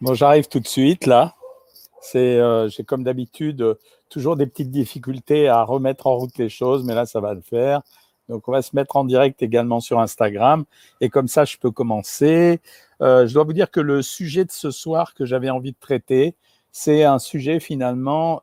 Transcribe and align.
Bon, 0.00 0.14
j'arrive 0.14 0.46
tout 0.46 0.60
de 0.60 0.66
suite 0.68 1.06
là. 1.06 1.34
C'est, 2.00 2.18
euh, 2.38 2.68
j'ai 2.68 2.84
comme 2.84 3.02
d'habitude 3.02 3.62
euh, 3.62 3.74
toujours 4.08 4.36
des 4.36 4.46
petites 4.46 4.70
difficultés 4.70 5.48
à 5.48 5.64
remettre 5.64 6.06
en 6.06 6.16
route 6.16 6.38
les 6.38 6.48
choses, 6.48 6.84
mais 6.84 6.94
là 6.94 7.04
ça 7.04 7.20
va 7.20 7.34
le 7.34 7.40
faire. 7.40 7.82
Donc 8.28 8.46
on 8.48 8.52
va 8.52 8.62
se 8.62 8.76
mettre 8.76 8.94
en 8.96 9.04
direct 9.04 9.42
également 9.42 9.80
sur 9.80 9.98
Instagram 9.98 10.64
et 11.00 11.08
comme 11.08 11.26
ça 11.26 11.44
je 11.44 11.56
peux 11.56 11.72
commencer. 11.72 12.60
Euh, 13.02 13.26
je 13.26 13.34
dois 13.34 13.42
vous 13.42 13.52
dire 13.52 13.72
que 13.72 13.80
le 13.80 14.02
sujet 14.02 14.44
de 14.44 14.52
ce 14.52 14.70
soir 14.70 15.14
que 15.14 15.24
j'avais 15.24 15.50
envie 15.50 15.72
de 15.72 15.78
traiter, 15.80 16.36
c'est 16.70 17.02
un 17.02 17.18
sujet 17.18 17.58
finalement 17.58 18.42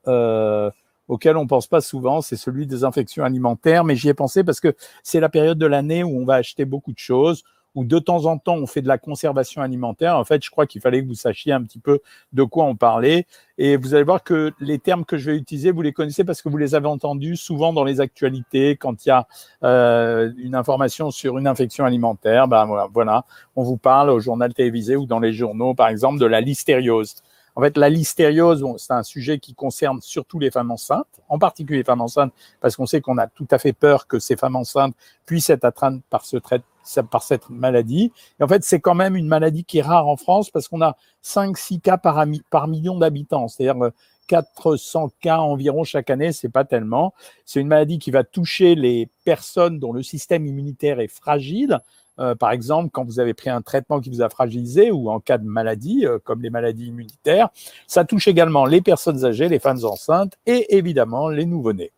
auquel 1.08 1.38
on 1.38 1.48
pense 1.48 1.68
pas 1.68 1.82
souvent, 1.82 2.22
c'est 2.22 2.36
celui 2.36 2.68
des 2.68 2.84
infections 2.84 3.24
alimentaires, 3.24 3.84
mais 3.86 3.96
j'y 3.96 4.10
ai 4.10 4.14
pensé 4.14 4.44
parce 4.44 4.60
que 4.60 4.76
c'est 5.04 5.20
la 5.20 5.30
période 5.30 5.58
de 5.58 5.68
l'année 5.68 6.04
où 6.04 6.20
on 6.20 6.26
va 6.26 6.34
acheter 6.34 6.66
beaucoup 6.66 6.92
de 6.92 7.00
choses 7.00 7.44
où 7.76 7.86
de 7.86 8.00
temps 8.00 8.26
en 8.26 8.38
temps 8.38 8.56
on 8.56 8.66
fait 8.66 8.82
de 8.82 8.88
la 8.88 8.98
conservation 8.98 9.62
alimentaire. 9.62 10.18
En 10.18 10.24
fait, 10.24 10.44
je 10.44 10.50
crois 10.50 10.66
qu'il 10.66 10.82
fallait 10.82 11.04
que 11.04 11.08
vous 11.08 11.14
sachiez 11.14 11.54
un 11.54 11.62
petit 11.62 11.80
peu 11.80 12.00
de 12.34 12.44
quoi 12.44 12.66
on 12.66 12.76
parlait. 12.76 13.28
Et 13.58 13.78
vous 13.78 13.94
allez 13.94 14.04
voir 14.04 14.24
que 14.24 14.52
les 14.60 14.80
termes 14.80 15.06
que 15.06 15.18
je 15.18 15.32
vais 15.32 15.38
utiliser, 15.38 15.72
vous 15.72 15.82
les 15.82 15.94
connaissez 15.94 16.24
parce 16.24 16.42
que 16.42 16.50
vous 16.50 16.58
les 16.58 16.76
avez 16.76 16.88
entendus 16.88 17.38
souvent 17.38 17.72
dans 17.72 17.84
les 17.84 18.02
actualités 18.02 18.76
quand 18.76 19.06
il 19.06 19.10
y 19.10 19.12
a 19.12 19.28
euh, 19.64 20.32
une 20.38 20.56
information 20.56 21.12
sur 21.12 21.38
une 21.38 21.48
infection 21.48 21.86
alimentaire. 21.86 22.48
Ben 22.48 22.66
voilà, 22.94 23.26
on 23.56 23.64
vous 23.64 23.78
parle 23.78 24.10
au 24.10 24.20
journal 24.20 24.54
télévisé 24.54 24.96
ou 24.96 25.06
dans 25.06 25.20
les 25.20 25.34
journaux, 25.34 25.74
par 25.74 25.90
exemple, 25.90 26.20
de 26.20 26.26
la 26.26 26.42
listériose. 26.42 27.16
En 27.56 27.62
fait, 27.62 27.78
la 27.78 27.90
listériose, 27.90 28.62
bon, 28.62 28.78
c'est 28.78 28.92
un 28.92 29.04
sujet 29.04 29.40
qui 29.40 29.54
concerne 29.54 30.02
surtout 30.02 30.40
les 30.40 30.52
femmes 30.52 30.72
enceintes, 30.72 31.08
en 31.30 31.40
particulier 31.40 31.80
les 31.80 31.86
femmes 31.86 32.02
enceintes, 32.02 32.34
parce 32.60 32.76
qu'on 32.76 32.86
sait 32.86 33.00
qu'on 33.00 33.18
a 33.18 33.28
tout 33.28 33.48
à 33.50 33.58
fait 33.60 33.72
peur 33.72 34.08
que 34.08 34.20
ces 34.20 34.36
femmes 34.36 34.58
enceintes 34.58 34.94
puissent 35.26 35.50
être 35.50 35.64
atteintes 35.64 36.02
par, 36.10 36.26
ce 36.26 36.36
trait, 36.36 36.62
par 37.10 37.24
cette 37.24 37.50
maladie. 37.50 38.12
Et 38.40 38.44
en 38.44 38.48
fait, 38.48 38.64
c'est 38.66 38.82
quand 38.82 38.94
même 38.94 39.16
une 39.16 39.28
maladie 39.28 39.64
qui 39.64 39.78
est 39.78 39.84
rare 39.84 40.08
en 40.08 40.18
France 40.18 40.50
parce 40.50 40.68
qu'on 40.68 40.82
a 40.82 40.98
5-6 41.24 41.80
cas 41.80 41.98
par, 41.98 42.26
par 42.50 42.68
million 42.68 42.98
d'habitants, 42.98 43.48
c'est-à-dire 43.48 43.92
400 44.28 45.06
euh, 45.06 45.08
cas 45.22 45.38
environ 45.38 45.86
chaque 45.86 46.10
année, 46.10 46.34
c'est 46.34 46.50
pas 46.50 46.66
tellement. 46.66 47.14
C'est 47.46 47.62
une 47.62 47.68
maladie 47.68 48.00
qui 48.00 48.12
va 48.12 48.26
toucher 48.26 48.76
les 48.76 49.08
personnes 49.24 49.80
dont 49.80 49.94
le 49.94 50.04
système 50.04 50.46
immunitaire 50.46 51.00
est 51.00 51.08
fragile, 51.08 51.80
euh, 52.20 52.36
par 52.36 52.52
exemple, 52.52 52.90
quand 52.92 53.04
vous 53.04 53.20
avez 53.20 53.34
pris 53.34 53.50
un 53.50 53.62
traitement 53.62 54.00
qui 54.00 54.10
vous 54.10 54.22
a 54.22 54.30
fragilisé 54.30 54.92
ou 54.92 55.10
en 55.10 55.20
cas 55.20 55.38
de 55.38 55.46
maladie, 55.46 56.06
euh, 56.06 56.20
comme 56.24 56.42
les 56.42 56.50
maladies 56.50 56.88
immunitaires, 56.88 57.50
ça 57.88 58.06
touche 58.06 58.28
également 58.28 58.66
les 58.66 58.82
personnes 58.82 59.26
âgées, 59.26 59.50
les 59.50 59.60
femmes 59.60 59.84
enceintes 59.84 60.34
et 60.46 60.78
évidemment 60.78 61.30
les 61.30 61.46
nouveau-nés. 61.46 61.92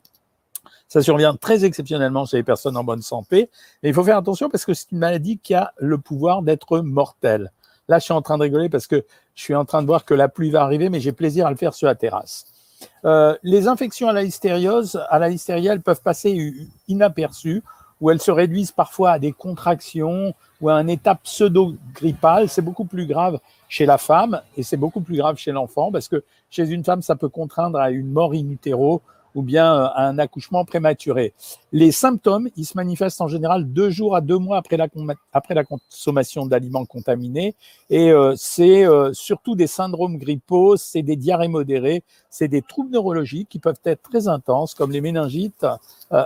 Ça 0.88 1.02
survient 1.02 1.36
très 1.36 1.66
exceptionnellement 1.66 2.26
chez 2.26 2.38
les 2.38 2.44
personnes 2.44 2.78
en 2.78 2.84
bonne 2.84 3.02
santé, 3.02 3.50
mais 3.84 3.90
il 3.90 3.94
faut 3.94 4.04
faire 4.04 4.18
attention 4.18 4.50
parce 4.50 4.66
que 4.66 4.74
c'est 4.74 4.92
une 4.92 5.00
maladie 5.00 5.38
qui 5.38 5.54
a 5.54 5.74
le 5.78 5.98
pouvoir 5.98 6.42
d'être 6.42 6.80
mortelle. 6.80 7.52
Là, 7.90 8.00
je 8.00 8.06
suis 8.06 8.14
en 8.14 8.22
train 8.22 8.38
de 8.38 8.44
rigoler 8.44 8.70
parce 8.70 8.88
que 8.88 9.06
je 9.36 9.44
suis 9.44 9.56
en 9.56 9.66
train 9.66 9.82
de 9.82 9.88
voir 9.88 10.06
que 10.06 10.14
la 10.14 10.30
pluie 10.30 10.50
va 10.50 10.64
arriver, 10.64 10.90
mais 10.90 11.00
j'ai 11.00 11.12
plaisir 11.12 11.46
à 11.46 11.52
le 11.52 11.58
faire 11.58 11.74
sur 11.74 11.88
la 11.88 11.96
terrasse. 11.96 12.46
Euh, 13.06 13.36
les 13.44 13.68
infections 13.68 14.08
à 14.08 14.14
la 14.14 14.24
hystériose, 14.24 15.02
à 15.10 15.20
la 15.20 15.30
hystérie, 15.30 15.68
elles 15.68 15.82
peuvent 15.82 16.02
passer 16.02 16.54
inaperçues 16.88 17.64
où 18.00 18.12
elles 18.12 18.22
se 18.22 18.32
réduisent 18.32 18.72
parfois 18.72 19.12
à 19.12 19.20
des 19.20 19.32
contractions 19.32 20.34
ou 20.62 20.70
à 20.70 20.76
un 20.76 20.88
état 20.88 21.16
pseudo-grippal. 21.16 22.50
C'est 22.50 22.62
beaucoup 22.62 22.86
plus 22.86 23.06
grave 23.06 23.40
chez 23.68 23.86
la 23.86 23.98
femme 23.98 24.42
et 24.56 24.64
c'est 24.64 24.78
beaucoup 24.78 25.02
plus 25.02 25.18
grave 25.18 25.38
chez 25.38 25.52
l'enfant 25.52 25.92
parce 25.92 26.08
que 26.08 26.24
chez 26.50 26.70
une 26.70 26.84
femme, 26.84 27.02
ça 27.02 27.16
peut 27.16 27.30
contraindre 27.30 27.80
à 27.80 27.92
une 27.92 28.12
mort 28.12 28.34
in 28.34 28.50
utero 28.50 29.02
ou 29.38 29.44
bien 29.44 29.72
euh, 29.72 29.88
un 29.96 30.18
accouchement 30.18 30.66
prématuré. 30.66 31.34
Les 31.72 31.92
symptômes, 31.92 32.50
ils 32.58 32.66
se 32.66 32.76
manifestent 32.76 33.22
en 33.22 33.28
général 33.28 33.72
deux 33.72 33.92
jours 33.92 34.16
à 34.16 34.22
deux 34.22 34.40
mois 34.40 34.58
après 34.58 34.78
la, 34.78 34.88
après 35.32 35.54
la 35.54 35.64
consommation 35.64 36.48
d'aliments 36.48 36.86
contaminés. 36.86 37.54
Et 37.92 38.12
euh, 38.12 38.34
c'est 38.36 38.84
euh, 38.84 39.14
surtout 39.14 39.56
des 39.56 39.68
syndromes 39.68 40.18
grippaux, 40.18 40.76
c'est 40.76 41.04
des 41.04 41.16
diarrhées 41.16 41.50
modérées, 41.50 42.04
c'est 42.32 42.48
des 42.48 42.64
troubles 42.64 42.90
neurologiques 42.90 43.48
qui 43.48 43.60
peuvent 43.60 43.80
être 43.86 44.02
très 44.02 44.28
intenses, 44.28 44.74
comme 44.74 44.92
les 44.92 45.02
méningites 45.02 45.68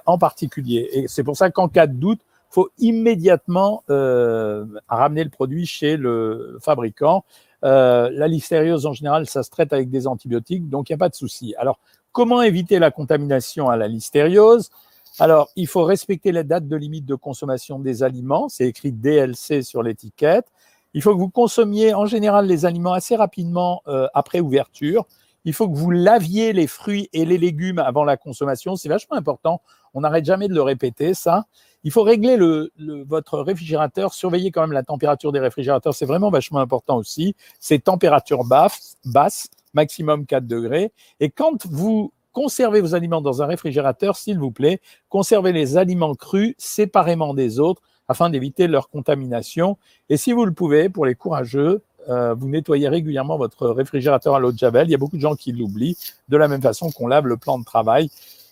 en 0.05 0.17
particulier. 0.17 0.89
Et 0.93 1.07
c'est 1.09 1.23
pour 1.23 1.35
ça 1.35 1.49
qu'en 1.49 1.67
cas 1.67 1.87
de 1.87 1.93
doute, 1.93 2.21
faut 2.49 2.69
immédiatement 2.79 3.83
ramener 4.87 5.23
le 5.23 5.29
produit 5.29 5.65
chez 5.65 5.97
le 5.97 6.57
fabricant. 6.61 7.23
la 7.61 8.27
listériose, 8.27 8.85
en 8.85 8.93
général, 8.93 9.25
ça 9.25 9.43
se 9.43 9.49
traite 9.49 9.73
avec 9.73 9.89
des 9.89 10.05
antibiotiques, 10.05 10.69
donc 10.69 10.89
il 10.89 10.93
n'y 10.93 10.95
a 10.95 10.99
pas 10.99 11.09
de 11.09 11.15
souci. 11.15 11.55
Alors, 11.57 11.79
Comment 12.11 12.41
éviter 12.41 12.79
la 12.79 12.91
contamination 12.91 13.69
à 13.69 13.77
la 13.77 13.87
listériose? 13.87 14.69
Alors, 15.19 15.49
il 15.55 15.67
faut 15.67 15.83
respecter 15.83 16.31
les 16.31 16.43
dates 16.43 16.67
de 16.67 16.75
limite 16.75 17.05
de 17.05 17.15
consommation 17.15 17.79
des 17.79 18.03
aliments. 18.03 18.49
C'est 18.49 18.67
écrit 18.67 18.91
DLC 18.91 19.61
sur 19.61 19.83
l'étiquette. 19.83 20.47
Il 20.93 21.01
faut 21.01 21.13
que 21.13 21.19
vous 21.19 21.29
consommiez 21.29 21.93
en 21.93 22.05
général 22.05 22.47
les 22.47 22.65
aliments 22.65 22.93
assez 22.93 23.15
rapidement 23.15 23.81
euh, 23.87 24.07
après 24.13 24.39
ouverture. 24.39 25.05
Il 25.45 25.53
faut 25.53 25.69
que 25.69 25.75
vous 25.75 25.91
laviez 25.91 26.53
les 26.53 26.67
fruits 26.67 27.09
et 27.13 27.25
les 27.25 27.37
légumes 27.37 27.79
avant 27.79 28.03
la 28.03 28.17
consommation. 28.17 28.75
C'est 28.75 28.89
vachement 28.89 29.15
important. 29.15 29.61
On 29.93 30.01
n'arrête 30.01 30.25
jamais 30.25 30.47
de 30.47 30.53
le 30.53 30.61
répéter, 30.61 31.13
ça. 31.13 31.45
Il 31.83 31.91
faut 31.91 32.03
régler 32.03 32.37
le, 32.37 32.71
votre 33.07 33.39
réfrigérateur, 33.39 34.13
surveiller 34.13 34.51
quand 34.51 34.61
même 34.61 34.71
la 34.71 34.83
température 34.83 35.31
des 35.31 35.39
réfrigérateurs. 35.39 35.95
C'est 35.95 36.05
vraiment 36.05 36.29
vachement 36.29 36.59
important 36.59 36.97
aussi. 36.97 37.35
C'est 37.59 37.79
température 37.79 38.43
basse, 38.43 38.97
basse 39.05 39.49
maximum 39.73 40.25
4 40.25 40.45
degrés. 40.47 40.91
Et 41.19 41.29
quand 41.29 41.65
vous 41.67 42.11
conservez 42.31 42.81
vos 42.81 42.95
aliments 42.95 43.21
dans 43.21 43.41
un 43.41 43.45
réfrigérateur, 43.45 44.15
s'il 44.15 44.39
vous 44.39 44.51
plaît, 44.51 44.79
conservez 45.09 45.51
les 45.51 45.77
aliments 45.77 46.15
crus 46.15 46.55
séparément 46.57 47.33
des 47.33 47.59
autres 47.59 47.81
afin 48.07 48.29
d'éviter 48.29 48.67
leur 48.67 48.89
contamination. 48.89 49.77
Et 50.09 50.17
si 50.17 50.33
vous 50.33 50.45
le 50.45 50.51
pouvez, 50.51 50.89
pour 50.89 51.05
les 51.05 51.15
courageux, 51.15 51.81
euh, 52.09 52.33
vous 52.33 52.49
nettoyez 52.49 52.89
régulièrement 52.89 53.37
votre 53.37 53.67
réfrigérateur 53.67 54.35
à 54.35 54.39
l'eau 54.39 54.51
de 54.51 54.57
javel. 54.57 54.87
Il 54.87 54.91
y 54.91 54.95
a 54.95 54.97
beaucoup 54.97 55.17
de 55.17 55.21
gens 55.21 55.35
qui 55.35 55.51
l'oublient, 55.51 55.97
de 56.29 56.37
la 56.37 56.47
même 56.47 56.61
façon 56.61 56.91
qu'on 56.91 57.07
lave 57.07 57.27
le 57.27 57.37
plan 57.37 57.59
de 57.59 57.63
travail. 57.63 58.09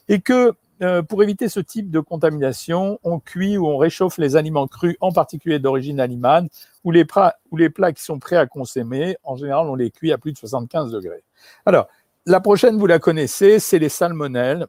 Et 0.08 0.20
que 0.20 0.54
euh, 0.82 1.02
pour 1.02 1.22
éviter 1.24 1.50
ce 1.50 1.60
type 1.60 1.92
de 1.92 2.00
contamination, 2.00 3.00
on 3.04 3.20
cuit 3.20 3.58
ou 3.58 3.68
on 3.68 3.78
réchauffe 3.78 4.18
les 4.18 4.36
aliments 4.36 4.68
crus, 4.68 4.96
en 5.02 5.12
particulier 5.12 5.60
d'origine 5.60 6.00
animale, 6.00 6.48
ou 6.84 6.92
les, 6.92 7.06
plats 7.06 7.34
qui 7.94 8.04
sont 8.04 8.20
prêts 8.20 8.38
à 8.38 8.46
consommer. 8.46 9.18
En 9.24 9.36
général, 9.36 9.68
on 9.68 9.76
les 9.76 9.92
cuit 9.92 10.12
à 10.12 10.18
plus 10.18 10.32
de 10.32 10.38
75 10.38 10.92
degrés. 10.92 11.24
Alors, 11.66 11.88
la 12.26 12.40
prochaine, 12.40 12.78
vous 12.78 12.88
la 12.88 13.00
connaissez, 13.00 13.60
c'est 13.60 13.80
les 13.80 13.90
salmonelles 13.90 14.68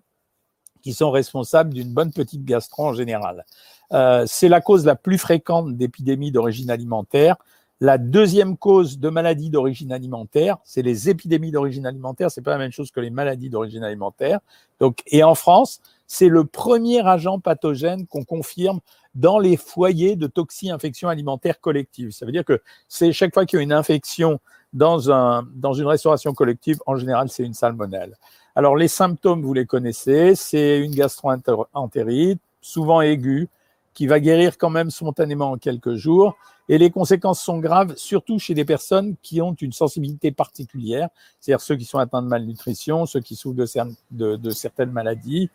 qui 0.82 0.94
sont 0.94 1.10
responsables 1.10 1.72
d'une 1.72 1.92
bonne 1.92 2.12
petite 2.12 2.44
gastro 2.44 2.86
en 2.86 2.94
général. 2.94 3.44
Euh, 3.92 4.24
c'est 4.26 4.48
la 4.48 4.60
cause 4.60 4.86
la 4.86 4.96
plus 4.96 5.18
fréquente 5.18 5.76
d'épidémies 5.76 6.32
d'origine 6.32 6.70
alimentaire. 6.70 7.36
La 7.82 7.96
deuxième 7.96 8.58
cause 8.58 8.98
de 8.98 9.08
maladies 9.08 9.48
d'origine 9.48 9.90
alimentaire, 9.90 10.58
c'est 10.64 10.82
les 10.82 11.08
épidémies 11.08 11.50
d'origine 11.50 11.86
alimentaire. 11.86 12.30
C'est 12.30 12.42
pas 12.42 12.50
la 12.50 12.58
même 12.58 12.72
chose 12.72 12.90
que 12.90 13.00
les 13.00 13.08
maladies 13.08 13.48
d'origine 13.48 13.82
alimentaire. 13.82 14.40
Donc, 14.80 15.02
et 15.06 15.22
en 15.22 15.34
France, 15.34 15.80
c'est 16.06 16.28
le 16.28 16.44
premier 16.44 17.00
agent 17.06 17.38
pathogène 17.40 18.06
qu'on 18.06 18.24
confirme 18.24 18.80
dans 19.14 19.38
les 19.38 19.56
foyers 19.56 20.16
de 20.16 20.26
toxi-infection 20.26 21.08
alimentaire 21.08 21.58
collective. 21.58 22.10
Ça 22.10 22.26
veut 22.26 22.32
dire 22.32 22.44
que 22.44 22.60
c'est 22.86 23.12
chaque 23.12 23.32
fois 23.32 23.46
qu'il 23.46 23.58
y 23.58 23.60
a 23.60 23.62
une 23.62 23.72
infection 23.72 24.40
dans, 24.72 25.10
un, 25.10 25.48
dans 25.54 25.72
une 25.72 25.86
restauration 25.86 26.32
collective, 26.34 26.78
en 26.86 26.96
général, 26.96 27.28
c'est 27.28 27.44
une 27.44 27.54
salmonelle. 27.54 28.16
Alors, 28.54 28.76
les 28.76 28.88
symptômes, 28.88 29.42
vous 29.42 29.54
les 29.54 29.66
connaissez, 29.66 30.34
c'est 30.34 30.78
une 30.80 30.94
gastro-entérite, 30.94 32.40
souvent 32.60 33.00
aiguë, 33.00 33.48
qui 33.94 34.06
va 34.06 34.20
guérir 34.20 34.58
quand 34.58 34.70
même 34.70 34.90
spontanément 34.90 35.52
en 35.52 35.58
quelques 35.58 35.94
jours. 35.94 36.36
Et 36.70 36.78
les 36.78 36.90
conséquences 36.90 37.42
sont 37.42 37.58
graves, 37.58 37.96
surtout 37.96 38.38
chez 38.38 38.54
les 38.54 38.64
personnes 38.64 39.16
qui 39.22 39.42
ont 39.42 39.54
une 39.54 39.72
sensibilité 39.72 40.30
particulière, 40.30 41.08
c'est-à-dire 41.40 41.60
ceux 41.60 41.74
qui 41.74 41.84
sont 41.84 41.98
atteints 41.98 42.22
de 42.22 42.28
malnutrition, 42.28 43.06
ceux 43.06 43.18
qui 43.18 43.34
souffrent 43.34 43.56
de, 44.12 44.50
certaines 44.50 44.92
maladies, 44.92 45.50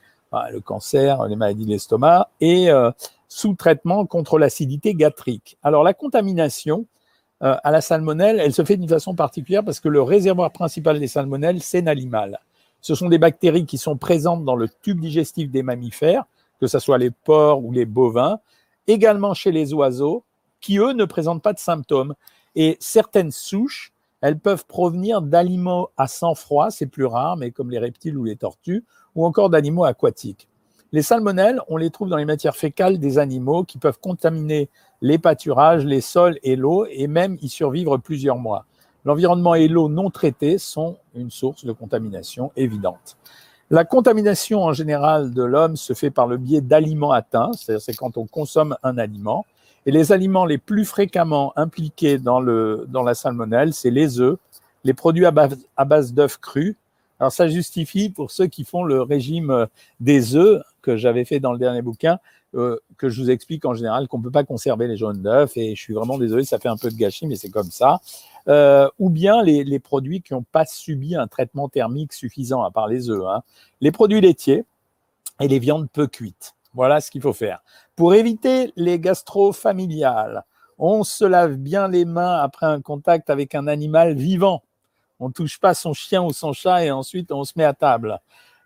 le 0.52 0.60
cancer, 0.60 1.26
les 1.28 1.38
maladies 1.38 1.64
de 1.64 1.70
l'estomac, 1.70 2.30
et 2.42 2.70
euh, 2.70 2.92
sous 3.30 3.54
traitement 3.54 4.06
contre 4.06 4.38
l'acidité 4.38 4.94
gastrique. 4.94 5.58
Alors 5.64 5.84
la 5.84 5.94
contamination 5.94 6.86
euh, 7.44 7.56
à 7.64 7.72
la 7.72 7.80
salmonelle, 7.80 8.42
elle 8.42 8.54
se 8.54 8.66
fait 8.66 8.76
d'une 8.76 8.90
façon 8.90 9.16
particulière 9.16 9.64
parce 9.64 9.80
que 9.80 9.88
le 9.88 10.02
réservoir 10.02 10.52
principal 10.52 11.00
des 11.00 11.08
salmonelles, 11.08 11.62
c'est 11.62 11.82
l'animal. 11.82 12.42
Ce 12.82 12.94
sont 12.94 13.08
des 13.08 13.20
bactéries 13.20 13.66
qui 13.66 13.78
sont 13.78 13.96
présentes 13.96 14.44
dans 14.44 14.58
le 14.58 14.68
tube 14.68 15.00
digestif 15.00 15.50
des 15.50 15.64
mammifères, 15.64 16.26
que 16.60 16.68
ce 16.68 16.78
soit 16.80 16.98
les 16.98 17.12
porcs 17.12 17.64
ou 17.64 17.72
les 17.72 17.86
bovins, 17.86 18.40
également 18.86 19.34
chez 19.34 19.54
les 19.54 19.74
oiseaux, 19.74 20.26
qui 20.66 20.80
eux 20.80 20.94
ne 20.94 21.06
présentent 21.06 21.44
pas 21.44 21.54
de 21.54 21.60
symptômes. 21.60 22.16
Et 22.56 22.76
certaines 22.80 23.30
souches, 23.30 23.94
elles 24.22 24.40
peuvent 24.40 24.66
provenir 24.66 25.22
d'aliments 25.22 25.90
à 25.96 26.08
sang 26.08 26.34
froid, 26.34 26.72
c'est 26.72 26.88
plus 26.88 27.06
rare, 27.06 27.38
mais 27.38 27.52
comme 27.52 27.70
les 27.70 27.78
reptiles 27.78 28.18
ou 28.18 28.24
les 28.24 28.36
tortues, 28.36 28.84
ou 29.14 29.28
encore 29.28 29.52
d'animaux 29.52 29.84
aquatiques. 29.84 30.48
Les 30.92 31.04
salmonelles, 31.04 31.62
on 31.68 31.78
les 31.78 31.92
trouve 31.92 32.10
dans 32.10 32.18
les 32.18 32.26
matières 32.26 32.56
fécales 32.56 32.98
des 32.98 33.20
animaux 33.20 33.64
qui 33.64 33.78
peuvent 33.78 34.00
contaminer 34.00 34.70
les 35.04 35.20
pâturages, 35.20 35.86
les 35.86 36.02
sols 36.02 36.40
et 36.42 36.56
l'eau, 36.56 36.88
et 36.90 37.06
même 37.06 37.38
y 37.44 37.50
survivre 37.50 37.98
plusieurs 37.98 38.38
mois. 38.40 38.66
L'environnement 39.04 39.54
et 39.54 39.68
l'eau 39.68 39.88
non 39.88 40.10
traitées 40.10 40.58
sont 40.58 40.98
une 41.14 41.30
source 41.30 41.64
de 41.64 41.74
contamination 41.74 42.52
évidente. 42.56 43.18
La 43.70 43.86
contamination 43.86 44.64
en 44.64 44.74
général 44.74 45.32
de 45.32 45.44
l'homme 45.44 45.76
se 45.76 45.94
fait 45.94 46.10
par 46.10 46.26
le 46.26 46.38
biais 46.38 46.62
d'aliments 46.62 47.12
atteints, 47.12 47.52
c'est-à-dire 47.54 47.84
c'est 47.84 47.96
quand 47.96 48.18
on 48.18 48.26
consomme 48.26 48.76
un 48.82 48.98
aliment. 48.98 49.46
Et 49.86 49.92
les 49.92 50.12
aliments 50.12 50.46
les 50.46 50.58
plus 50.58 50.86
fréquemment 50.86 51.54
impliqués 51.56 52.18
dans, 52.18 52.40
la 52.40 53.14
salmonelle, 53.14 53.74
c'est 53.74 53.92
les 53.92 54.20
œufs, 54.20 54.38
les 54.84 54.94
produits 54.94 55.26
à 55.26 55.32
base, 55.32 56.14
d'œufs 56.14 56.38
crus. 56.38 56.76
Alors 57.20 57.32
ça 57.32 57.48
justifie 57.48 58.10
pour 58.10 58.32
ceux 58.32 58.48
qui 58.48 58.66
font 58.66 58.84
le 58.84 59.02
régime 59.02 59.50
euh, 59.50 59.66
des 60.02 60.36
œufs 60.36 60.62
que 60.82 60.98
j'avais 60.98 61.24
fait 61.24 61.40
dans 61.40 61.54
le 61.54 61.58
dernier 61.58 61.82
bouquin, 61.82 62.20
euh, 62.56 62.78
que 62.98 63.08
je 63.08 63.22
vous 63.22 63.32
explique 63.32 63.64
en 63.64 63.74
général 63.74 64.10
qu'on 64.10 64.18
ne 64.18 64.24
peut 64.24 64.32
pas 64.32 64.44
conserver 64.44 64.88
les 64.88 64.98
jaunes 64.98 65.22
d'œufs 65.22 65.56
et 65.56 65.76
je 65.76 65.82
suis 65.82 65.94
vraiment 65.94 66.18
désolé, 66.18 66.44
ça 66.44 66.60
fait 66.60 66.68
un 66.68 66.76
peu 66.76 66.90
de 66.90 66.96
gâchis, 66.96 67.26
mais 67.26 67.38
c'est 67.38 67.50
comme 67.50 67.72
ça. 67.72 68.02
Euh, 68.50 68.90
ou 69.00 69.10
bien 69.10 69.44
les, 69.44 69.64
les 69.64 69.80
produits 69.80 70.22
qui 70.22 70.34
n'ont 70.34 70.44
pas 70.44 70.66
subi 70.66 71.16
un 71.16 71.28
traitement 71.28 71.70
thermique 71.70 72.12
suffisant, 72.12 72.64
à 72.64 72.72
part 72.72 72.88
les 72.88 73.10
œufs. 73.10 73.24
Hein. 73.28 73.44
Les 73.80 73.92
produits 73.92 74.20
laitiers 74.20 74.66
et 75.40 75.48
les 75.48 75.60
viandes 75.60 75.90
peu 75.92 76.08
cuites. 76.08 76.56
Voilà 76.74 77.00
ce 77.00 77.10
qu'il 77.10 77.22
faut 77.22 77.34
faire. 77.34 77.62
Pour 77.96 78.14
éviter 78.14 78.74
les 78.76 79.00
gastro-familiales, 79.00 80.44
on 80.78 81.06
se 81.06 81.24
lave 81.24 81.56
bien 81.56 81.88
les 81.88 82.04
mains 82.04 82.36
après 82.42 82.66
un 82.66 82.82
contact 82.82 83.30
avec 83.30 83.56
un 83.56 83.68
animal 83.68 84.16
vivant. 84.16 84.64
On 85.22 85.30
ne 85.30 85.34
touche 85.34 85.60
pas 85.62 85.74
son 85.74 85.94
chien 85.94 86.22
ou 86.22 86.34
son 86.34 86.52
chat 86.52 86.84
et 86.84 86.92
ensuite 86.92 87.32
on 87.32 87.46
se 87.46 87.54
met 87.56 87.64
à 87.64 87.74
table. 87.74 88.20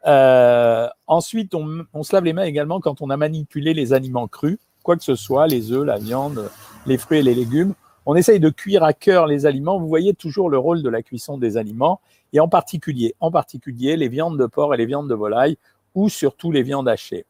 Euh, 0.07 0.87
ensuite, 1.05 1.53
on, 1.53 1.85
on, 1.93 2.01
se 2.01 2.15
lave 2.15 2.23
les 2.23 2.33
mains 2.33 2.45
également 2.45 2.79
quand 2.79 3.01
on 3.01 3.11
a 3.11 3.17
manipulé 3.17 3.75
les 3.75 3.93
aliments 3.93 4.27
crus, 4.27 4.57
quoi 4.81 4.95
que 4.97 5.03
ce 5.03 5.15
soit, 5.15 5.45
les 5.45 5.71
œufs, 5.71 5.85
la 5.85 5.99
viande, 5.99 6.49
les 6.87 6.97
fruits 6.97 7.19
et 7.19 7.23
les 7.23 7.35
légumes. 7.35 7.75
On 8.07 8.15
essaye 8.15 8.39
de 8.39 8.49
cuire 8.49 8.83
à 8.83 8.93
cœur 8.93 9.27
les 9.27 9.45
aliments. 9.45 9.77
Vous 9.77 9.87
voyez 9.87 10.15
toujours 10.15 10.49
le 10.49 10.57
rôle 10.57 10.81
de 10.81 10.89
la 10.89 11.03
cuisson 11.03 11.37
des 11.37 11.55
aliments 11.55 12.01
et 12.33 12.39
en 12.39 12.47
particulier, 12.47 13.13
en 13.19 13.29
particulier 13.29 13.95
les 13.95 14.07
viandes 14.07 14.39
de 14.39 14.47
porc 14.47 14.73
et 14.73 14.77
les 14.77 14.87
viandes 14.87 15.07
de 15.07 15.13
volaille 15.13 15.57
ou 15.93 16.09
surtout 16.09 16.51
les 16.51 16.63
viandes 16.63 16.89
hachées. 16.89 17.27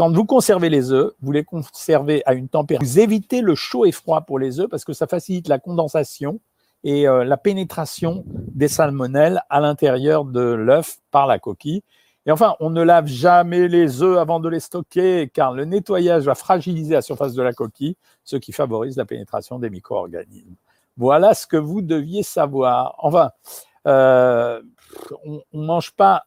Quand 0.00 0.10
vous 0.10 0.24
conservez 0.24 0.70
les 0.70 0.92
œufs, 0.92 1.12
vous 1.20 1.30
les 1.30 1.44
conservez 1.44 2.22
à 2.24 2.32
une 2.32 2.48
température. 2.48 2.88
Vous 2.88 3.00
évitez 3.00 3.42
le 3.42 3.54
chaud 3.54 3.84
et 3.84 3.92
froid 3.92 4.22
pour 4.22 4.38
les 4.38 4.58
œufs 4.58 4.66
parce 4.66 4.82
que 4.82 4.94
ça 4.94 5.06
facilite 5.06 5.46
la 5.46 5.58
condensation 5.58 6.40
et 6.84 7.06
euh, 7.06 7.22
la 7.22 7.36
pénétration 7.36 8.24
des 8.26 8.68
salmonelles 8.68 9.42
à 9.50 9.60
l'intérieur 9.60 10.24
de 10.24 10.40
l'œuf 10.40 11.00
par 11.10 11.26
la 11.26 11.38
coquille. 11.38 11.82
Et 12.24 12.32
enfin, 12.32 12.56
on 12.60 12.70
ne 12.70 12.82
lave 12.82 13.08
jamais 13.08 13.68
les 13.68 14.02
œufs 14.02 14.16
avant 14.16 14.40
de 14.40 14.48
les 14.48 14.60
stocker 14.60 15.28
car 15.34 15.52
le 15.52 15.66
nettoyage 15.66 16.24
va 16.24 16.34
fragiliser 16.34 16.94
la 16.94 17.02
surface 17.02 17.34
de 17.34 17.42
la 17.42 17.52
coquille, 17.52 17.98
ce 18.24 18.36
qui 18.36 18.52
favorise 18.52 18.96
la 18.96 19.04
pénétration 19.04 19.58
des 19.58 19.68
micro-organismes. 19.68 20.56
Voilà 20.96 21.34
ce 21.34 21.46
que 21.46 21.58
vous 21.58 21.82
deviez 21.82 22.22
savoir. 22.22 22.94
Enfin, 23.00 23.32
euh, 23.86 24.62
on 25.26 25.42
ne 25.52 25.66
mange 25.66 25.90
pas, 25.90 26.24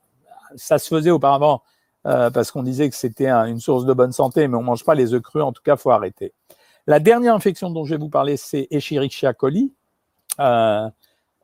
ça 0.57 0.77
se 0.77 0.89
faisait 0.89 1.09
auparavant 1.09 1.63
euh, 2.05 2.29
parce 2.29 2.51
qu'on 2.51 2.63
disait 2.63 2.89
que 2.89 2.95
c'était 2.95 3.29
une 3.29 3.59
source 3.59 3.85
de 3.85 3.93
bonne 3.93 4.11
santé, 4.11 4.47
mais 4.47 4.57
on 4.57 4.61
ne 4.61 4.65
mange 4.65 4.83
pas 4.83 4.95
les 4.95 5.13
œufs 5.13 5.21
crus, 5.21 5.43
en 5.43 5.53
tout 5.53 5.61
cas, 5.63 5.77
faut 5.77 5.91
arrêter. 5.91 6.33
La 6.85 6.99
dernière 6.99 7.33
infection 7.33 7.69
dont 7.69 7.85
je 7.85 7.91
vais 7.95 7.99
vous 7.99 8.09
parler, 8.09 8.35
c'est 8.35 8.67
Escherichia 8.71 9.33
coli. 9.33 9.73
Euh, 10.39 10.89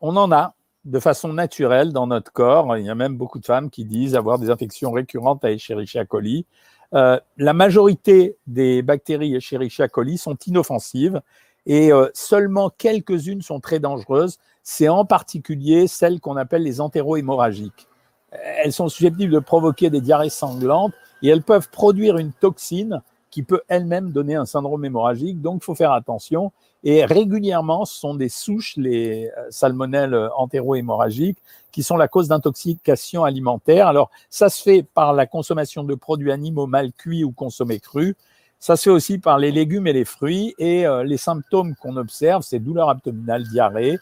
on 0.02 0.18
en 0.18 0.32
a 0.34 0.54
de 0.84 1.00
façon 1.00 1.32
naturelle 1.32 1.94
dans 1.94 2.08
notre 2.08 2.32
corps. 2.34 2.76
Il 2.78 2.86
y 2.86 2.90
a 2.90 2.96
même 2.96 3.16
beaucoup 3.16 3.40
de 3.40 3.46
femmes 3.46 3.70
qui 3.70 3.86
disent 3.86 4.16
avoir 4.16 4.38
des 4.38 4.50
infections 4.50 4.92
récurrentes 4.92 5.46
à 5.46 5.52
Escherichia 5.52 6.06
coli. 6.06 6.46
Euh, 6.94 7.20
la 7.38 7.54
majorité 7.54 8.36
des 8.48 8.82
bactéries 8.82 9.36
Escherichia 9.36 9.88
coli 9.88 10.18
sont 10.18 10.36
inoffensives 10.46 11.22
et 11.66 11.92
seulement 12.14 12.72
quelques-unes 12.72 13.44
sont 13.44 13.60
très 13.60 13.80
dangereuses. 13.80 14.40
C'est 14.64 14.88
en 14.88 15.06
particulier 15.06 15.88
celles 15.88 16.20
qu'on 16.20 16.36
appelle 16.36 16.64
les 16.64 16.82
entérohémorragiques 16.82 17.89
elles 18.32 18.74
sont 18.74 18.90
susceptibles 18.90 19.34
de 19.34 19.40
provoquer 19.40 19.90
des 19.90 20.02
diarrhées 20.02 20.30
sanglantes 20.30 20.94
et 21.22 21.30
elles 21.30 21.44
peuvent 21.44 21.70
produire 21.70 22.18
une 22.18 22.32
toxine 22.32 23.02
qui 23.30 23.44
peut 23.44 23.62
elle-même 23.68 24.12
donner 24.12 24.36
un 24.36 24.46
syndrome 24.46 24.86
hémorragique. 24.86 25.42
Donc, 25.42 25.62
il 25.62 25.66
faut 25.66 25.76
faire 25.76 25.92
attention. 25.92 26.52
Et 26.84 27.06
régulièrement, 27.06 27.86
ce 27.86 28.00
sont 28.00 28.16
des 28.16 28.30
souches, 28.30 28.76
les 28.78 29.30
euh, 29.38 29.48
salmonelles 29.50 30.30
entéro-hémorragiques, 30.36 31.38
qui 31.72 31.84
sont 31.84 31.98
la 31.98 32.08
cause 32.08 32.28
d'intoxication 32.30 33.24
alimentaire. 33.24 33.88
Alors, 33.88 34.10
ça 34.30 34.50
se 34.50 34.62
fait 34.62 34.84
par 34.84 35.14
la 35.14 35.28
consommation 35.28 35.84
de 35.84 35.94
produits 35.94 36.32
animaux 36.32 36.68
mal 36.68 36.92
cuits 36.94 37.24
ou 37.24 37.32
consommés 37.32 37.80
crus. 37.80 38.16
Ça 38.60 38.76
se 38.76 38.84
fait 38.84 38.90
aussi 38.90 39.20
par 39.20 39.38
les 39.38 39.52
légumes 39.52 39.88
et 39.88 39.94
les 39.94 40.06
fruits. 40.06 40.56
Et 40.58 40.88
euh, 40.88 41.04
les 41.04 41.18
symptômes 41.18 41.76
qu'on 41.76 41.98
observe, 41.98 42.44
c'est 42.44 42.60
douleur 42.60 42.90
abdominale, 42.90 43.44
diarrhée, 43.44 44.00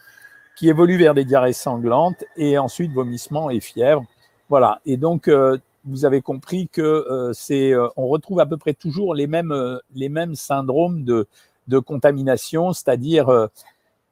qui 0.56 0.68
évolue 0.68 0.96
vers 0.96 1.14
des 1.14 1.24
diarrhées 1.24 1.52
sanglantes 1.52 2.24
et 2.36 2.58
ensuite 2.58 2.92
vomissements 2.92 3.50
et 3.50 3.60
fièvre. 3.60 4.04
Voilà. 4.48 4.80
Et 4.86 4.96
donc, 4.96 5.28
euh, 5.28 5.58
vous 5.84 6.04
avez 6.04 6.22
compris 6.22 6.68
que 6.68 6.82
euh, 6.82 7.32
c'est, 7.32 7.72
euh, 7.72 7.88
on 7.96 8.08
retrouve 8.08 8.40
à 8.40 8.46
peu 8.46 8.56
près 8.56 8.74
toujours 8.74 9.14
les 9.14 9.26
mêmes, 9.26 9.54
les 9.94 10.08
mêmes 10.08 10.34
syndromes 10.34 11.04
de, 11.04 11.26
de 11.68 11.78
contamination, 11.78 12.72
c'est-à-dire 12.72 13.48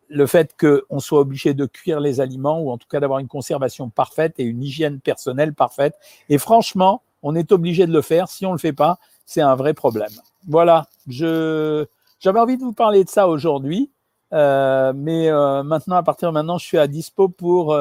le 0.09 0.27
fait 0.27 0.55
qu'on 0.59 1.01
soit 1.01 1.21
obligé 1.21 1.55
de 1.55 1.67
cuire 1.67 2.01
les 2.01 2.21
aliments 2.21 2.61
ou 2.61 2.71
en 2.71 2.79
tout 2.79 2.87
cas 2.89 3.01
d'avoir 3.01 3.19
une 3.19 3.29
conservation 3.29 3.89
parfaite 3.89 4.35
et 4.39 4.45
une 4.45 4.63
hygiène 4.63 5.01
personnelle 5.01 5.53
parfaite. 5.53 5.95
Et 6.29 6.39
franchement, 6.39 7.03
on 7.23 7.35
est 7.35 7.51
obligé 7.51 7.87
de 7.87 7.93
le 7.93 8.03
faire. 8.03 8.29
Si 8.29 8.47
on 8.47 8.51
ne 8.51 8.55
le 8.55 8.61
fait 8.61 8.73
pas, 8.73 8.99
c'est 9.25 9.41
un 9.41 9.57
vrai 9.57 9.75
problème. 9.75 10.13
Voilà, 10.47 10.87
je, 11.09 11.87
j'avais 12.21 12.39
envie 12.39 12.57
de 12.57 12.63
vous 12.63 12.73
parler 12.73 13.03
de 13.03 13.09
ça 13.09 13.27
aujourd'hui, 13.27 13.91
mais 14.31 15.31
maintenant, 15.65 15.97
à 15.97 16.03
partir 16.03 16.29
de 16.29 16.35
maintenant, 16.35 16.59
je 16.59 16.67
suis 16.67 16.79
à 16.79 16.87
dispo 16.87 17.29
pour 17.29 17.77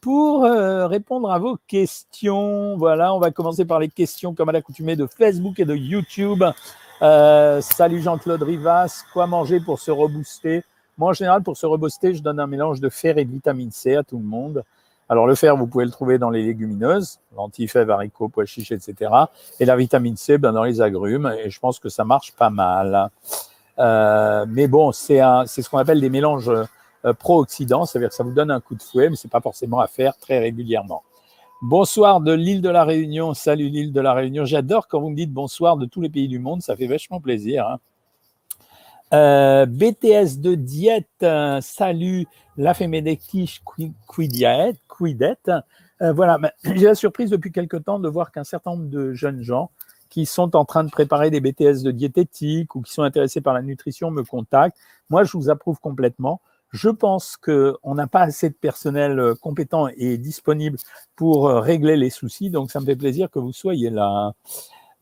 pour 0.00 0.44
euh, 0.44 0.86
répondre 0.86 1.30
à 1.30 1.38
vos 1.38 1.58
questions. 1.66 2.76
Voilà, 2.76 3.14
on 3.14 3.18
va 3.18 3.30
commencer 3.30 3.64
par 3.64 3.78
les 3.78 3.88
questions 3.88 4.34
comme 4.34 4.48
à 4.48 4.52
l'accoutumée 4.52 4.96
de 4.96 5.06
Facebook 5.06 5.58
et 5.60 5.64
de 5.64 5.74
YouTube. 5.74 6.42
Euh, 7.02 7.60
salut 7.60 8.00
Jean-Claude 8.00 8.42
Rivas, 8.42 9.04
quoi 9.12 9.26
manger 9.26 9.60
pour 9.60 9.78
se 9.78 9.90
rebooster? 9.90 10.64
Moi, 10.98 11.10
en 11.10 11.12
général, 11.12 11.42
pour 11.42 11.56
se 11.56 11.66
rebooster, 11.66 12.14
je 12.14 12.22
donne 12.22 12.40
un 12.40 12.46
mélange 12.46 12.80
de 12.80 12.88
fer 12.88 13.16
et 13.18 13.24
de 13.24 13.30
vitamine 13.30 13.70
C 13.70 13.96
à 13.96 14.02
tout 14.02 14.18
le 14.18 14.24
monde. 14.24 14.64
Alors, 15.08 15.26
le 15.26 15.34
fer, 15.34 15.56
vous 15.56 15.66
pouvez 15.66 15.84
le 15.84 15.90
trouver 15.90 16.18
dans 16.18 16.30
les 16.30 16.42
légumineuses, 16.42 17.18
lentilles, 17.36 17.68
fèves, 17.68 17.90
haricots, 17.90 18.28
pois 18.28 18.44
chiches, 18.44 18.70
etc. 18.70 19.10
Et 19.58 19.64
la 19.64 19.76
vitamine 19.76 20.16
C, 20.16 20.38
ben, 20.38 20.52
dans 20.52 20.62
les 20.62 20.80
agrumes. 20.80 21.34
Et 21.42 21.50
je 21.50 21.58
pense 21.58 21.80
que 21.80 21.88
ça 21.88 22.04
marche 22.04 22.32
pas 22.32 22.50
mal. 22.50 23.10
Euh, 23.78 24.46
mais 24.48 24.68
bon, 24.68 24.92
c'est 24.92 25.18
ce 25.46 25.68
qu'on 25.68 25.78
appelle 25.78 26.00
des 26.00 26.10
mélanges 26.10 26.52
pro-Occident, 27.18 27.86
c'est-à-dire 27.86 28.10
que 28.10 28.14
ça 28.14 28.24
vous 28.24 28.32
donne 28.32 28.50
un 28.50 28.60
coup 28.60 28.74
de 28.74 28.82
fouet, 28.82 29.10
mais 29.10 29.16
ce 29.16 29.26
n'est 29.26 29.30
pas 29.30 29.40
forcément 29.40 29.80
à 29.80 29.86
faire 29.86 30.16
très 30.16 30.38
régulièrement. 30.38 31.02
Bonsoir 31.62 32.22
de 32.22 32.32
l'île 32.32 32.62
de 32.62 32.70
la 32.70 32.84
Réunion. 32.84 33.34
Salut 33.34 33.68
l'île 33.68 33.92
de 33.92 34.00
la 34.00 34.14
Réunion. 34.14 34.46
J'adore 34.46 34.88
quand 34.88 34.98
vous 34.98 35.10
me 35.10 35.14
dites 35.14 35.30
bonsoir 35.30 35.76
de 35.76 35.84
tous 35.84 36.00
les 36.00 36.08
pays 36.08 36.26
du 36.26 36.38
monde. 36.38 36.62
Ça 36.62 36.74
fait 36.74 36.86
vachement 36.86 37.20
plaisir. 37.20 37.68
Hein. 37.68 37.78
Euh, 39.12 39.66
BTS 39.66 40.38
de 40.38 40.54
diète. 40.54 41.08
Euh, 41.22 41.60
salut 41.60 42.26
la 42.56 42.72
Fémédectiche 42.72 43.60
Quidet. 44.08 44.72
Euh, 46.00 46.12
voilà. 46.14 46.38
J'ai 46.64 46.86
la 46.86 46.94
surprise 46.94 47.28
depuis 47.28 47.52
quelque 47.52 47.76
temps 47.76 47.98
de 47.98 48.08
voir 48.08 48.32
qu'un 48.32 48.44
certain 48.44 48.70
nombre 48.70 48.88
de 48.88 49.12
jeunes 49.12 49.42
gens 49.42 49.70
qui 50.08 50.24
sont 50.24 50.56
en 50.56 50.64
train 50.64 50.82
de 50.82 50.90
préparer 50.90 51.30
des 51.30 51.40
BTS 51.42 51.82
de 51.82 51.90
diététique 51.90 52.74
ou 52.74 52.80
qui 52.80 52.90
sont 52.90 53.02
intéressés 53.02 53.42
par 53.42 53.52
la 53.52 53.60
nutrition 53.60 54.10
me 54.10 54.24
contactent. 54.24 54.78
Moi, 55.10 55.24
je 55.24 55.36
vous 55.36 55.50
approuve 55.50 55.78
complètement. 55.78 56.40
Je 56.70 56.88
pense 56.88 57.36
qu'on 57.36 57.94
n'a 57.94 58.06
pas 58.06 58.22
assez 58.22 58.48
de 58.48 58.54
personnel 58.54 59.18
euh, 59.18 59.34
compétent 59.34 59.88
et 59.96 60.18
disponible 60.18 60.78
pour 61.16 61.48
euh, 61.48 61.60
régler 61.60 61.96
les 61.96 62.10
soucis, 62.10 62.50
donc 62.50 62.70
ça 62.70 62.80
me 62.80 62.86
fait 62.86 62.96
plaisir 62.96 63.28
que 63.30 63.40
vous 63.40 63.52
soyez 63.52 63.90
là. 63.90 64.32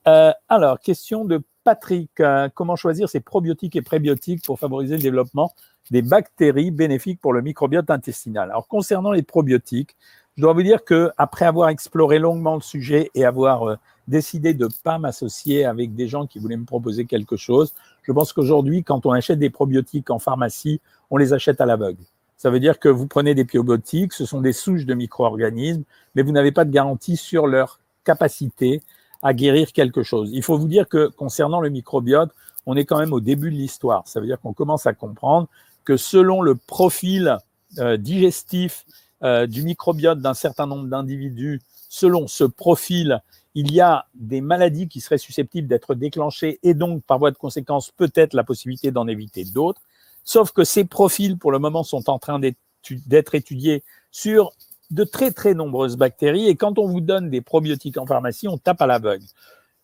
Euh, 0.07 0.33
alors, 0.49 0.81
question 0.81 1.25
de 1.25 1.43
Patrick. 1.65 2.11
comment 2.55 2.77
choisir 2.77 3.11
ces 3.11 3.21
probiotiques 3.21 3.77
et 3.77 3.83
prébiotiques 3.83 4.43
pour 4.43 4.59
favoriser 4.59 4.97
le 4.97 5.03
développement 5.03 5.53
des 5.91 6.01
bactéries 6.01 6.71
bénéfiques 6.71 7.21
pour 7.21 7.35
le 7.35 7.43
microbiote 7.43 7.91
intestinal? 7.91 8.51
Alors, 8.51 8.67
concernant 8.69 9.13
les 9.13 9.23
probiotiques, 9.23 9.95
je 10.39 10.43
dois 10.43 10.55
vous 10.55 10.63
dire 10.63 10.83
que 10.83 11.11
après 11.19 11.45
avoir 11.45 11.69
exploré 11.69 12.19
longuement 12.19 12.55
le 12.55 12.63
sujet 12.63 13.11
et 13.15 13.27
avoir 13.27 13.77
décidé 14.09 14.55
de 14.55 14.65
ne 14.65 14.71
pas 14.83 14.99
m'associer 14.99 15.65
avec 15.65 15.95
des 15.95 16.09
gens 16.09 16.27
qui 16.27 16.39
voulaient 16.39 16.57
me 16.57 16.65
proposer 16.65 17.05
quelque 17.05 17.37
chose, 17.37 17.75
je 18.03 18.13
pense 18.13 18.33
qu'aujourd'hui, 18.33 18.83
quand 18.83 19.07
on 19.07 19.13
achète 19.13 19.39
des 19.39 19.51
probiotiques 19.51 20.11
en 20.11 20.19
pharmacie, 20.19 20.81
on 21.11 21.19
les 21.19 21.33
achète 21.33 21.61
à 21.61 21.67
l'aveugle. 21.67 22.03
Ça 22.37 22.51
veut 22.51 22.61
dire 22.61 22.79
que 22.79 22.89
vous 22.89 23.07
prenez 23.07 23.35
des 23.35 23.45
probiotiques, 23.45 24.13
ce 24.13 24.25
sont 24.25 24.41
des 24.41 24.53
souches 24.53 24.87
de 24.87 24.95
micro-organismes, 24.95 25.85
mais 26.15 26.23
vous 26.23 26.33
n'avez 26.33 26.53
pas 26.53 26.65
de 26.65 26.71
garantie 26.71 27.17
sur 27.17 27.47
leur 27.47 27.81
capacité 28.05 28.81
à 29.23 29.35
guérir 29.35 29.73
quelque 29.73 30.03
chose. 30.03 30.31
Il 30.33 30.43
faut 30.43 30.57
vous 30.57 30.69
dire 30.69 30.89
que 30.89 31.09
concernant 31.09 31.61
le 31.61 31.69
microbiote, 31.69 32.31
on 32.67 32.77
est 32.77 32.85
quand 32.85 32.99
même 32.99 33.13
au 33.13 33.21
début 33.21 33.51
de 33.51 33.57
l'histoire. 33.57 34.07
Ça 34.07 34.21
veut 34.21 34.27
dire 34.27 34.41
qu'on 34.41 34.53
commence 34.53 34.87
à 34.87 34.95
comprendre 34.95 35.49
que 35.85 35.97
selon 35.97 36.43
le 36.43 36.55
profil 36.55 37.37
euh, 37.79 37.97
digestif 37.97 38.87
euh, 39.23 39.47
du 39.47 39.63
microbiote 39.63 40.21
d'un 40.21 40.35
certain 40.35 40.67
nombre 40.67 40.87
d'individus, 40.87 41.61
selon 41.89 42.29
ce 42.29 42.45
profil, 42.45 43.21
il 43.61 43.73
y 43.73 43.81
a 43.81 44.07
des 44.15 44.41
maladies 44.41 44.87
qui 44.87 45.01
seraient 45.01 45.19
susceptibles 45.19 45.67
d'être 45.67 45.97
déclenchées 45.97 46.61
et 46.63 46.75
donc 46.75 47.03
par 47.03 47.19
voie 47.19 47.33
de 47.33 47.37
conséquence 47.37 47.91
peut-être 47.91 48.33
la 48.35 48.45
possibilité 48.45 48.93
d'en 48.93 49.09
éviter 49.09 49.45
d'autres. 49.45 49.83
Sauf 50.23 50.53
que 50.53 50.63
ces 50.63 50.85
profils, 50.85 51.37
pour 51.37 51.51
le 51.51 51.59
moment, 51.59 51.83
sont 51.83 52.09
en 52.09 52.21
train 52.21 52.39
d'être 52.39 53.35
étudiés 53.35 53.83
sur 54.13 54.53
de 54.93 55.03
très 55.03 55.33
très 55.33 55.55
nombreuses 55.55 55.97
bactéries. 55.97 56.47
Et 56.47 56.55
quand 56.55 56.79
on 56.79 56.87
vous 56.87 57.01
donne 57.01 57.31
des 57.31 57.41
probiotiques 57.41 57.99
en 57.99 58.07
pharmacie, 58.07 58.47
on 58.47 58.59
tape 58.59 58.81
à 58.81 58.87
l'aveugle. 58.87 59.25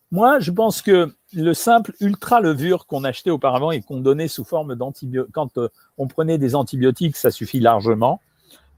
Moi, 0.09 0.39
je 0.39 0.51
pense 0.51 0.81
que 0.81 1.13
le 1.33 1.53
simple 1.53 1.91
ultra 1.99 2.39
levure 2.39 2.85
qu'on 2.85 3.03
achetait 3.03 3.29
auparavant 3.29 3.71
et 3.71 3.81
qu'on 3.81 3.99
donnait 3.99 4.29
sous 4.29 4.45
forme 4.45 4.75
d'antibiotiques, 4.75 5.33
quand 5.33 5.57
euh, 5.57 5.67
on 5.97 6.07
prenait 6.07 6.37
des 6.37 6.55
antibiotiques, 6.55 7.17
ça 7.17 7.29
suffit 7.29 7.59
largement. 7.59 8.21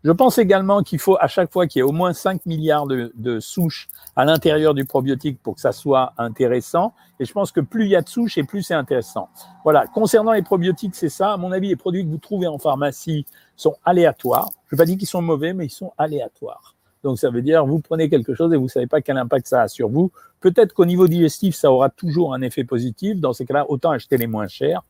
Je 0.08 0.14
pense 0.14 0.38
également 0.38 0.84
qu'il 0.84 1.00
faut 1.00 1.18
à 1.20 1.28
chaque 1.28 1.52
fois 1.52 1.68
qu'il 1.68 1.80
y 1.80 1.82
ait 1.82 1.84
au 1.84 1.92
moins 1.92 2.14
5 2.14 2.46
milliards 2.46 2.88
de, 2.88 3.40
souches 3.42 3.90
à 4.16 4.24
l'intérieur 4.24 4.74
du 4.74 4.86
probiotique 4.86 5.38
pour 5.44 5.56
que 5.56 5.60
ça 5.60 5.74
soit 5.74 6.14
intéressant. 6.18 6.94
Et 7.20 7.26
je 7.26 7.34
pense 7.34 7.52
que 7.52 7.60
plus 7.60 7.84
il 7.84 7.90
y 7.90 7.96
a 7.98 8.02
de 8.02 8.08
souches 8.08 8.38
et 8.38 8.44
plus 8.44 8.64
c'est 8.64 8.74
intéressant. 8.74 9.28
Voilà. 9.66 9.86
Concernant 9.86 10.32
les 10.32 10.44
probiotiques, 10.44 10.96
c'est 10.96 11.10
ça. 11.10 11.34
À 11.34 11.38
mon 11.38 11.52
avis, 11.52 11.68
les 11.68 11.76
produits 11.76 12.06
que 12.06 12.10
vous 12.10 12.20
trouvez 12.20 12.48
en 12.48 12.58
pharmacie 12.58 13.26
sont 13.58 13.76
aléatoires. 13.84 14.50
Je 14.70 14.76
ne 14.76 14.78
pas 14.78 14.86
dire 14.86 14.98
qu'ils 14.98 15.10
sont 15.10 15.22
mauvais, 15.22 15.52
mais 15.52 15.66
ils 15.66 15.72
sont 15.72 15.92
aléatoires. 15.98 16.78
Donc 17.04 17.20
ça 17.20 17.30
veut 17.30 17.42
dire 17.42 17.66
vous 17.66 17.80
prenez 17.80 18.10
quelque 18.10 18.34
chose 18.34 18.54
et 18.54 18.56
vous 18.56 18.64
ne 18.64 18.70
savez 18.70 18.88
pas 18.88 19.02
quel 19.02 19.18
impact 19.18 19.48
ça 19.48 19.64
a 19.64 19.68
sur 19.68 19.90
vous. 19.90 20.14
Peut-être 20.40 20.72
qu'au 20.74 20.86
niveau 20.86 21.10
digestif, 21.10 21.54
ça 21.54 21.70
aura 21.70 21.90
toujours 21.90 22.34
un 22.34 22.42
effet 22.42 22.64
positif. 22.64 23.20
Dans 23.20 23.34
ces 23.34 23.46
cas-là, 23.46 23.66
autant 23.70 23.92
acheter 23.92 24.16
les 24.16 24.28
moins 24.28 24.48
chers. 24.48 24.84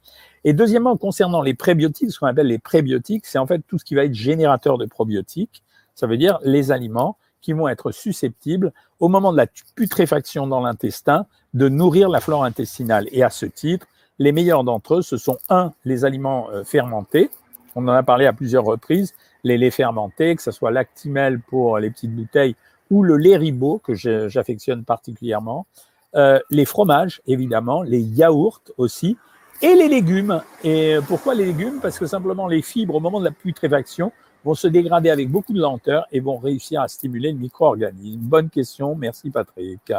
Et 0.48 0.54
deuxièmement, 0.54 0.96
concernant 0.96 1.42
les 1.42 1.54
prébiotiques, 1.54 2.10
ce 2.10 2.20
qu'on 2.20 2.26
appelle 2.26 2.48
les 2.48 2.58
prébiotiques, 2.58 3.26
c'est 3.26 3.38
en 3.38 3.46
fait 3.46 3.62
tout 3.68 3.78
ce 3.78 3.84
qui 3.84 3.96
va 3.96 4.06
être 4.06 4.14
générateur 4.14 4.78
de 4.78 4.86
probiotiques. 4.86 5.62
Ça 5.94 6.08
veut 6.08 6.16
dire 6.16 6.40
les 6.42 6.72
aliments 6.72 7.18
qui 7.42 7.52
vont 7.52 7.68
être 7.68 7.92
susceptibles, 7.92 8.72
au 9.02 9.10
moment 9.10 9.34
de 9.34 9.38
la 9.38 9.48
putréfaction 9.76 10.48
dans 10.48 10.62
l'intestin, 10.62 11.26
de 11.54 11.68
nourrir 11.68 12.08
la 12.08 12.22
flore 12.22 12.46
intestinale. 12.46 13.10
Et 13.12 13.24
à 13.24 13.30
ce 13.30 13.46
titre, 13.46 13.88
les 14.20 14.32
meilleurs 14.32 14.64
d'entre 14.64 14.96
eux, 14.96 15.02
ce 15.02 15.18
sont 15.18 15.38
un, 15.50 15.74
les 15.84 16.06
aliments 16.06 16.50
euh, 16.52 16.64
fermentés. 16.64 17.30
On 17.76 17.86
en 17.86 17.92
a 17.92 18.04
parlé 18.04 18.26
à 18.26 18.32
plusieurs 18.32 18.64
reprises 18.64 19.16
les 19.44 19.58
laits 19.58 19.74
fermentés, 19.74 20.34
que 20.38 20.42
ce 20.42 20.52
soit 20.52 20.72
l'actimel 20.72 21.42
pour 21.42 21.78
les 21.78 21.90
petites 21.90 22.16
bouteilles 22.16 22.56
ou 22.90 23.04
le 23.04 23.18
lait 23.18 23.36
ribot 23.36 23.82
que 23.84 23.96
j'affectionne 23.96 24.86
particulièrement, 24.86 25.68
euh, 26.16 26.40
les 26.50 26.64
fromages 26.64 27.22
évidemment, 27.28 27.84
les 27.84 28.00
yaourts 28.00 28.62
aussi, 28.78 29.18
et 29.62 29.76
les 29.76 29.88
légumes. 29.88 30.42
Et 30.64 30.98
pourquoi 31.08 31.36
les 31.36 31.46
légumes? 31.46 31.80
Parce 31.82 31.98
que 31.98 32.06
simplement 32.06 32.48
les 32.48 32.62
fibres 32.62 32.96
au 32.96 33.00
moment 33.00 33.20
de 33.20 33.26
la 33.26 33.32
putréfaction 33.32 34.12
vont 34.44 34.56
se 34.56 34.68
dégrader 34.68 35.10
avec 35.10 35.30
beaucoup 35.30 35.54
de 35.54 35.60
lenteur 35.60 36.08
et 36.12 36.20
vont 36.20 36.38
réussir 36.38 36.82
à 36.82 36.88
stimuler 36.88 37.32
le 37.32 37.38
micro-organisme. 37.38 38.20
Bonne 38.22 38.50
question, 38.50 38.96
merci 38.96 39.30
Patrick. 39.30 39.92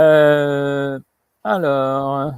Euh, 0.00 0.98
alors, 1.44 2.32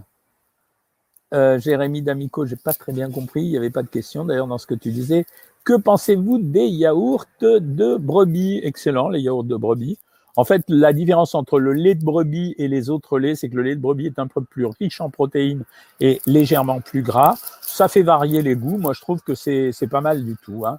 euh, 1.35 1.59
Jérémy 1.59 2.03
D'Amico, 2.03 2.47
j'ai 2.47 2.57
pas 2.57 2.73
très 2.73 2.93
bien 2.93 3.11
compris, 3.11 3.43
il 3.43 3.51
n'y 3.51 3.57
avait 3.57 3.71
pas 3.71 3.83
de 3.83 3.89
question 3.89 4.25
d'ailleurs 4.25 4.47
dans 4.47 4.59
ce 4.59 4.67
que 4.67 4.75
tu 4.75 4.91
disais. 4.91 5.27
Que 5.63 5.77
pensez-vous 5.77 6.39
des 6.39 6.67
yaourts 6.67 7.27
de 7.41 7.97
brebis? 7.97 8.61
Excellent, 8.63 9.11
les 9.11 9.21
yaourts 9.21 9.45
de 9.45 9.57
brebis. 9.57 9.99
En 10.41 10.45
fait, 10.45 10.65
la 10.69 10.95
différence 10.95 11.35
entre 11.35 11.59
le 11.59 11.75
lait 11.75 11.95
de 11.95 12.03
brebis 12.03 12.55
et 12.57 12.67
les 12.67 12.89
autres 12.89 13.19
laits, 13.19 13.37
c'est 13.37 13.51
que 13.51 13.57
le 13.57 13.63
lait 13.63 13.77
de 13.77 13.81
brebis 13.83 14.07
est 14.07 14.19
un 14.19 14.27
peu 14.27 14.41
plus 14.41 14.65
riche 14.65 14.99
en 15.03 15.11
protéines 15.11 15.65
et 16.01 16.23
légèrement 16.25 16.81
plus 16.81 17.03
gras. 17.03 17.35
Ça 17.61 17.89
fait 17.89 18.01
varier 18.01 18.41
les 18.41 18.57
goûts. 18.57 18.79
Moi, 18.79 18.95
je 18.95 19.03
trouve 19.03 19.21
que 19.21 19.35
c'est 19.35 19.91
pas 19.91 20.01
mal 20.01 20.25
du 20.25 20.37
tout. 20.43 20.65
Hein. 20.65 20.79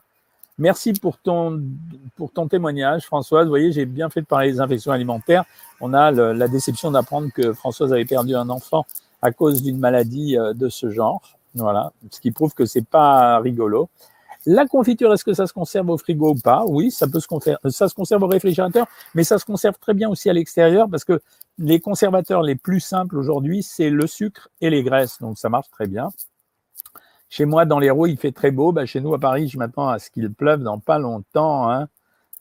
Merci 0.58 0.94
pour 0.94 1.20
ton, 1.20 1.62
pour 2.16 2.32
ton 2.32 2.48
témoignage, 2.48 3.06
Françoise. 3.06 3.44
Vous 3.44 3.52
voyez, 3.52 3.72
j'ai 3.72 3.86
bien 3.86 4.10
fait 4.10 4.22
de 4.22 4.26
parler 4.26 4.52
des 4.52 4.60
infections 4.60 4.94
alimentaires. 4.94 5.46
On 5.80 5.94
a 5.94 6.10
la 6.10 6.48
déception 6.48 6.90
d'apprendre 6.90 7.30
que 7.32 7.54
Françoise 7.54 7.94
avait 7.94 8.06
perdu 8.06 8.34
un 8.34 8.50
enfant 8.50 8.88
à 9.22 9.32
cause 9.32 9.62
d'une 9.62 9.78
maladie 9.78 10.40
euh, 10.40 10.56
de 10.56 10.70
ce 10.70 10.90
genre. 10.90 11.22
Voilà, 11.54 11.94
ce 12.10 12.20
qui 12.20 12.32
prouve 12.32 12.56
que 12.56 12.66
c'est 12.66 12.88
pas 12.88 13.38
rigolo. 13.38 13.90
La 14.46 14.66
confiture, 14.66 15.14
est-ce 15.14 15.24
que 15.24 15.34
ça 15.34 15.46
se 15.46 15.54
conserve 15.54 15.90
au 15.90 15.98
frigo 15.98 16.32
ou 16.32 16.36
pas? 16.36 16.66
Oui, 16.68 16.90
ça 16.90 17.08
peut 17.08 17.20
se 17.20 17.28
conserver, 17.28 17.60
ça 17.70 17.88
se 17.88 17.94
conserve 17.94 18.24
au 18.24 18.28
réfrigérateur, 18.28 18.88
mais 19.14 19.24
ça 19.24 19.38
se 19.38 19.46
conserve 19.46 19.78
très 19.80 19.94
bien 19.94 20.10
aussi 20.10 20.30
à 20.30 20.34
l'extérieur 20.34 20.90
parce 20.90 21.04
que 21.04 21.22
les 21.60 21.80
conservateurs 21.80 22.42
les 22.42 22.56
plus 22.56 22.80
simples 22.80 23.18
aujourd'hui, 23.18 23.62
c'est 23.62 23.92
le 23.92 24.08
sucre 24.08 24.50
et 24.60 24.70
les 24.72 24.82
graisses, 24.84 25.20
donc 25.22 25.38
ça 25.38 25.50
marche 25.50 25.70
très 25.70 25.88
bien. 25.88 26.10
Chez 27.30 27.46
moi, 27.46 27.66
dans 27.66 27.80
les 27.80 27.90
roues, 27.90 28.08
il 28.08 28.18
fait 28.18 28.34
très 28.34 28.52
beau. 28.52 28.74
Bah, 28.74 28.86
chez 28.86 29.00
nous, 29.00 29.14
à 29.14 29.20
Paris, 29.20 29.48
je 29.48 29.58
m'attends 29.58 29.88
à 29.88 30.00
ce 30.00 30.10
qu'il 30.10 30.34
pleuve 30.34 30.64
dans 30.64 30.80
pas 30.80 31.00
longtemps. 31.00 31.72
Hein. 31.72 31.88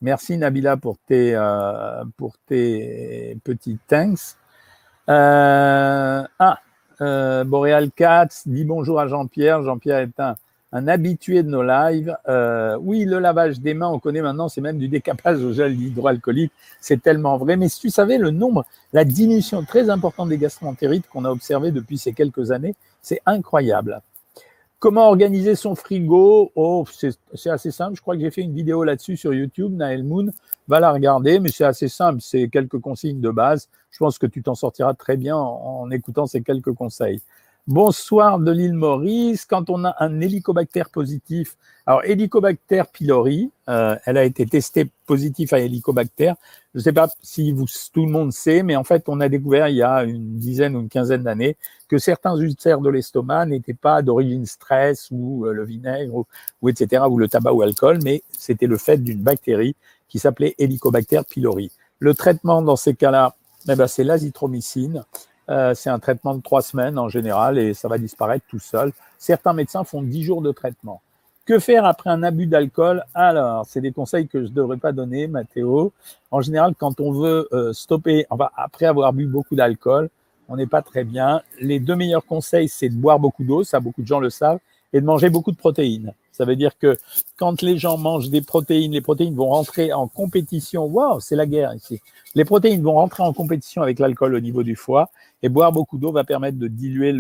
Merci 0.01 0.37
Nabila 0.37 0.77
pour 0.79 0.97
tes, 1.07 1.35
euh, 1.37 2.03
pour 2.17 2.35
tes 2.47 3.39
petits 3.45 3.79
thanks. 3.87 4.37
Euh, 5.09 6.25
ah, 6.39 6.59
euh, 7.03 7.45
Boréal 7.45 7.91
Katz 7.93 8.49
dit 8.49 8.65
bonjour 8.65 8.99
à 8.99 9.07
Jean-Pierre. 9.07 9.63
Jean-Pierre 9.63 9.99
est 9.99 10.19
un, 10.19 10.37
un, 10.73 10.89
habitué 10.89 11.43
de 11.43 11.49
nos 11.49 11.63
lives. 11.63 12.17
Euh, 12.29 12.77
oui, 12.81 13.05
le 13.05 13.19
lavage 13.19 13.61
des 13.61 13.75
mains, 13.75 13.89
on 13.89 13.99
connaît 13.99 14.23
maintenant, 14.23 14.49
c'est 14.49 14.61
même 14.61 14.79
du 14.79 14.89
décapage 14.89 15.43
au 15.43 15.53
gel 15.53 15.81
hydroalcoolique. 15.81 16.53
C'est 16.81 17.03
tellement 17.03 17.37
vrai. 17.37 17.57
Mais 17.57 17.69
si 17.69 17.81
tu 17.81 17.91
savais 17.91 18.19
le 18.19 18.31
nombre, 18.31 18.65
la 18.93 19.05
diminution 19.05 19.65
très 19.65 19.91
importante 19.91 20.29
des 20.29 20.39
gastroentérites 20.39 21.09
qu'on 21.09 21.25
a 21.25 21.31
observé 21.31 21.71
depuis 21.71 21.99
ces 21.99 22.13
quelques 22.13 22.51
années, 22.51 22.75
c'est 23.03 23.21
incroyable. 23.27 24.01
Comment 24.81 25.09
organiser 25.09 25.57
son 25.57 25.75
frigo? 25.75 26.53
Oh, 26.55 26.87
c'est 27.35 27.51
assez 27.51 27.71
simple. 27.71 27.97
Je 27.97 28.01
crois 28.01 28.15
que 28.15 28.23
j'ai 28.23 28.31
fait 28.31 28.41
une 28.41 28.55
vidéo 28.55 28.83
là-dessus 28.83 29.19
sur 29.19 29.35
YouTube. 29.35 29.75
Naël 29.75 30.03
Moon 30.03 30.31
va 30.69 30.81
la 30.81 30.91
regarder, 30.91 31.39
mais 31.39 31.51
c'est 31.51 31.65
assez 31.65 31.89
simple. 31.89 32.23
C'est 32.23 32.49
quelques 32.49 32.81
consignes 32.81 33.21
de 33.21 33.29
base. 33.29 33.69
Je 33.91 33.99
pense 33.99 34.19
que 34.19 34.27
tu 34.27 34.43
t'en 34.43 34.55
sortiras 34.55 34.95
très 34.95 35.19
bien 35.19 35.37
en, 35.37 35.91
écoutant 35.91 36.27
ces 36.27 36.41
quelques 36.41 36.73
conseils. 36.73 37.21
Bonsoir 37.71 38.41
de 38.41 38.51
l'île 38.51 38.75
Maurice. 38.75 39.45
Quand 39.45 39.71
on 39.71 39.85
a 39.85 39.95
un 40.01 40.21
hélicobactère 40.21 40.91
positif, 40.91 41.57
alors 41.87 42.03
Helicobacter 42.03 42.83
pylori, 42.93 43.53
euh, 43.69 43.95
elle 44.07 44.19
a 44.19 44.25
été 44.25 44.45
testée 44.45 44.91
positive 45.07 45.55
à 45.55 45.61
Helicobacter. 45.61 46.33
Je 46.75 46.81
ne 46.81 46.83
sais 46.83 46.93
pas 46.93 47.09
si 47.23 47.53
vous, 47.53 47.67
tout 47.93 48.07
le 48.07 48.11
monde 48.11 48.33
sait, 48.33 48.65
mais 48.65 48.75
en 48.75 48.83
fait, 48.83 49.05
on 49.07 49.21
a 49.21 49.29
découvert 49.29 49.69
il 49.69 49.77
y 49.77 49.85
a 49.85 50.03
une 50.03 50.37
dizaine 50.37 50.75
ou 50.75 50.81
une 50.81 50.89
quinzaine 50.89 51.23
d'années 51.23 51.57
que 51.87 51.99
certains 51.99 52.37
ulcères 52.37 52.81
de 52.81 52.91
l'estomac 52.91 53.47
n'étaient 53.47 53.73
pas 53.73 54.03
d'origine 54.03 54.47
stress 54.47 55.07
ou 55.13 55.47
euh, 55.47 55.53
le 55.53 55.65
vinaigre 55.65 56.27
ou, 56.63 56.69
etc. 56.69 57.05
ou 57.09 57.19
le 57.19 57.29
tabac 57.29 57.53
ou 57.53 57.61
l'alcool, 57.61 58.01
mais 58.03 58.25
c'était 58.37 58.67
le 58.67 58.79
fait 58.79 58.99
d'une 58.99 59.23
bactérie 59.23 59.77
qui 60.09 60.19
s'appelait 60.19 60.57
Helicobacter 60.59 61.21
pylori. 61.31 61.71
Le 62.01 62.15
traitement 62.15 62.63
dans 62.63 62.75
ces 62.75 62.95
cas-là, 62.95 63.37
eh 63.69 63.77
ben, 63.77 63.87
c'est 63.87 64.03
l'azithromycine. 64.03 65.05
Euh, 65.51 65.75
c'est 65.75 65.91
un 65.91 65.99
traitement 65.99 66.35
de 66.35 66.43
trois 66.43 66.63
semaines 66.63 66.99
en 66.99 67.09
général 67.09 67.59
et 67.59 67.75
ça 67.75 67.89
va 67.89 67.99
disparaître 67.99 68.45
tout 68.49 68.61
seul. 68.61 68.93
Certains 69.19 69.53
médecins 69.53 69.85
font 69.85 70.03
dix 70.03 70.23
jours 70.23 70.43
de 70.43 70.53
traitement. 70.53 71.03
Que 71.45 71.59
faire 71.59 71.85
après 71.85 72.11
un 72.11 72.23
abus 72.23 72.47
d'alcool? 72.47 73.03
Alors, 73.15 73.67
c'est 73.67 73.81
des 73.81 73.91
conseils 73.91 74.29
que 74.29 74.45
je 74.45 74.51
ne 74.51 74.55
devrais 74.55 74.77
pas 74.77 74.93
donner, 74.93 75.27
Mathéo. 75.27 75.93
En 76.31 76.41
général, 76.41 76.75
quand 76.79 77.01
on 77.01 77.11
veut 77.11 77.49
euh, 77.53 77.73
stopper, 77.73 78.27
enfin, 78.31 78.51
après 78.57 78.87
avoir 78.87 79.13
bu 79.13 79.27
beaucoup 79.27 79.57
d'alcool, 79.57 80.11
on 80.49 80.57
n'est 80.57 80.69
pas 80.69 80.83
très 80.83 81.03
bien. 81.03 81.43
Les 81.61 81.81
deux 81.81 81.97
meilleurs 81.97 82.25
conseils, 82.25 82.69
c'est 82.69 82.89
de 82.89 82.95
boire 82.95 83.19
beaucoup 83.19 83.43
d'eau, 83.43 83.65
ça 83.65 83.81
beaucoup 83.81 84.03
de 84.03 84.07
gens 84.07 84.21
le 84.21 84.31
savent, 84.31 84.61
et 84.93 85.01
de 85.01 85.07
manger 85.07 85.31
beaucoup 85.31 85.53
de 85.53 85.57
protéines. 85.57 86.15
Ça 86.33 86.45
veut 86.45 86.57
dire 86.57 86.79
que 86.79 86.99
quand 87.37 87.63
les 87.63 87.79
gens 87.79 87.99
mangent 87.99 88.31
des 88.31 88.41
protéines, 88.41 88.93
les 88.93 89.01
protéines 89.01 89.35
vont 89.35 89.49
rentrer 89.49 89.93
en 89.93 90.09
compétition. 90.09 90.85
Waouh, 90.85 91.21
c'est 91.21 91.37
la 91.37 91.47
guerre 91.47 91.75
ici. 91.75 92.01
Les 92.35 92.45
protéines 92.45 92.83
vont 92.83 92.95
rentrer 92.95 93.23
en 93.23 93.33
compétition 93.33 93.83
avec 93.83 93.99
l'alcool 93.99 94.35
au 94.35 94.41
niveau 94.41 94.63
du 94.63 94.77
foie, 94.77 95.11
et 95.43 95.49
boire 95.49 95.73
beaucoup 95.73 95.99
d'eau 95.99 96.13
va 96.13 96.25
permettre 96.25 96.59
de 96.59 96.69
diluer 96.69 97.13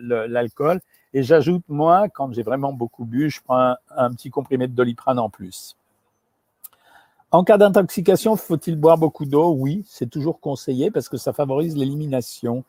l'alcool. 0.00 0.80
Et 1.14 1.22
j'ajoute, 1.22 1.62
moi, 1.68 2.08
quand 2.08 2.32
j'ai 2.32 2.42
vraiment 2.42 2.72
beaucoup 2.72 3.04
bu, 3.04 3.30
je 3.30 3.40
prends 3.42 3.76
un, 3.96 4.10
petit 4.12 4.30
comprimé 4.30 4.66
de 4.66 4.74
doliprane 4.74 5.18
en 5.18 5.30
plus. 5.30 5.76
En 7.30 7.44
cas 7.44 7.58
d'intoxication, 7.58 8.36
faut-il 8.36 8.76
boire 8.76 8.98
beaucoup 8.98 9.26
d'eau? 9.26 9.52
Oui, 9.52 9.84
c'est 9.86 10.08
toujours 10.08 10.40
conseillé 10.40 10.90
parce 10.90 11.08
que 11.08 11.16
ça 11.16 11.32
favorise 11.32 11.76
l'élimination. 11.76 12.64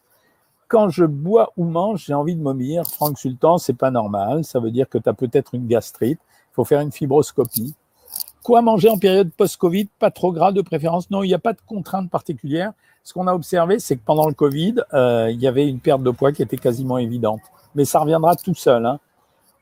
Quand 0.70 0.88
je 0.88 1.04
bois 1.04 1.52
ou 1.58 1.66
mange, 1.66 2.06
j'ai 2.06 2.14
envie 2.14 2.36
de 2.36 2.42
vomir. 2.42 2.86
Franck 2.86 3.20
Sultan, 3.20 3.58
c'est 3.58 3.74
pas 3.74 3.92
normal. 3.92 4.46
Ça 4.46 4.62
veut 4.62 4.72
dire 4.72 4.88
que 4.88 4.98
tu 4.98 5.10
as 5.10 5.14
peut-être 5.14 5.54
une 5.54 5.68
gastrite. 5.68 6.20
Il 6.22 6.54
faut 6.54 6.64
faire 6.64 6.80
une 6.80 6.92
fibroscopie. 6.92 7.76
Quoi 8.44 8.62
manger 8.62 8.90
en 8.90 8.98
période 8.98 9.32
post-Covid? 9.36 9.90
Pas 10.00 10.12
trop 10.12 10.32
gras 10.32 10.54
de 10.54 10.62
préférence. 10.62 11.10
Non, 11.12 11.24
il 11.24 11.28
n'y 11.28 11.34
a 11.34 11.40
pas 11.40 11.54
de 11.54 11.60
contrainte 11.68 12.10
particulière. 12.10 12.72
Ce 13.04 13.14
qu'on 13.14 13.28
a 13.28 13.34
observé, 13.34 13.80
c'est 13.80 13.98
que 13.98 14.06
pendant 14.06 14.28
le 14.28 14.34
Covid, 14.34 14.76
euh, 14.94 15.30
il 15.30 15.42
y 15.42 15.48
avait 15.48 15.68
une 15.68 15.80
perte 15.80 16.04
de 16.04 16.12
poids 16.12 16.32
qui 16.32 16.42
était 16.44 16.58
quasiment 16.58 16.98
évidente 16.98 17.42
mais 17.76 17.86
ça 17.86 18.00
reviendra 18.00 18.36
tout 18.36 18.56
seul. 18.56 18.86
Hein. 18.86 19.00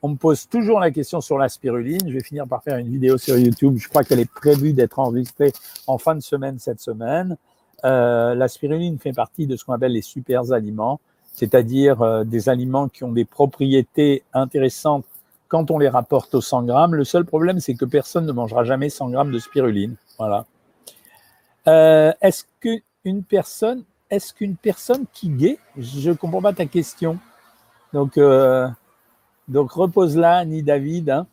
On 0.02 0.10
me 0.10 0.16
pose 0.16 0.48
toujours 0.48 0.80
la 0.80 0.92
question 0.92 1.22
sur 1.22 1.38
la 1.38 1.50
spiruline. 1.50 2.08
Je 2.08 2.14
vais 2.14 2.24
finir 2.24 2.48
par 2.48 2.64
faire 2.64 2.78
une 2.78 2.90
vidéo 2.90 3.18
sur 3.18 3.38
YouTube. 3.38 3.78
Je 3.78 3.88
crois 3.90 4.04
qu'elle 4.04 4.20
est 4.20 4.32
prévue 4.32 4.74
d'être 4.74 5.00
enregistrée 5.00 5.52
en 5.88 5.98
fin 5.98 6.16
de 6.16 6.22
semaine 6.22 6.60
cette 6.60 6.80
semaine. 6.80 7.38
Euh, 7.86 8.34
la 8.34 8.48
spiruline 8.48 8.98
fait 8.98 9.14
partie 9.14 9.46
de 9.46 9.56
ce 9.56 9.64
qu'on 9.64 9.74
appelle 9.74 9.92
les 9.92 10.02
super 10.02 10.52
aliments, 10.52 11.00
c'est-à-dire 11.34 12.02
euh, 12.02 12.24
des 12.24 12.50
aliments 12.50 12.88
qui 12.90 13.04
ont 13.04 13.12
des 13.12 13.26
propriétés 13.26 14.24
intéressantes 14.34 15.06
quand 15.48 15.70
on 15.72 15.78
les 15.78 15.88
rapporte 15.88 16.34
aux 16.36 16.42
100 16.42 16.64
grammes. 16.64 16.96
Le 16.96 17.04
seul 17.04 17.24
problème, 17.24 17.60
c'est 17.60 17.76
que 17.76 17.86
personne 17.86 18.26
ne 18.26 18.32
mangera 18.32 18.64
jamais 18.64 18.90
100 18.90 19.10
grammes 19.12 19.32
de 19.32 19.40
spiruline. 19.40 19.96
Voilà. 20.18 20.46
Euh, 21.68 22.12
est-ce 22.22 22.46
qu'une 22.60 23.24
personne, 23.24 23.84
est-ce 24.10 24.34
personne 24.62 25.06
qui 25.14 25.30
guet, 25.30 25.60
je 25.78 26.10
ne 26.10 26.16
comprends 26.16 26.42
pas 26.42 26.54
ta 26.54 26.66
question. 26.66 27.20
Donc, 27.94 28.20
donc 29.48 29.72
repose 29.72 30.18
là, 30.18 30.44
ni 30.44 30.64
David. 30.64 31.10
Hein. 31.10 31.28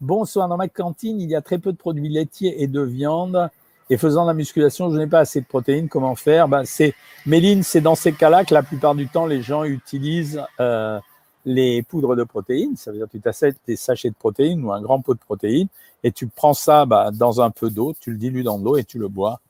Bonsoir, 0.00 0.48
dans 0.48 0.56
ma 0.56 0.68
cantine, 0.68 1.20
il 1.20 1.28
y 1.28 1.36
a 1.36 1.42
très 1.42 1.58
peu 1.58 1.72
de 1.72 1.76
produits 1.76 2.08
laitiers 2.08 2.62
et 2.62 2.66
de 2.66 2.80
viande. 2.80 3.50
Et 3.90 3.96
faisant 3.96 4.24
la 4.24 4.34
musculation, 4.34 4.90
je 4.92 4.96
n'ai 4.96 5.08
pas 5.08 5.18
assez 5.18 5.40
de 5.40 5.46
protéines. 5.46 5.88
Comment 5.88 6.14
faire? 6.14 6.48
Ben, 6.48 6.64
c'est 6.64 6.94
Méline, 7.26 7.64
c'est 7.64 7.80
dans 7.80 7.96
ces 7.96 8.12
cas-là 8.12 8.44
que 8.44 8.54
la 8.54 8.62
plupart 8.62 8.94
du 8.94 9.08
temps 9.08 9.26
les 9.26 9.42
gens 9.42 9.64
utilisent 9.64 10.40
euh, 10.60 10.98
les 11.44 11.82
poudres 11.82 12.14
de 12.14 12.22
protéines. 12.22 12.76
Ça 12.76 12.92
veut 12.92 12.98
dire 12.98 13.06
que 13.06 13.12
tu 13.12 13.20
t'achètes 13.20 13.56
des 13.66 13.74
sachets 13.74 14.10
de 14.10 14.14
protéines 14.14 14.64
ou 14.64 14.72
un 14.72 14.80
grand 14.80 15.00
pot 15.00 15.14
de 15.14 15.18
protéines 15.18 15.66
et 16.04 16.12
tu 16.12 16.28
prends 16.28 16.54
ça 16.54 16.86
bah, 16.86 17.10
dans 17.12 17.40
un 17.40 17.50
peu 17.50 17.68
d'eau, 17.68 17.94
tu 18.00 18.12
le 18.12 18.16
dilues 18.16 18.44
dans 18.44 18.58
l'eau 18.58 18.76
et 18.76 18.84
tu 18.84 18.98
le 18.98 19.08
bois. 19.08 19.40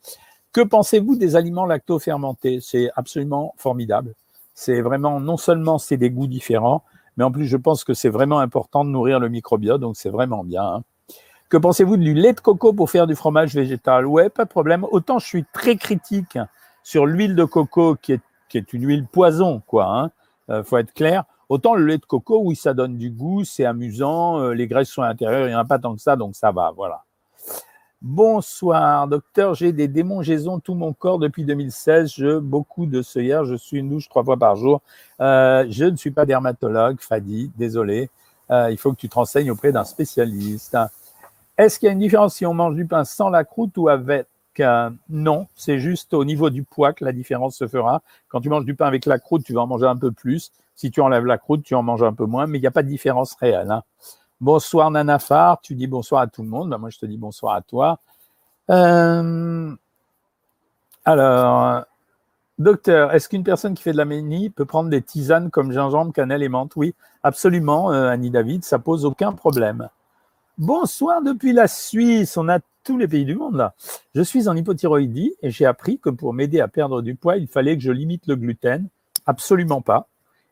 Que 0.52 0.62
pensez-vous 0.62 1.16
des 1.16 1.36
aliments 1.36 1.66
lacto-fermentés? 1.66 2.60
C'est 2.62 2.90
absolument 2.96 3.54
formidable. 3.58 4.14
C'est 4.54 4.80
vraiment, 4.80 5.20
non 5.20 5.36
seulement 5.36 5.78
c'est 5.78 5.98
des 5.98 6.10
goûts 6.10 6.26
différents, 6.26 6.82
mais 7.16 7.24
en 7.24 7.30
plus 7.30 7.46
je 7.46 7.58
pense 7.58 7.84
que 7.84 7.92
c'est 7.92 8.08
vraiment 8.08 8.40
important 8.40 8.84
de 8.86 8.90
nourrir 8.90 9.20
le 9.20 9.28
microbiote, 9.28 9.80
donc 9.80 9.96
c'est 9.96 10.08
vraiment 10.08 10.44
bien. 10.44 10.64
Hein. 10.64 10.82
Que 11.50 11.56
pensez-vous 11.56 11.96
du 11.96 12.14
lait 12.14 12.32
de 12.32 12.38
coco 12.38 12.72
pour 12.72 12.90
faire 12.90 13.08
du 13.08 13.16
fromage 13.16 13.56
végétal? 13.56 14.06
Ouais, 14.06 14.30
pas 14.30 14.44
de 14.44 14.48
problème. 14.48 14.86
Autant 14.92 15.18
je 15.18 15.26
suis 15.26 15.44
très 15.52 15.74
critique 15.74 16.38
sur 16.84 17.06
l'huile 17.06 17.34
de 17.34 17.44
coco 17.44 17.96
qui 17.96 18.12
est, 18.12 18.72
une 18.72 18.86
huile 18.86 19.04
poison, 19.04 19.60
quoi. 19.66 19.86
Hein. 19.86 20.10
Euh, 20.48 20.62
faut 20.62 20.78
être 20.78 20.94
clair. 20.94 21.24
Autant 21.48 21.74
le 21.74 21.84
lait 21.84 21.98
de 21.98 22.04
coco, 22.04 22.40
oui, 22.44 22.54
ça 22.54 22.72
donne 22.72 22.96
du 22.96 23.10
goût, 23.10 23.42
c'est 23.42 23.64
amusant, 23.64 24.38
euh, 24.38 24.52
les 24.52 24.68
graisses 24.68 24.90
sont 24.90 25.02
à 25.02 25.08
l'intérieur, 25.08 25.46
il 25.46 25.48
n'y 25.48 25.54
en 25.56 25.58
a 25.58 25.64
pas 25.64 25.80
tant 25.80 25.96
que 25.96 26.00
ça, 26.00 26.14
donc 26.14 26.36
ça 26.36 26.52
va, 26.52 26.72
voilà. 26.76 27.02
Bonsoir, 28.00 29.08
docteur, 29.08 29.54
j'ai 29.54 29.72
des 29.72 29.88
démangeaisons 29.88 30.60
tout 30.60 30.74
mon 30.74 30.92
corps 30.92 31.18
depuis 31.18 31.44
2016, 31.44 32.12
je 32.16 32.38
beaucoup 32.38 32.86
de 32.86 33.02
hier. 33.16 33.44
je 33.44 33.56
suis 33.56 33.78
une 33.78 33.88
douche 33.88 34.08
trois 34.08 34.22
fois 34.22 34.36
par 34.36 34.54
jour. 34.54 34.82
Euh, 35.20 35.66
je 35.68 35.86
ne 35.86 35.96
suis 35.96 36.12
pas 36.12 36.26
dermatologue, 36.26 37.00
Fadi, 37.00 37.50
désolé. 37.56 38.08
Il 38.50 38.76
faut 38.78 38.92
que 38.92 38.96
tu 38.96 39.08
te 39.08 39.14
renseignes 39.14 39.52
auprès 39.52 39.70
d'un 39.70 39.84
spécialiste. 39.84 40.76
Est-ce 41.60 41.78
qu'il 41.78 41.86
y 41.86 41.90
a 41.90 41.92
une 41.92 41.98
différence 41.98 42.36
si 42.36 42.46
on 42.46 42.54
mange 42.54 42.74
du 42.74 42.86
pain 42.86 43.04
sans 43.04 43.28
la 43.28 43.44
croûte 43.44 43.76
ou 43.76 43.88
avec 43.88 44.26
non, 45.08 45.46
c'est 45.54 45.78
juste 45.78 46.14
au 46.14 46.24
niveau 46.24 46.50
du 46.50 46.62
poids 46.64 46.92
que 46.92 47.04
la 47.04 47.12
différence 47.12 47.56
se 47.56 47.66
fera. 47.66 48.02
Quand 48.28 48.40
tu 48.40 48.48
manges 48.48 48.64
du 48.64 48.74
pain 48.74 48.86
avec 48.86 49.06
la 49.06 49.18
croûte, 49.18 49.44
tu 49.44 49.54
vas 49.54 49.62
en 49.62 49.66
manger 49.66 49.86
un 49.86 49.96
peu 49.96 50.12
plus. 50.12 50.52
Si 50.74 50.90
tu 50.90 51.00
enlèves 51.00 51.26
la 51.26 51.38
croûte, 51.38 51.62
tu 51.62 51.74
en 51.74 51.82
manges 51.82 52.02
un 52.02 52.12
peu 52.12 52.24
moins, 52.24 52.46
mais 52.46 52.58
il 52.58 52.60
n'y 52.60 52.66
a 52.66 52.70
pas 52.70 52.82
de 52.82 52.88
différence 52.88 53.34
réelle. 53.34 53.70
Hein. 53.70 53.82
Bonsoir 54.40 54.90
Nanafar, 54.90 55.60
tu 55.60 55.74
dis 55.74 55.86
bonsoir 55.86 56.22
à 56.22 56.26
tout 56.26 56.42
le 56.42 56.48
monde. 56.48 56.70
Ben, 56.70 56.78
moi, 56.78 56.90
je 56.90 56.98
te 56.98 57.06
dis 57.06 57.18
bonsoir 57.18 57.54
à 57.54 57.62
toi. 57.62 57.98
Euh, 58.70 59.74
alors, 61.04 61.84
docteur, 62.58 63.12
est-ce 63.12 63.28
qu'une 63.28 63.44
personne 63.44 63.74
qui 63.74 63.82
fait 63.82 63.92
de 63.92 63.98
la 63.98 64.04
ménie 64.04 64.50
peut 64.50 64.64
prendre 64.64 64.88
des 64.88 65.02
tisanes 65.02 65.50
comme 65.50 65.72
gingembre, 65.72 66.12
cannelle 66.12 66.42
et 66.42 66.48
menthe? 66.48 66.76
Oui, 66.76 66.94
absolument, 67.22 67.92
euh, 67.92 68.08
Annie 68.08 68.30
David, 68.30 68.64
ça 68.64 68.78
pose 68.78 69.04
aucun 69.04 69.32
problème. 69.32 69.88
Bonsoir 70.60 71.22
depuis 71.22 71.54
la 71.54 71.66
Suisse, 71.68 72.36
on 72.36 72.46
a 72.50 72.58
tous 72.84 72.98
les 72.98 73.08
pays 73.08 73.24
du 73.24 73.34
monde 73.34 73.56
là. 73.56 73.72
Je 74.14 74.20
suis 74.20 74.46
en 74.46 74.54
hypothyroïdie 74.54 75.32
et 75.40 75.50
j'ai 75.50 75.64
appris 75.64 75.98
que 75.98 76.10
pour 76.10 76.34
m'aider 76.34 76.60
à 76.60 76.68
perdre 76.68 77.00
du 77.00 77.14
poids, 77.14 77.38
il 77.38 77.46
fallait 77.46 77.78
que 77.78 77.82
je 77.82 77.90
limite 77.90 78.26
le 78.26 78.36
gluten. 78.36 78.86
Absolument 79.24 79.80
pas. 79.80 80.06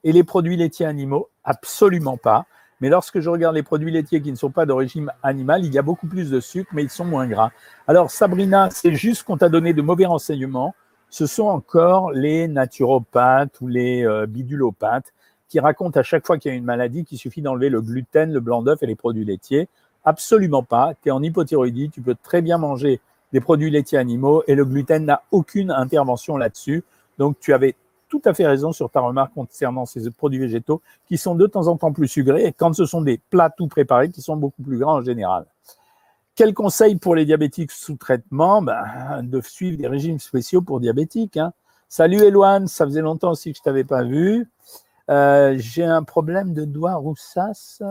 Et 0.04 0.12
les 0.12 0.24
produits 0.24 0.56
laitiers 0.56 0.86
animaux, 0.86 1.28
absolument 1.44 2.16
pas. 2.16 2.46
Mais 2.80 2.88
lorsque 2.88 3.20
je 3.20 3.28
regarde 3.28 3.54
les 3.54 3.62
produits 3.62 3.90
laitiers 3.90 4.22
qui 4.22 4.30
ne 4.30 4.36
sont 4.36 4.50
pas 4.50 4.64
d'origine 4.64 5.12
animale, 5.22 5.66
il 5.66 5.74
y 5.74 5.78
a 5.78 5.82
beaucoup 5.82 6.06
plus 6.06 6.30
de 6.30 6.40
sucre, 6.40 6.70
mais 6.72 6.84
ils 6.84 6.88
sont 6.88 7.04
moins 7.04 7.26
gras. 7.26 7.50
Alors, 7.86 8.10
Sabrina, 8.10 8.70
c'est 8.70 8.94
juste 8.94 9.24
qu'on 9.24 9.36
t'a 9.36 9.50
donné 9.50 9.74
de 9.74 9.82
mauvais 9.82 10.06
renseignements. 10.06 10.74
Ce 11.10 11.26
sont 11.26 11.48
encore 11.48 12.12
les 12.12 12.48
naturopathes 12.48 13.60
ou 13.60 13.68
les 13.68 14.06
euh, 14.06 14.24
bidulopathes 14.24 15.12
qui 15.48 15.60
racontent 15.60 15.98
à 15.98 16.02
chaque 16.02 16.26
fois 16.26 16.38
qu'il 16.38 16.50
y 16.50 16.54
a 16.54 16.56
une 16.56 16.64
maladie 16.64 17.04
qu'il 17.04 17.18
suffit 17.18 17.42
d'enlever 17.42 17.70
le 17.70 17.80
gluten, 17.80 18.32
le 18.32 18.40
blanc 18.40 18.62
d'œuf 18.62 18.82
et 18.82 18.86
les 18.86 18.96
produits 18.96 19.24
laitiers. 19.24 19.68
Absolument 20.08 20.62
pas. 20.62 20.94
Tu 21.02 21.10
es 21.10 21.12
en 21.12 21.22
hypothyroïdie, 21.22 21.90
tu 21.90 22.00
peux 22.00 22.14
très 22.14 22.40
bien 22.40 22.56
manger 22.56 22.98
des 23.34 23.42
produits 23.42 23.70
laitiers 23.70 23.98
animaux 23.98 24.42
et 24.46 24.54
le 24.54 24.64
gluten 24.64 25.04
n'a 25.04 25.22
aucune 25.32 25.70
intervention 25.70 26.38
là-dessus. 26.38 26.82
Donc, 27.18 27.38
tu 27.40 27.52
avais 27.52 27.74
tout 28.08 28.22
à 28.24 28.32
fait 28.32 28.46
raison 28.46 28.72
sur 28.72 28.88
ta 28.88 29.00
remarque 29.00 29.34
concernant 29.34 29.84
ces 29.84 30.10
produits 30.10 30.38
végétaux 30.38 30.80
qui 31.08 31.18
sont 31.18 31.34
de 31.34 31.46
temps 31.46 31.66
en 31.66 31.76
temps 31.76 31.92
plus 31.92 32.08
sucrés 32.08 32.46
et 32.46 32.52
quand 32.54 32.72
ce 32.72 32.86
sont 32.86 33.02
des 33.02 33.20
plats 33.28 33.50
tout 33.50 33.68
préparés 33.68 34.08
qui 34.08 34.22
sont 34.22 34.36
beaucoup 34.38 34.62
plus 34.62 34.78
grands 34.78 35.00
en 35.00 35.02
général. 35.02 35.44
Quel 36.34 36.54
conseil 36.54 36.96
pour 36.96 37.14
les 37.14 37.26
diabétiques 37.26 37.72
sous 37.72 37.96
traitement? 37.96 38.62
Ben, 38.62 39.22
De 39.22 39.42
suivre 39.42 39.76
des 39.76 39.88
régimes 39.88 40.20
spéciaux 40.20 40.62
pour 40.62 40.80
diabétiques. 40.80 41.36
Hein. 41.36 41.52
Salut 41.90 42.22
Eloane, 42.22 42.66
ça 42.66 42.86
faisait 42.86 43.02
longtemps 43.02 43.32
aussi 43.32 43.52
que 43.52 43.58
je 43.58 43.62
t'avais 43.62 43.84
pas 43.84 44.04
vu. 44.04 44.48
Euh, 45.10 45.54
j'ai 45.56 45.84
un 45.84 46.02
problème 46.02 46.52
de 46.52 46.64
doigt 46.64 46.94
roussasse, 46.94 47.82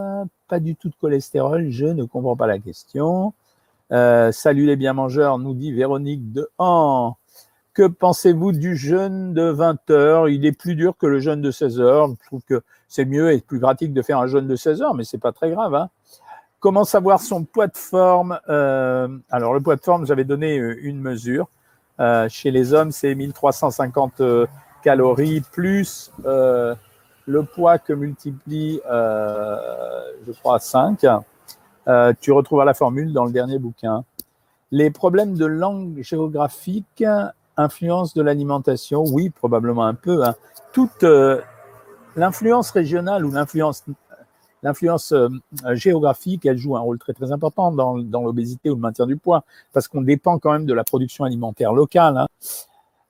pas 0.48 0.60
du 0.60 0.76
tout 0.76 0.90
de 0.90 0.96
cholestérol, 0.96 1.70
je 1.70 1.86
ne 1.86 2.04
comprends 2.04 2.36
pas 2.36 2.48
la 2.48 2.60
question. 2.60 3.34
Euh, 3.92 4.32
salut 4.32 4.66
les 4.66 4.76
bien 4.76 4.94
mangeurs, 4.94 5.40
nous 5.40 5.54
dit 5.54 5.72
Véronique 5.72 6.32
de 6.32 6.50
Han. 6.60 7.16
Que 7.74 7.88
pensez-vous 7.88 8.52
du 8.52 8.76
jeûne 8.76 9.34
de 9.34 9.44
20 9.44 9.90
heures? 9.92 10.30
Il 10.30 10.46
est 10.46 10.52
plus 10.52 10.76
dur 10.76 10.96
que 10.98 11.06
le 11.08 11.20
jeûne 11.20 11.42
de 11.42 11.52
16 11.52 11.80
heures. 11.80 12.10
Je 12.22 12.28
trouve 12.28 12.42
que 12.44 12.62
c'est 12.88 13.06
mieux 13.06 13.32
et 13.32 13.40
plus 13.40 13.60
pratique 13.60 13.94
de 13.94 14.02
faire 14.02 14.20
un 14.20 14.28
jeûne 14.28 14.48
de 14.48 14.56
16 14.56 14.82
heures, 14.82 14.94
mais 14.94 15.04
c'est 15.04 15.20
pas 15.20 15.32
très 15.32 15.52
grave. 15.52 15.74
Hein. 15.76 15.90
Comment 16.60 16.86
savoir 16.86 17.20
son 17.20 17.44
poids 17.46 17.68
de 17.68 17.78
forme? 17.78 18.40
Euh, 18.50 19.08
Alors, 19.30 19.54
le 19.54 19.62
poids 19.62 19.76
de 19.76 19.82
forme, 19.82 20.06
j'avais 20.06 20.24
donné 20.24 20.56
une 20.56 21.00
mesure. 21.00 21.50
Chez 22.30 22.52
les 22.52 22.74
hommes, 22.74 22.92
c'est 22.92 23.16
1350 23.16 24.22
calories 24.84 25.42
plus 25.42 26.12
le 27.28 27.44
poids 27.44 27.78
que 27.78 27.94
multiplie, 27.94 28.82
je 28.88 30.32
crois, 30.40 30.60
5. 30.60 31.06
tu 32.20 32.32
retrouveras 32.32 32.66
la 32.66 32.74
formule 32.74 33.14
dans 33.14 33.26
le 33.26 33.32
dernier 33.32 33.60
bouquin. 33.60 34.04
Les 34.72 34.92
problèmes 34.92 35.36
de 35.36 35.46
langue 35.46 36.02
géographique, 36.02 37.04
influence 37.58 38.14
de 38.14 38.22
l'alimentation, 38.22 39.04
oui, 39.04 39.30
probablement 39.30 39.86
un 39.86 39.94
peu. 39.94 40.26
Hein. 40.26 40.36
Toute 40.74 41.04
euh, 41.04 41.42
l'influence 42.16 42.72
régionale 42.72 43.26
ou 43.26 43.32
l'influence 43.32 43.84
euh, 45.14 45.30
géographique, 45.74 46.46
elle 46.46 46.58
joue 46.58 46.76
un 46.76 46.82
rôle 46.82 47.00
très 47.00 47.14
très 47.14 47.32
important 47.32 47.72
dans, 47.72 47.96
l'obésité 47.96 48.70
ou 48.70 48.76
le 48.76 48.82
maintien 48.82 49.08
du 49.08 49.18
poids, 49.18 49.44
parce 49.74 49.88
qu'on 49.88 50.02
dépend 50.02 50.38
quand 50.38 50.52
même 50.52 50.66
de 50.66 50.74
la 50.74 50.84
production 50.84 51.24
alimentaire 51.24 51.74
locale. 51.74 52.18
Hein. 52.18 52.28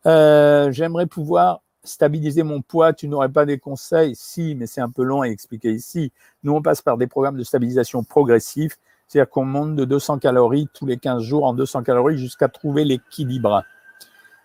Euh, 0.05 0.71
j'aimerais 0.71 1.07
pouvoir 1.07 1.61
stabiliser 1.87 2.43
mon 2.43 2.61
poids, 2.61 2.93
tu 2.93 3.07
n'aurais 3.07 3.29
pas 3.29 3.45
des 3.45 3.57
conseils? 3.57 4.15
Si, 4.15 4.55
mais 4.55 4.67
c'est 4.67 4.81
un 4.81 4.89
peu 4.89 5.03
long 5.03 5.21
à 5.21 5.27
expliquer 5.27 5.71
ici. 5.71 6.11
Nous, 6.43 6.53
on 6.53 6.61
passe 6.61 6.81
par 6.81 6.97
des 6.97 7.07
programmes 7.07 7.37
de 7.37 7.43
stabilisation 7.43 8.03
progressifs, 8.03 8.77
c'est-à-dire 9.07 9.29
qu'on 9.29 9.45
monte 9.45 9.75
de 9.75 9.85
200 9.85 10.19
calories 10.19 10.67
tous 10.73 10.85
les 10.85 10.97
15 10.97 11.23
jours 11.23 11.45
en 11.45 11.53
200 11.53 11.83
calories 11.83 12.17
jusqu'à 12.17 12.47
trouver 12.47 12.83
l'équilibre. 12.83 13.63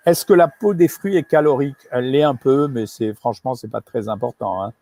Est-ce 0.05 0.27
que 0.27 0.33
la 0.33 0.49
peau 0.49 0.75
des 0.75 0.89
fruits 0.89 1.17
est 1.17 1.23
calorique? 1.23 1.77
Elle 1.91 2.11
l'est 2.11 2.25
un 2.25 2.35
peu, 2.35 2.69
mais 2.69 2.87
c'est 2.87 3.15
franchement, 3.15 3.55
c'est 3.55 3.69
pas 3.69 3.81
très 3.81 4.09
important. 4.09 4.63
Hein. 4.63 4.73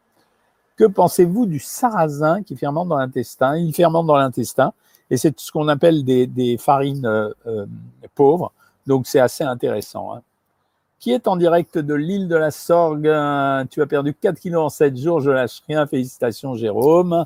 Que 0.76 0.84
pensez-vous 0.84 1.44
du 1.44 1.58
sarrasin 1.58 2.42
qui 2.42 2.56
fermente 2.56 2.88
dans 2.88 2.96
l'intestin? 2.96 3.56
Il 3.56 3.74
fermente 3.74 4.06
dans 4.06 4.16
l'intestin 4.16 4.72
et 5.10 5.16
c'est 5.16 5.38
ce 5.38 5.52
qu'on 5.52 5.68
appelle 5.68 6.04
des, 6.04 6.56
farines 6.58 7.04
euh, 7.04 7.30
euh, 7.46 7.66
pauvres. 8.14 8.52
Donc 8.86 9.06
c'est 9.06 9.20
assez 9.20 9.44
intéressant. 9.44 10.14
Hein. 10.14 10.22
Qui 11.00 11.12
est 11.12 11.28
en 11.28 11.36
direct 11.36 11.78
de 11.78 11.94
l'île 11.94 12.28
de 12.28 12.36
la 12.36 12.50
Sorgue 12.50 13.10
Tu 13.70 13.80
as 13.80 13.86
perdu 13.86 14.12
4 14.12 14.38
kilos 14.38 14.64
en 14.64 14.68
7 14.68 14.98
jours, 14.98 15.20
je 15.20 15.30
lâche 15.30 15.62
rien. 15.66 15.86
Félicitations 15.86 16.54
Jérôme. 16.56 17.24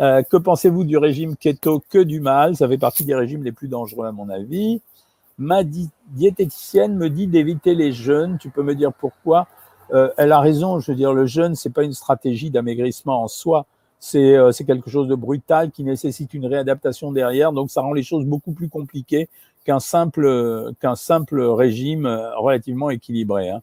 Euh, 0.00 0.22
que 0.22 0.38
pensez-vous 0.38 0.84
du 0.84 0.96
régime 0.96 1.36
keto? 1.36 1.82
Que 1.90 1.98
du 1.98 2.20
mal. 2.20 2.56
Ça 2.56 2.66
fait 2.66 2.78
partie 2.78 3.04
des 3.04 3.14
régimes 3.14 3.44
les 3.44 3.52
plus 3.52 3.68
dangereux 3.68 4.06
à 4.06 4.12
mon 4.12 4.30
avis. 4.30 4.80
Ma 5.36 5.64
diététicienne 6.08 6.96
me 6.96 7.10
dit 7.10 7.26
d'éviter 7.26 7.74
les 7.74 7.92
jeûnes. 7.92 8.38
Tu 8.40 8.48
peux 8.48 8.62
me 8.62 8.74
dire 8.74 8.90
pourquoi? 8.94 9.46
Euh, 9.92 10.08
Elle 10.16 10.32
a 10.32 10.40
raison. 10.40 10.80
Je 10.80 10.90
veux 10.90 10.96
dire, 10.96 11.12
le 11.12 11.26
jeûne, 11.26 11.54
c'est 11.54 11.68
pas 11.74 11.84
une 11.84 11.92
stratégie 11.92 12.48
d'amaigrissement 12.48 13.22
en 13.22 13.28
soi. 13.28 13.66
Euh, 14.14 14.50
c'est 14.50 14.64
quelque 14.64 14.88
chose 14.88 15.08
de 15.08 15.14
brutal 15.14 15.72
qui 15.72 15.84
nécessite 15.84 16.32
une 16.32 16.46
réadaptation 16.46 17.12
derrière. 17.12 17.52
Donc, 17.52 17.70
ça 17.70 17.82
rend 17.82 17.92
les 17.92 18.02
choses 18.02 18.24
beaucoup 18.24 18.52
plus 18.52 18.70
compliquées 18.70 19.28
qu'un 19.64 19.80
simple, 19.80 20.26
régime 21.40 22.06
relativement 22.36 22.90
équilibré. 22.90 23.50
Hein. 23.50 23.62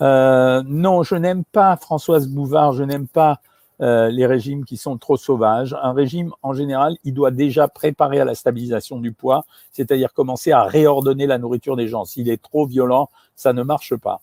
Euh, 0.00 0.62
non, 0.66 1.02
je 1.02 1.14
n'aime 1.14 1.44
pas 1.44 1.76
Françoise 1.76 2.28
Bouvard. 2.28 2.72
Je 2.72 2.82
n'aime 2.82 3.06
pas 3.06 3.40
euh, 3.82 4.10
les 4.10 4.26
régimes 4.26 4.64
qui 4.64 4.76
sont 4.76 4.96
trop 4.96 5.16
sauvages. 5.16 5.76
Un 5.82 5.92
régime, 5.92 6.32
en 6.42 6.52
général, 6.52 6.96
il 7.04 7.14
doit 7.14 7.32
déjà 7.32 7.66
préparer 7.68 8.20
à 8.20 8.24
la 8.24 8.34
stabilisation 8.34 8.98
du 8.98 9.12
poids, 9.12 9.44
c'est-à-dire 9.72 10.12
commencer 10.12 10.52
à 10.52 10.62
réordonner 10.62 11.26
la 11.26 11.38
nourriture 11.38 11.76
des 11.76 11.88
gens. 11.88 12.04
S'il 12.04 12.28
est 12.28 12.40
trop 12.40 12.64
violent, 12.66 13.10
ça 13.34 13.52
ne 13.52 13.62
marche 13.62 13.96
pas. 13.96 14.20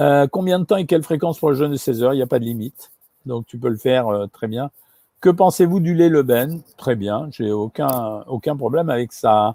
Euh, 0.00 0.26
combien 0.26 0.58
de 0.58 0.64
temps 0.64 0.76
et 0.76 0.84
quelle 0.86 1.02
fréquence 1.02 1.38
pour 1.38 1.50
le 1.50 1.56
jeûne 1.56 1.72
de 1.72 1.76
16 1.76 2.02
heures? 2.02 2.12
Il 2.12 2.16
n'y 2.16 2.22
a 2.22 2.26
pas 2.26 2.38
de 2.38 2.44
limite. 2.44 2.90
Donc, 3.24 3.46
tu 3.46 3.56
peux 3.56 3.68
le 3.68 3.76
faire 3.76 4.08
euh, 4.08 4.26
très 4.26 4.48
bien. 4.48 4.70
Que 5.22 5.30
pensez-vous 5.30 5.80
du 5.80 5.94
lait 5.94 6.10
Leben 6.10 6.60
Très 6.76 6.96
bien, 6.96 7.28
j'ai 7.30 7.50
aucun, 7.50 8.24
aucun 8.26 8.54
problème 8.56 8.90
avec 8.90 9.14
ça. 9.14 9.54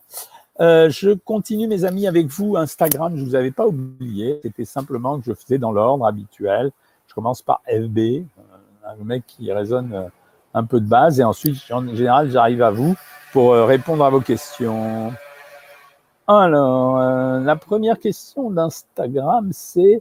je 0.60 1.14
continue, 1.14 1.68
mes 1.68 1.86
amis, 1.86 2.08
avec 2.08 2.26
vous. 2.28 2.58
Instagram, 2.58 3.16
je 3.16 3.22
ne 3.22 3.28
vous 3.28 3.36
avais 3.36 3.52
pas 3.52 3.68
oublié. 3.68 4.40
C'était 4.42 4.66
simplement 4.66 5.20
que 5.20 5.26
je 5.26 5.34
faisais 5.34 5.60
dans 5.60 5.72
l'ordre 5.72 6.06
habituel 6.08 6.72
commence 7.18 7.42
par 7.42 7.62
FB, 7.68 7.98
euh, 7.98 8.22
un 8.86 9.04
mec 9.04 9.24
qui 9.26 9.52
résonne 9.52 9.92
euh, 9.92 10.08
un 10.54 10.64
peu 10.64 10.80
de 10.80 10.88
base, 10.88 11.20
et 11.20 11.24
ensuite, 11.24 11.58
en 11.72 11.96
général, 11.96 12.30
j'arrive 12.30 12.62
à 12.62 12.70
vous 12.70 12.94
pour 13.34 13.54
euh, 13.54 13.66
répondre 13.66 14.06
à 14.06 14.12
vos 14.12 14.22
questions. 14.22 15.12
Alors, 16.28 17.00
euh, 17.00 17.40
la 17.40 17.56
première 17.56 17.98
question 17.98 18.52
d'Instagram, 18.52 19.50
c'est 19.52 20.00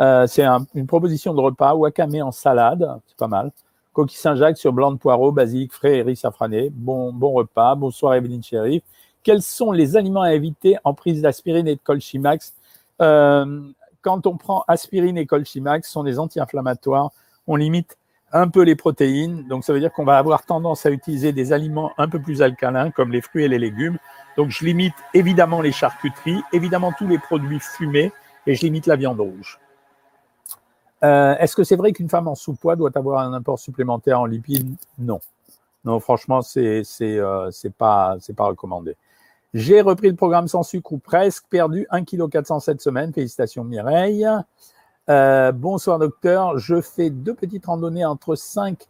euh, 0.00 0.26
une 0.74 0.88
proposition 0.88 1.34
de 1.34 1.40
repas, 1.40 1.76
wakame 1.76 2.20
en 2.20 2.32
salade, 2.32 3.00
c'est 3.06 3.16
pas 3.16 3.28
mal. 3.28 3.52
Coquille 3.96 4.18
Saint-Jacques 4.18 4.58
sur 4.58 4.74
blanc 4.74 4.92
de 4.92 4.98
poireaux, 4.98 5.32
basilic 5.32 5.72
frais 5.72 5.96
et 5.96 6.02
riz 6.02 6.16
safrané. 6.16 6.68
Bon, 6.70 7.14
bon 7.14 7.32
repas. 7.32 7.74
Bonsoir 7.76 8.12
Evelyne 8.12 8.42
Chéri. 8.42 8.82
Quels 9.22 9.40
sont 9.40 9.72
les 9.72 9.96
aliments 9.96 10.20
à 10.20 10.34
éviter 10.34 10.76
en 10.84 10.92
prise 10.92 11.22
d'aspirine 11.22 11.66
et 11.66 11.76
de 11.76 11.80
Colchimax 11.82 12.52
euh, 13.00 13.62
Quand 14.02 14.26
on 14.26 14.36
prend 14.36 14.64
aspirine 14.68 15.16
et 15.16 15.24
Colchimax, 15.24 15.88
ce 15.88 15.92
sont 15.94 16.04
des 16.04 16.18
anti-inflammatoires. 16.18 17.10
On 17.46 17.56
limite 17.56 17.96
un 18.32 18.48
peu 18.48 18.64
les 18.64 18.76
protéines. 18.76 19.48
Donc, 19.48 19.64
ça 19.64 19.72
veut 19.72 19.80
dire 19.80 19.92
qu'on 19.94 20.04
va 20.04 20.18
avoir 20.18 20.44
tendance 20.44 20.84
à 20.84 20.90
utiliser 20.90 21.32
des 21.32 21.54
aliments 21.54 21.92
un 21.96 22.06
peu 22.06 22.20
plus 22.20 22.42
alcalins, 22.42 22.90
comme 22.90 23.12
les 23.12 23.22
fruits 23.22 23.44
et 23.44 23.48
les 23.48 23.58
légumes. 23.58 23.96
Donc, 24.36 24.50
je 24.50 24.62
limite 24.66 24.94
évidemment 25.14 25.62
les 25.62 25.72
charcuteries, 25.72 26.42
évidemment 26.52 26.92
tous 26.98 27.08
les 27.08 27.18
produits 27.18 27.60
fumés, 27.60 28.12
et 28.46 28.56
je 28.56 28.60
limite 28.60 28.86
la 28.86 28.96
viande 28.96 29.20
rouge. 29.20 29.58
Euh, 31.02 31.36
est-ce 31.38 31.54
que 31.54 31.64
c'est 31.64 31.76
vrai 31.76 31.92
qu'une 31.92 32.08
femme 32.08 32.28
en 32.28 32.34
sous-poids 32.34 32.76
doit 32.76 32.90
avoir 32.94 33.20
un 33.20 33.32
apport 33.34 33.58
supplémentaire 33.58 34.20
en 34.20 34.26
lipides 34.26 34.76
Non. 34.98 35.20
Non, 35.84 36.00
franchement, 36.00 36.42
c'est 36.42 36.82
c'est 36.84 37.18
euh, 37.18 37.50
pas 37.78 38.16
pas 38.36 38.46
recommandé. 38.46 38.96
J'ai 39.54 39.80
repris 39.80 40.08
le 40.08 40.16
programme 40.16 40.48
sans 40.48 40.62
sucre 40.62 40.92
ou 40.92 40.98
presque, 40.98 41.44
perdu 41.48 41.86
1,4 41.92 42.44
kg 42.44 42.60
cette 42.60 42.80
semaine. 42.80 43.12
Félicitations 43.12 43.64
Mireille. 43.64 44.26
Euh, 45.08 45.52
bonsoir 45.52 46.00
docteur, 46.00 46.58
je 46.58 46.80
fais 46.80 47.10
deux 47.10 47.34
petites 47.34 47.66
randonnées 47.66 48.04
entre 48.04 48.34
5 48.34 48.86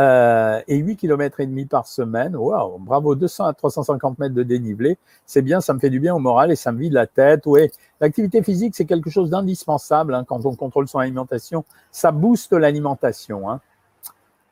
euh, 0.00 0.60
et 0.68 0.76
8 0.78 0.96
km 0.96 1.40
et 1.40 1.46
demi 1.46 1.66
par 1.66 1.86
semaine. 1.86 2.34
Waouh, 2.34 2.78
bravo, 2.78 3.14
200 3.14 3.44
à 3.44 3.52
350 3.52 4.18
mètres 4.18 4.34
de 4.34 4.42
dénivelé. 4.42 4.98
C'est 5.26 5.42
bien, 5.42 5.60
ça 5.60 5.74
me 5.74 5.78
fait 5.78 5.90
du 5.90 6.00
bien 6.00 6.14
au 6.14 6.18
moral 6.18 6.50
et 6.50 6.56
ça 6.56 6.72
me 6.72 6.78
vide 6.78 6.94
la 6.94 7.06
tête. 7.06 7.42
Oui, 7.46 7.70
l'activité 8.00 8.42
physique, 8.42 8.74
c'est 8.74 8.86
quelque 8.86 9.10
chose 9.10 9.30
d'indispensable 9.30 10.14
hein, 10.14 10.24
quand 10.26 10.46
on 10.46 10.54
contrôle 10.54 10.88
son 10.88 10.98
alimentation. 10.98 11.64
Ça 11.90 12.10
booste 12.10 12.52
l'alimentation. 12.52 13.50
Hein. 13.50 13.60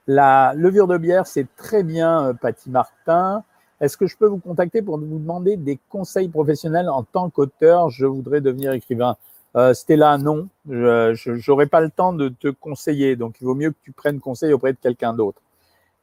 La 0.06 0.52
levure 0.56 0.86
de 0.86 0.98
bière, 0.98 1.26
c'est 1.26 1.46
très 1.56 1.82
bien, 1.82 2.28
euh, 2.28 2.32
Patty 2.34 2.70
Martin. 2.70 3.42
Est-ce 3.80 3.96
que 3.96 4.06
je 4.06 4.16
peux 4.16 4.26
vous 4.26 4.38
contacter 4.38 4.82
pour 4.82 4.98
vous 4.98 5.18
demander 5.18 5.56
des 5.56 5.78
conseils 5.88 6.28
professionnels 6.28 6.90
en 6.90 7.02
tant 7.02 7.30
qu'auteur? 7.30 7.88
Je 7.88 8.04
voudrais 8.04 8.42
devenir 8.42 8.72
écrivain. 8.72 9.16
Euh, 9.56 9.74
Stella, 9.74 10.16
non, 10.18 10.48
je 10.68 11.50
n'aurai 11.50 11.66
pas 11.66 11.80
le 11.80 11.90
temps 11.90 12.12
de 12.12 12.28
te 12.28 12.48
conseiller, 12.48 13.16
donc 13.16 13.36
il 13.40 13.44
vaut 13.44 13.54
mieux 13.54 13.70
que 13.70 13.78
tu 13.82 13.92
prennes 13.92 14.20
conseil 14.20 14.52
auprès 14.52 14.72
de 14.72 14.78
quelqu'un 14.78 15.12
d'autre. 15.12 15.42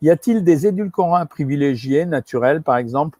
Y 0.02 0.10
a-t-il 0.10 0.44
des 0.44 0.68
édulcorants 0.68 1.26
privilégiés, 1.26 2.06
naturels, 2.06 2.62
par 2.62 2.78
exemple? 2.78 3.18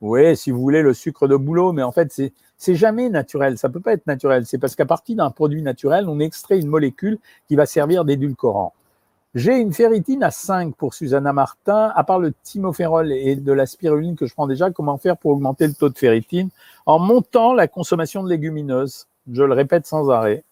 Oui, 0.00 0.36
si 0.36 0.50
vous 0.50 0.60
voulez, 0.60 0.82
le 0.82 0.94
sucre 0.94 1.26
de 1.26 1.36
bouleau, 1.36 1.72
mais 1.72 1.82
en 1.82 1.92
fait, 1.92 2.12
c'est 2.56 2.74
jamais 2.74 3.08
naturel. 3.08 3.58
Ça 3.58 3.68
peut 3.68 3.80
pas 3.80 3.92
être 3.92 4.06
naturel. 4.06 4.46
C'est 4.46 4.58
parce 4.58 4.76
qu'à 4.76 4.86
partir 4.86 5.16
d'un 5.16 5.30
produit 5.30 5.62
naturel, 5.62 6.08
on 6.08 6.20
extrait 6.20 6.58
une 6.60 6.68
molécule 6.68 7.18
qui 7.48 7.56
va 7.56 7.66
servir 7.66 8.04
d'édulcorant. 8.04 8.74
J'ai 9.34 9.58
une 9.58 9.72
ferritine 9.72 10.22
à 10.22 10.30
5 10.30 10.74
pour 10.76 10.94
Susanna 10.94 11.32
Martin. 11.32 11.92
À 11.94 12.04
part 12.04 12.18
le 12.18 12.32
thymopherol 12.42 13.12
et 13.12 13.36
de 13.36 13.52
la 13.52 13.66
spiruline 13.66 14.16
que 14.16 14.26
je 14.26 14.34
prends 14.34 14.46
déjà, 14.46 14.70
comment 14.70 14.98
faire 14.98 15.16
pour 15.16 15.32
augmenter 15.32 15.66
le 15.66 15.74
taux 15.74 15.88
de 15.88 15.98
ferritine 15.98 16.48
En 16.86 16.98
montant 16.98 17.52
la 17.54 17.68
consommation 17.68 18.22
de 18.22 18.28
légumineuses? 18.28 19.06
Je 19.32 19.42
le 19.42 19.54
répète 19.54 19.86
sans 19.86 20.10
arrêt. 20.10 20.44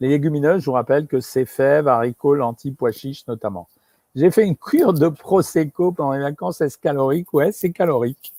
Les 0.00 0.08
légumineuses, 0.08 0.60
je 0.60 0.66
vous 0.66 0.72
rappelle 0.72 1.06
que 1.06 1.20
c'est 1.20 1.44
fèves, 1.44 1.88
haricots, 1.88 2.34
lentilles, 2.34 2.72
pois 2.72 2.92
chiches 2.92 3.26
notamment. 3.26 3.68
J'ai 4.14 4.30
fait 4.30 4.46
une 4.46 4.56
cure 4.56 4.92
de 4.92 5.08
Prosecco 5.08 5.92
pendant 5.92 6.12
les 6.12 6.20
vacances. 6.20 6.60
Est-ce 6.60 6.78
calorique? 6.78 7.32
Ouais, 7.32 7.50
c'est 7.52 7.70
calorique. 7.70 8.32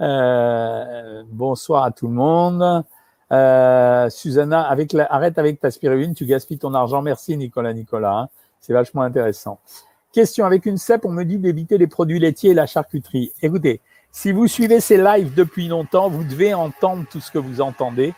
Euh, 0.00 1.22
bonsoir 1.28 1.84
à 1.84 1.90
tout 1.90 2.08
le 2.08 2.14
monde. 2.14 2.84
Euh, 3.32 4.10
Susanna, 4.10 4.62
avec 4.62 4.92
la, 4.92 5.06
arrête 5.12 5.38
avec 5.38 5.58
ta 5.58 5.70
spiruline, 5.70 6.14
tu 6.14 6.26
gaspilles 6.26 6.58
ton 6.58 6.74
argent. 6.74 7.02
Merci 7.02 7.36
Nicolas 7.36 7.72
Nicolas. 7.72 8.18
Hein. 8.18 8.28
C'est 8.60 8.72
vachement 8.72 9.02
intéressant. 9.02 9.58
Question, 10.12 10.44
avec 10.44 10.66
une 10.66 10.76
CEP, 10.76 11.04
on 11.04 11.12
me 11.12 11.24
dit 11.24 11.38
d'éviter 11.38 11.78
les 11.78 11.86
produits 11.86 12.18
laitiers 12.18 12.50
et 12.50 12.54
la 12.54 12.66
charcuterie. 12.66 13.32
Écoutez, 13.42 13.80
si 14.12 14.32
vous 14.32 14.48
suivez 14.48 14.80
ces 14.80 14.96
lives 14.96 15.34
depuis 15.34 15.68
longtemps, 15.68 16.08
vous 16.08 16.24
devez 16.24 16.54
entendre 16.54 17.04
tout 17.10 17.20
ce 17.20 17.30
que 17.30 17.38
vous 17.38 17.60
entendez. 17.60 18.14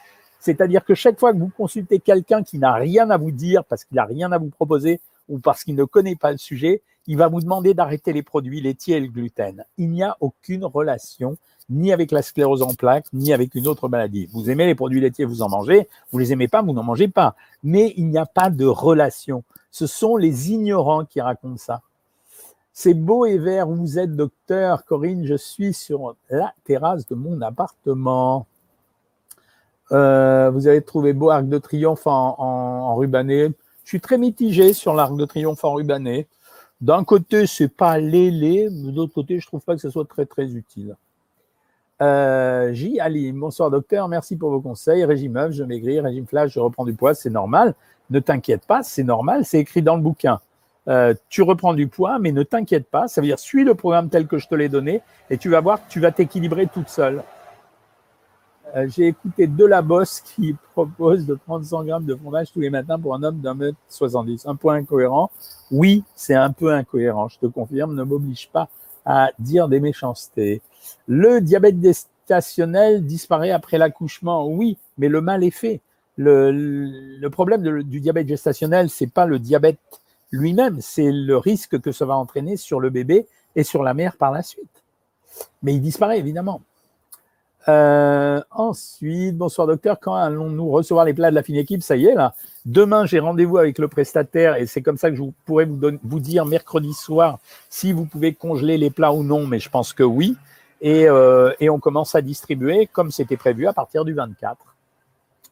C'est-à-dire 0.48 0.82
que 0.82 0.94
chaque 0.94 1.20
fois 1.20 1.34
que 1.34 1.38
vous 1.38 1.52
consultez 1.54 1.98
quelqu'un 1.98 2.42
qui 2.42 2.58
n'a 2.58 2.72
rien 2.72 3.10
à 3.10 3.18
vous 3.18 3.32
dire 3.32 3.66
parce 3.66 3.84
qu'il 3.84 3.96
n'a 3.96 4.06
rien 4.06 4.32
à 4.32 4.38
vous 4.38 4.48
proposer 4.48 4.98
ou 5.28 5.38
parce 5.38 5.62
qu'il 5.62 5.74
ne 5.74 5.84
connaît 5.84 6.16
pas 6.16 6.32
le 6.32 6.38
sujet, 6.38 6.80
il 7.06 7.18
va 7.18 7.28
vous 7.28 7.42
demander 7.42 7.74
d'arrêter 7.74 8.14
les 8.14 8.22
produits 8.22 8.62
laitiers 8.62 8.96
et 8.96 9.00
le 9.00 9.08
gluten. 9.08 9.62
Il 9.76 9.90
n'y 9.90 10.02
a 10.02 10.16
aucune 10.20 10.64
relation 10.64 11.36
ni 11.68 11.92
avec 11.92 12.12
la 12.12 12.22
sclérose 12.22 12.62
en 12.62 12.72
plaques, 12.72 13.04
ni 13.12 13.34
avec 13.34 13.54
une 13.56 13.68
autre 13.68 13.90
maladie. 13.90 14.26
Vous 14.32 14.48
aimez 14.48 14.64
les 14.64 14.74
produits 14.74 15.02
laitiers, 15.02 15.26
vous 15.26 15.42
en 15.42 15.50
mangez. 15.50 15.86
Vous 16.12 16.18
les 16.18 16.32
aimez 16.32 16.48
pas, 16.48 16.62
vous 16.62 16.72
n'en 16.72 16.82
mangez 16.82 17.08
pas. 17.08 17.36
Mais 17.62 17.92
il 17.98 18.06
n'y 18.08 18.16
a 18.16 18.24
pas 18.24 18.48
de 18.48 18.64
relation. 18.64 19.44
Ce 19.70 19.86
sont 19.86 20.16
les 20.16 20.50
ignorants 20.50 21.04
qui 21.04 21.20
racontent 21.20 21.58
ça. 21.58 21.82
C'est 22.72 22.94
beau 22.94 23.26
et 23.26 23.36
vert 23.36 23.68
où 23.68 23.74
vous 23.74 23.98
êtes, 23.98 24.16
docteur 24.16 24.86
Corinne. 24.86 25.26
Je 25.26 25.34
suis 25.34 25.74
sur 25.74 26.16
la 26.30 26.54
terrasse 26.64 27.06
de 27.06 27.16
mon 27.16 27.42
appartement. 27.42 28.46
Euh, 29.92 30.50
vous 30.50 30.66
avez 30.66 30.82
trouvé 30.82 31.12
beau 31.12 31.30
Arc 31.30 31.48
de 31.48 31.58
Triomphe 31.58 32.06
en, 32.06 32.94
rubané. 32.94 33.48
Je 33.84 33.88
suis 33.88 34.00
très 34.00 34.18
mitigé 34.18 34.72
sur 34.72 34.94
l'Arc 34.94 35.16
de 35.16 35.24
Triomphe 35.24 35.64
en 35.64 35.74
rubané. 35.74 36.26
D'un 36.80 37.04
côté, 37.04 37.46
c'est 37.46 37.68
pas 37.68 37.98
lélé, 37.98 38.68
mais 38.70 38.92
de 38.92 38.96
l'autre 38.96 39.14
côté, 39.14 39.40
je 39.40 39.46
trouve 39.46 39.62
pas 39.62 39.74
que 39.74 39.80
ce 39.80 39.90
soit 39.90 40.06
très 40.06 40.26
très 40.26 40.54
utile. 40.54 40.96
Euh, 42.00 42.72
J. 42.72 43.00
Ali, 43.00 43.32
bonsoir 43.32 43.70
docteur, 43.70 44.06
merci 44.06 44.36
pour 44.36 44.50
vos 44.50 44.60
conseils. 44.60 45.04
Régime 45.04 45.36
œuf, 45.36 45.52
je 45.52 45.64
maigris, 45.64 45.98
régime 46.00 46.26
flash, 46.26 46.52
je 46.52 46.60
reprends 46.60 46.84
du 46.84 46.94
poids, 46.94 47.14
c'est 47.14 47.30
normal. 47.30 47.74
Ne 48.10 48.20
t'inquiète 48.20 48.64
pas, 48.66 48.82
c'est 48.82 49.02
normal, 49.02 49.44
c'est 49.44 49.58
écrit 49.58 49.82
dans 49.82 49.96
le 49.96 50.02
bouquin. 50.02 50.40
Euh, 50.86 51.14
tu 51.28 51.42
reprends 51.42 51.74
du 51.74 51.88
poids, 51.88 52.18
mais 52.18 52.30
ne 52.30 52.42
t'inquiète 52.42 52.86
pas, 52.86 53.08
ça 53.08 53.20
veut 53.20 53.26
dire 53.26 53.38
suis 53.38 53.64
le 53.64 53.74
programme 53.74 54.08
tel 54.08 54.26
que 54.26 54.38
je 54.38 54.46
te 54.46 54.54
l'ai 54.54 54.68
donné 54.68 55.02
et 55.28 55.36
tu 55.36 55.50
vas 55.50 55.60
voir 55.60 55.84
que 55.84 55.90
tu 55.90 56.00
vas 56.00 56.12
t'équilibrer 56.12 56.66
toute 56.66 56.88
seule. 56.88 57.22
Euh, 58.76 58.86
j'ai 58.94 59.08
écouté 59.08 59.46
De 59.46 59.64
La 59.64 59.80
Bosse 59.82 60.20
qui 60.20 60.54
propose 60.72 61.24
de 61.26 61.34
prendre 61.34 61.64
100 61.64 61.84
grammes 61.84 62.04
de 62.04 62.14
fromage 62.14 62.52
tous 62.52 62.60
les 62.60 62.70
matins 62.70 62.98
pour 62.98 63.14
un 63.14 63.22
homme 63.22 63.40
d'un 63.40 63.54
mètre 63.54 63.78
70. 63.88 64.46
Un 64.46 64.56
point 64.56 64.74
incohérent. 64.74 65.30
Oui, 65.70 66.04
c'est 66.14 66.34
un 66.34 66.50
peu 66.50 66.72
incohérent, 66.72 67.28
je 67.28 67.38
te 67.38 67.46
confirme. 67.46 67.94
Ne 67.94 68.02
m'oblige 68.02 68.50
pas 68.52 68.68
à 69.06 69.30
dire 69.38 69.68
des 69.68 69.80
méchancetés. 69.80 70.60
Le 71.06 71.40
diabète 71.40 71.82
gestationnel 71.82 73.06
disparaît 73.06 73.52
après 73.52 73.78
l'accouchement. 73.78 74.46
Oui, 74.46 74.76
mais 74.98 75.08
le 75.08 75.20
mal 75.20 75.44
est 75.44 75.50
fait. 75.50 75.80
Le, 76.16 77.28
problème 77.28 77.82
du 77.82 78.00
diabète 78.00 78.28
gestationnel, 78.28 78.90
c'est 78.90 79.06
pas 79.06 79.24
le 79.24 79.38
diabète 79.38 79.78
lui-même, 80.30 80.80
c'est 80.80 81.10
le 81.10 81.36
risque 81.38 81.80
que 81.80 81.92
ça 81.92 82.04
va 82.04 82.16
entraîner 82.16 82.56
sur 82.56 82.80
le 82.80 82.90
bébé 82.90 83.26
et 83.56 83.62
sur 83.62 83.82
la 83.82 83.94
mère 83.94 84.16
par 84.16 84.30
la 84.30 84.42
suite. 84.42 84.82
Mais 85.62 85.74
il 85.74 85.80
disparaît 85.80 86.18
évidemment. 86.18 86.60
Euh, 87.68 88.40
ensuite, 88.50 89.36
bonsoir 89.36 89.66
docteur, 89.66 90.00
quand 90.00 90.14
allons-nous 90.14 90.70
recevoir 90.70 91.04
les 91.04 91.12
plats 91.12 91.30
de 91.30 91.34
la 91.34 91.42
fine 91.42 91.56
équipe? 91.56 91.82
Ça 91.82 91.96
y 91.96 92.06
est, 92.06 92.14
là. 92.14 92.34
Demain, 92.64 93.04
j'ai 93.04 93.18
rendez-vous 93.18 93.58
avec 93.58 93.78
le 93.78 93.88
prestataire 93.88 94.56
et 94.56 94.66
c'est 94.66 94.80
comme 94.80 94.96
ça 94.96 95.10
que 95.10 95.16
je 95.16 95.22
pourrais 95.44 95.66
vous, 95.66 96.20
dire 96.20 96.46
mercredi 96.46 96.94
soir 96.94 97.38
si 97.68 97.92
vous 97.92 98.06
pouvez 98.06 98.32
congeler 98.32 98.78
les 98.78 98.90
plats 98.90 99.12
ou 99.12 99.22
non, 99.22 99.46
mais 99.46 99.58
je 99.58 99.68
pense 99.68 99.92
que 99.92 100.02
oui. 100.02 100.36
Et, 100.80 101.08
euh, 101.08 101.52
et 101.60 101.68
on 101.68 101.78
commence 101.78 102.14
à 102.14 102.22
distribuer 102.22 102.86
comme 102.86 103.10
c'était 103.10 103.36
prévu 103.36 103.66
à 103.66 103.72
partir 103.72 104.04
du 104.04 104.14
24. 104.14 104.56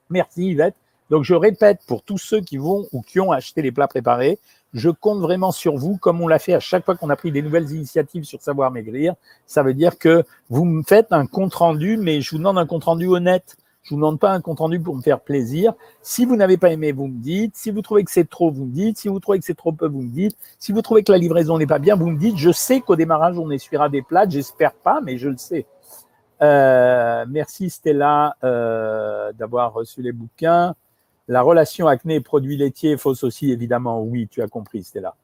Merci 0.08 0.50
Yvette. 0.50 0.76
Donc 1.10 1.24
je 1.24 1.34
répète 1.34 1.80
pour 1.86 2.02
tous 2.02 2.18
ceux 2.18 2.40
qui 2.40 2.56
vont 2.56 2.86
ou 2.92 3.02
qui 3.02 3.20
ont 3.20 3.32
acheté 3.32 3.62
les 3.62 3.72
plats 3.72 3.88
préparés, 3.88 4.38
je 4.74 4.90
compte 4.90 5.20
vraiment 5.20 5.52
sur 5.52 5.76
vous, 5.76 5.96
comme 5.96 6.20
on 6.20 6.28
l'a 6.28 6.38
fait 6.38 6.54
à 6.54 6.60
chaque 6.60 6.84
fois 6.84 6.96
qu'on 6.96 7.10
a 7.10 7.16
pris 7.16 7.32
des 7.32 7.42
nouvelles 7.42 7.70
initiatives 7.70 8.24
sur 8.24 8.42
Savoir 8.42 8.70
Maigrir. 8.70 9.14
Ça 9.46 9.62
veut 9.62 9.74
dire 9.74 9.98
que 9.98 10.24
vous 10.50 10.64
me 10.64 10.82
faites 10.82 11.12
un 11.12 11.26
compte 11.26 11.54
rendu, 11.54 11.96
mais 11.96 12.20
je 12.20 12.30
vous 12.32 12.38
demande 12.38 12.58
un 12.58 12.66
compte 12.66 12.84
rendu 12.84 13.06
honnête. 13.06 13.56
Je 13.86 13.90
vous 13.90 13.96
demande 13.96 14.18
pas 14.18 14.32
un 14.32 14.40
compte 14.40 14.58
rendu 14.58 14.80
pour 14.80 14.96
me 14.96 15.00
faire 15.00 15.20
plaisir. 15.20 15.72
Si 16.02 16.24
vous 16.24 16.34
n'avez 16.34 16.56
pas 16.56 16.70
aimé, 16.70 16.90
vous 16.90 17.06
me 17.06 17.22
dites. 17.22 17.56
Si 17.56 17.70
vous 17.70 17.82
trouvez 17.82 18.02
que 18.02 18.10
c'est 18.10 18.28
trop, 18.28 18.50
vous 18.50 18.64
me 18.64 18.72
dites. 18.72 18.98
Si 18.98 19.06
vous 19.06 19.20
trouvez 19.20 19.38
que 19.38 19.44
c'est 19.44 19.54
trop 19.54 19.70
peu, 19.70 19.86
vous 19.86 20.02
me 20.02 20.10
dites. 20.10 20.36
Si 20.58 20.72
vous 20.72 20.82
trouvez 20.82 21.04
que 21.04 21.12
la 21.12 21.18
livraison 21.18 21.56
n'est 21.56 21.68
pas 21.68 21.78
bien, 21.78 21.94
vous 21.94 22.08
me 22.08 22.18
dites. 22.18 22.36
Je 22.36 22.50
sais 22.50 22.80
qu'au 22.80 22.96
démarrage, 22.96 23.38
on 23.38 23.48
essuiera 23.48 23.88
des 23.88 24.02
plats. 24.02 24.28
J'espère 24.28 24.74
pas, 24.74 25.00
mais 25.00 25.18
je 25.18 25.28
le 25.28 25.36
sais. 25.36 25.66
Euh, 26.42 27.24
merci 27.28 27.70
Stella 27.70 28.36
euh, 28.42 29.32
d'avoir 29.32 29.72
reçu 29.72 30.02
les 30.02 30.12
bouquins. 30.12 30.74
La 31.28 31.42
relation 31.42 31.88
acné 31.88 32.20
produits 32.20 32.56
laitiers 32.56 32.96
fausse 32.96 33.24
aussi, 33.24 33.50
évidemment. 33.50 34.00
Oui, 34.00 34.28
tu 34.28 34.42
as 34.42 34.48
compris, 34.48 34.84
Stella. 34.84 35.16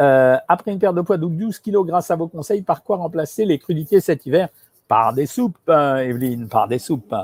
Euh, 0.00 0.36
après 0.46 0.72
une 0.72 0.78
perte 0.78 0.94
de 0.94 1.00
poids 1.00 1.16
de 1.16 1.26
12 1.26 1.58
kilos 1.58 1.86
grâce 1.86 2.10
à 2.10 2.16
vos 2.16 2.28
conseils, 2.28 2.62
par 2.62 2.82
quoi 2.84 2.98
remplacer 2.98 3.44
les 3.44 3.58
crudités 3.58 4.00
cet 4.00 4.26
hiver? 4.26 4.48
Par 4.88 5.14
des 5.14 5.26
soupes, 5.26 5.58
hein, 5.68 5.96
Evelyne, 5.96 6.48
par 6.48 6.68
des 6.68 6.78
soupes. 6.78 7.14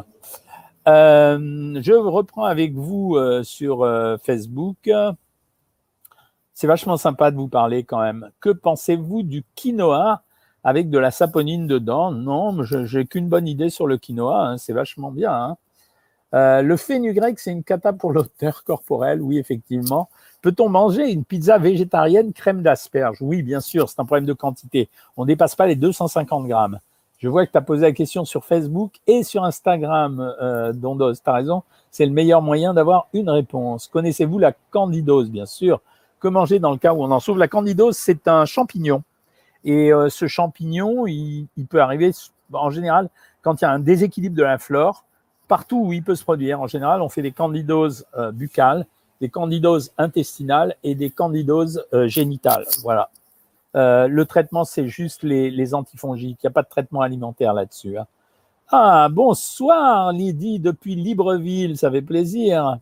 Euh, 0.89 1.81
je 1.81 1.93
reprends 1.93 2.45
avec 2.45 2.75
vous 2.75 3.15
euh, 3.17 3.45
sur 3.45 3.87
Facebook. 4.25 4.91
C'est 6.55 6.67
vachement 6.67 6.97
sympa 6.97 7.31
de 7.31 7.37
vous 7.37 7.49
parler 7.49 7.85
quand 7.85 8.01
même. 8.01 8.31
Que 8.41 8.51
pensez-vous 8.51 9.23
du 9.23 9.45
quinoa 9.55 10.23
avec 10.65 10.91
de 10.91 10.99
la 10.99 11.11
saponine 11.11 11.67
dedans? 11.67 12.11
Non, 12.11 12.63
je 12.63 12.99
n'ai 12.99 13.07
qu'une 13.07 13.29
bonne 13.29 13.47
idée 13.47 13.71
sur 13.71 13.87
le 13.87 13.97
quinoa, 13.97 14.49
hein, 14.49 14.59
c'est 14.59 14.73
vachement 14.73 15.13
bien. 15.13 15.57
Euh, 16.35 16.63
le 16.63 16.77
fenugrec, 16.77 17.39
c'est 17.39 17.51
une 17.51 17.63
cata 17.63 17.93
pour 17.93 18.13
l'auteur 18.13 18.65
corporel, 18.65 19.21
oui, 19.21 19.39
effectivement. 19.39 20.09
Peut-on 20.41 20.69
manger 20.69 21.11
une 21.11 21.25
pizza 21.25 21.59
végétarienne 21.59 22.33
crème 22.33 22.63
d'asperge 22.63 23.19
Oui, 23.21 23.43
bien 23.43 23.61
sûr, 23.61 23.89
c'est 23.89 24.01
un 24.01 24.05
problème 24.05 24.27
de 24.27 24.33
quantité. 24.33 24.89
On 25.17 25.23
ne 25.23 25.29
dépasse 25.29 25.55
pas 25.55 25.67
les 25.67 25.77
250 25.77 26.47
grammes. 26.49 26.79
Je 27.19 27.29
vois 27.29 27.47
que 27.47 27.53
tu 27.53 27.59
as 27.59 27.63
posé 27.63 27.83
la 27.83 27.93
question 27.93 28.25
sur 28.25 28.45
Facebook 28.45 28.95
et 29.07 29.23
sur 29.23 29.45
Instagram, 29.45 30.35
euh, 30.43 30.73
Dondos, 30.73 31.15
tu 31.15 31.21
as 31.27 31.33
raison. 31.33 31.63
C'est 31.93 32.07
le 32.07 32.11
meilleur 32.13 32.43
moyen 32.43 32.75
d'avoir 32.75 33.07
une 33.13 33.31
réponse. 33.31 33.87
Connaissez-vous 33.87 34.41
la 34.41 34.53
candidose, 34.73 35.31
bien 35.31 35.47
sûr? 35.47 35.81
Que 36.19 36.27
manger 36.27 36.59
dans 36.59 36.73
le 36.73 36.79
cas 36.79 36.95
où 36.95 37.05
on 37.05 37.11
en 37.13 37.21
souffre? 37.21 37.39
La 37.39 37.47
candidose, 37.47 37.97
c'est 37.97 38.27
un 38.27 38.45
champignon. 38.45 39.05
Et 39.65 39.93
euh, 39.93 40.09
ce 40.09 40.27
champignon, 40.27 41.07
il, 41.07 41.47
peut 41.69 41.81
arriver, 41.81 42.11
en 42.53 42.71
général, 42.71 43.09
quand 43.43 43.61
il 43.61 43.65
y 43.65 43.69
a 43.69 43.71
un 43.71 43.79
déséquilibre 43.79 44.35
de 44.35 44.43
la 44.43 44.59
flore, 44.59 45.05
partout 45.49 45.85
où 45.87 45.93
il 45.93 46.03
peut 46.03 46.15
se 46.15 46.25
produire. 46.25 46.61
En 46.61 46.67
général, 46.67 47.03
on 47.03 47.09
fait 47.09 47.23
des 47.23 47.33
candidoses 47.33 48.07
euh, 48.17 48.33
buccales, 48.33 48.87
des 49.21 49.29
candidoses 49.29 49.93
intestinales 49.99 50.77
et 50.83 50.95
des 50.95 51.11
candidoses 51.11 51.85
génitales. 52.07 52.67
Voilà. 52.83 53.11
Euh, 53.75 54.07
le 54.07 54.27
traitement, 54.27 54.65
c'est 54.65 54.87
juste 54.87 55.23
les, 55.23 55.75
antifongiques. 55.75 56.39
Il 56.43 56.47
n'y 56.47 56.49
a 56.49 56.53
pas 56.53 56.63
de 56.63 56.69
traitement 56.69 57.01
alimentaire 57.01 57.55
là-dessus. 57.55 57.97
Hein. 57.97 58.07
Ah, 58.69 59.09
bonsoir 59.11 60.13
Lydie 60.13 60.59
depuis 60.59 60.95
Libreville, 60.95 61.77
ça 61.77 61.91
fait 61.91 62.03
plaisir. 62.03 62.79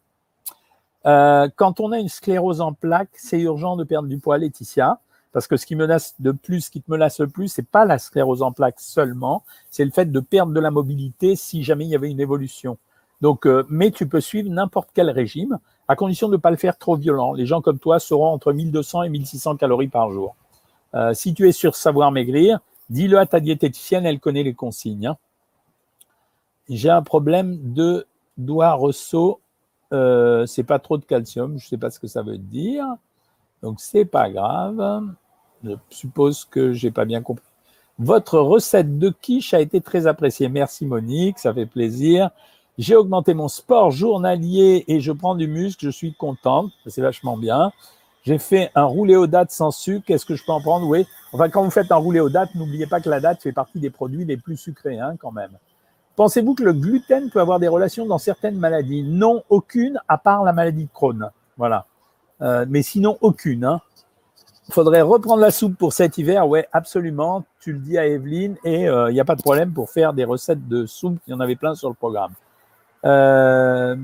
Euh, 1.07 1.49
quand 1.57 1.81
on 1.81 1.93
a 1.93 1.99
une 1.99 2.09
sclérose 2.09 2.61
en 2.61 2.73
plaques, 2.73 3.09
c'est 3.15 3.41
urgent 3.41 3.77
de 3.77 3.85
perdre 3.85 4.09
du 4.09 4.19
poids, 4.19 4.39
Laetitia, 4.39 4.99
parce 5.33 5.47
que 5.47 5.57
ce 5.57 5.67
qui 5.67 5.77
menace 5.77 6.15
de 6.19 6.33
plus, 6.33 6.63
ce 6.63 6.71
qui 6.71 6.83
te 6.83 6.91
menace 6.91 7.21
le 7.21 7.29
plus, 7.29 7.49
c'est 7.49 7.67
pas 7.67 7.85
la 7.85 7.99
sclérose 7.99 8.43
en 8.43 8.53
plaques 8.53 8.81
seulement, 8.81 9.45
c'est 9.71 9.85
le 9.85 9.91
fait 9.91 10.07
de 10.07 10.21
perdre 10.21 10.53
de 10.53 10.61
la 10.61 10.71
mobilité 10.71 11.37
si 11.37 11.63
jamais 11.63 11.85
il 11.85 11.91
y 11.91 11.95
avait 11.95 12.11
une 12.11 12.21
évolution. 12.21 12.79
Donc, 13.21 13.47
euh, 13.47 13.65
mais 13.69 13.91
tu 13.91 14.09
peux 14.09 14.21
suivre 14.21 14.51
n'importe 14.51 14.91
quel 14.95 15.11
régime, 15.11 15.59
à 15.89 15.97
condition 15.97 16.29
de 16.29 16.33
ne 16.33 16.41
pas 16.41 16.51
le 16.51 16.57
faire 16.57 16.79
trop 16.79 16.97
violent. 16.97 17.33
Les 17.33 17.47
gens 17.47 17.61
comme 17.61 17.79
toi 17.79 17.99
seront 17.99 18.29
entre 18.29 18.53
1200 18.53 19.05
et 19.05 19.09
1600 19.09 19.57
calories 19.57 19.89
par 19.89 20.11
jour. 20.11 20.37
Euh, 20.95 21.15
si 21.15 21.35
tu 21.35 21.49
es 21.49 21.53
sur 21.53 21.77
savoir 21.77 22.13
maigrir, 22.13 22.61
dis-le 22.89 23.19
à 23.19 23.27
ta 23.27 23.41
diététicienne, 23.41 24.07
elle 24.07 24.21
connaît 24.21 24.43
les 24.43 24.55
consignes. 24.55 25.07
Hein. 25.07 25.17
J'ai 26.69 26.91
un 26.91 27.03
problème 27.03 27.75
de 27.75 28.07
doigt 28.39 28.73
ressaut, 28.73 29.41
euh, 29.93 30.47
c'est 30.47 30.65
pas 30.65 30.79
trop 30.79 30.99
de 30.99 31.05
calcium, 31.05 31.59
je 31.59 31.67
ne 31.67 31.69
sais 31.69 31.77
pas 31.77 31.91
ce 31.91 31.99
que 31.99 32.07
ça 32.07 32.23
veut 32.23 32.39
dire, 32.39 32.87
donc 33.63 33.81
c'est 33.81 34.05
pas 34.05 34.31
grave. 34.31 35.03
Je 35.65 35.73
suppose 35.91 36.45
que 36.45 36.73
j'ai 36.73 36.91
pas 36.91 37.05
bien 37.05 37.23
compris. 37.23 37.45
Votre 37.99 38.39
recette 38.39 38.99
de 38.99 39.11
quiche 39.11 39.53
a 39.53 39.61
été 39.61 39.81
très 39.81 40.07
appréciée. 40.07 40.49
Merci 40.49 40.87
Monique, 40.87 41.39
ça 41.39 41.53
fait 41.53 41.67
plaisir. 41.67 42.31
J'ai 42.79 42.97
augmenté 42.97 43.35
mon 43.35 43.49
sport 43.49 43.91
journalier 43.91 44.85
et 44.89 45.01
je 45.01 45.13
prends 45.13 45.35
du 45.35 45.47
muscle, 45.47 45.85
je 45.85 45.91
suis 45.91 46.15
contente, 46.15 46.73
c'est 46.87 47.03
vachement 47.03 47.37
bien. 47.37 47.73
J'ai 48.23 48.39
fait 48.39 48.71
un 48.75 48.85
roulé 48.85 49.17
aux 49.17 49.27
dates 49.27 49.51
sans 49.51 49.71
sucre. 49.71 50.05
Qu'est-ce 50.07 50.27
que 50.27 50.35
je 50.35 50.45
peux 50.45 50.53
en 50.53 50.61
prendre? 50.61 50.87
Oui. 50.87 51.07
Enfin, 51.33 51.49
quand 51.49 51.63
vous 51.63 51.71
faites 51.71 51.91
un 51.93 51.97
roulé 51.97 52.21
aux 52.21 52.29
dates, 52.29 52.55
n'oubliez 52.55 52.87
pas 52.87 53.01
que 53.01 53.09
la 53.09 53.21
date 53.21 53.43
fait 53.43 53.53
partie 53.53 53.81
des 53.81 53.91
produits 53.91 54.25
les 54.25 54.37
plus 54.37 54.57
sucrés, 54.57 54.99
hein, 54.99 55.17
quand 55.19 55.33
même. 55.33 55.53
Pensez-vous 56.17 56.55
que 56.55 56.63
le 56.63 56.73
gluten 56.73 57.31
peut 57.31 57.41
avoir 57.41 57.61
des 57.61 57.69
relations 57.69 58.05
dans 58.05 58.19
certaines 58.19 58.59
maladies? 58.59 59.03
Non, 59.03 59.43
aucune, 59.49 60.01
à 60.07 60.19
part 60.19 60.45
la 60.45 60.53
maladie 60.53 60.85
de 60.85 60.91
Crohn. 60.93 61.31
Voilà. 61.57 61.87
Euh, 62.43 62.65
mais 62.69 62.83
sinon, 62.83 63.19
aucune. 63.21 63.65
Hein. 63.65 63.81
Il 64.69 64.75
faudrait 64.75 65.03
reprendre 65.03 65.41
la 65.41 65.51
soupe 65.51 65.77
pour 65.77 65.93
cet 65.93 66.19
hiver. 66.19 66.49
Oui, 66.49 66.61
absolument. 66.73 67.45
Tu 67.61 67.73
le 67.73 67.79
dis 67.79 67.99
à 67.99 68.07
Evelyne 68.07 68.57
et 68.65 68.89
euh, 68.89 69.11
il 69.11 69.15
n'y 69.15 69.21
a 69.21 69.25
pas 69.25 69.35
de 69.35 69.43
problème 69.43 69.73
pour 69.73 69.91
faire 69.91 70.13
des 70.13 70.25
recettes 70.25 70.69
de 70.69 70.87
soupe. 70.87 71.19
Il 71.27 71.31
y 71.33 71.35
en 71.35 71.41
avait 71.41 71.57
plein 71.57 71.75
sur 71.75 71.89
le 71.89 71.95
programme. 71.95 72.33
Euh, 73.05 73.97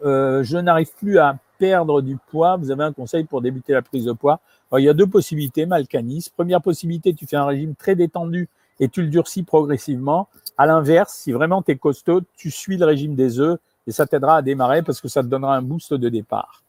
je 0.00 0.58
n'arrive 0.58 0.94
plus 0.96 1.18
à 1.18 1.36
perdre 1.58 2.02
du 2.02 2.16
poids, 2.16 2.56
vous 2.56 2.70
avez 2.70 2.84
un 2.84 2.92
conseil 2.92 3.24
pour 3.24 3.40
débuter 3.40 3.72
la 3.72 3.82
prise 3.82 4.04
de 4.04 4.12
poids? 4.12 4.40
Il 4.76 4.82
y 4.82 4.88
a 4.88 4.92
deux 4.92 5.06
possibilités, 5.06 5.66
Malcanis. 5.66 6.30
Première 6.34 6.60
possibilité, 6.60 7.14
tu 7.14 7.26
fais 7.26 7.36
un 7.36 7.46
régime 7.46 7.76
très 7.76 7.94
détendu 7.94 8.48
et 8.80 8.88
tu 8.88 9.02
le 9.02 9.08
durcis 9.08 9.44
progressivement. 9.44 10.28
À 10.58 10.66
l'inverse, 10.66 11.14
si 11.14 11.30
vraiment 11.30 11.62
tu 11.62 11.70
es 11.72 11.76
costaud, 11.76 12.22
tu 12.36 12.50
suis 12.50 12.76
le 12.76 12.84
régime 12.84 13.14
des 13.14 13.38
œufs 13.38 13.58
et 13.86 13.92
ça 13.92 14.04
t'aidera 14.04 14.38
à 14.38 14.42
démarrer 14.42 14.82
parce 14.82 15.00
que 15.00 15.06
ça 15.06 15.22
te 15.22 15.28
donnera 15.28 15.56
un 15.56 15.62
boost 15.62 15.94
de 15.94 16.08
départ. 16.08 16.63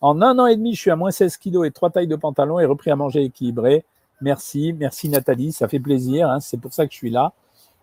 En 0.00 0.22
un 0.22 0.38
an 0.38 0.46
et 0.46 0.56
demi, 0.56 0.74
je 0.74 0.80
suis 0.80 0.90
à 0.90 0.96
moins 0.96 1.10
16 1.10 1.36
kilos 1.36 1.66
et 1.66 1.70
trois 1.70 1.90
tailles 1.90 2.06
de 2.06 2.16
pantalon 2.16 2.58
et 2.58 2.64
repris 2.64 2.90
à 2.90 2.96
manger 2.96 3.22
équilibré. 3.22 3.84
Merci, 4.22 4.72
merci 4.72 5.08
Nathalie, 5.08 5.52
ça 5.52 5.68
fait 5.68 5.80
plaisir, 5.80 6.30
hein, 6.30 6.40
c'est 6.40 6.58
pour 6.58 6.72
ça 6.72 6.86
que 6.86 6.92
je 6.92 6.96
suis 6.96 7.10
là. 7.10 7.32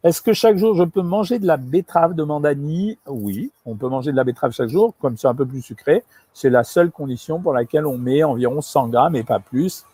Est-ce 0.03 0.21
que 0.21 0.33
chaque 0.33 0.57
jour 0.57 0.75
je 0.75 0.83
peux 0.83 1.01
manger 1.01 1.37
de 1.37 1.47
la 1.47 1.57
betterave 1.57 2.13
demande 2.13 2.45
Annie 2.45 2.97
Oui, 3.07 3.51
on 3.65 3.75
peut 3.75 3.87
manger 3.87 4.11
de 4.11 4.15
la 4.15 4.23
betterave 4.23 4.51
chaque 4.51 4.69
jour, 4.69 4.93
comme 4.99 5.17
c'est 5.17 5.27
un 5.27 5.35
peu 5.35 5.45
plus 5.45 5.61
sucré. 5.61 6.03
C'est 6.33 6.49
la 6.49 6.63
seule 6.63 6.91
condition 6.91 7.39
pour 7.39 7.53
laquelle 7.53 7.85
on 7.85 7.97
met 7.97 8.23
environ 8.23 8.61
100 8.61 8.89
grammes 8.89 9.15
et 9.15 9.23
pas 9.23 9.39
plus. 9.39 9.85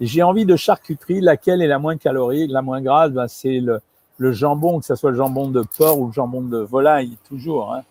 J'ai 0.00 0.22
envie 0.22 0.46
de 0.46 0.54
charcuterie, 0.54 1.20
laquelle 1.20 1.60
est 1.60 1.66
la 1.66 1.80
moins 1.80 1.96
calorique, 1.96 2.52
la 2.52 2.62
moins 2.62 2.80
grasse 2.80 3.10
ben, 3.10 3.26
C'est 3.26 3.60
le, 3.60 3.80
jambon, 4.32 4.78
que 4.78 4.86
ce 4.86 4.94
soit 4.94 5.10
le 5.10 5.16
jambon 5.16 5.48
de 5.48 5.62
porc 5.76 5.98
ou 5.98 6.06
le 6.06 6.12
jambon 6.12 6.42
de 6.42 6.58
volaille, 6.58 7.18
toujours. 7.28 7.74
Hein. 7.74 7.82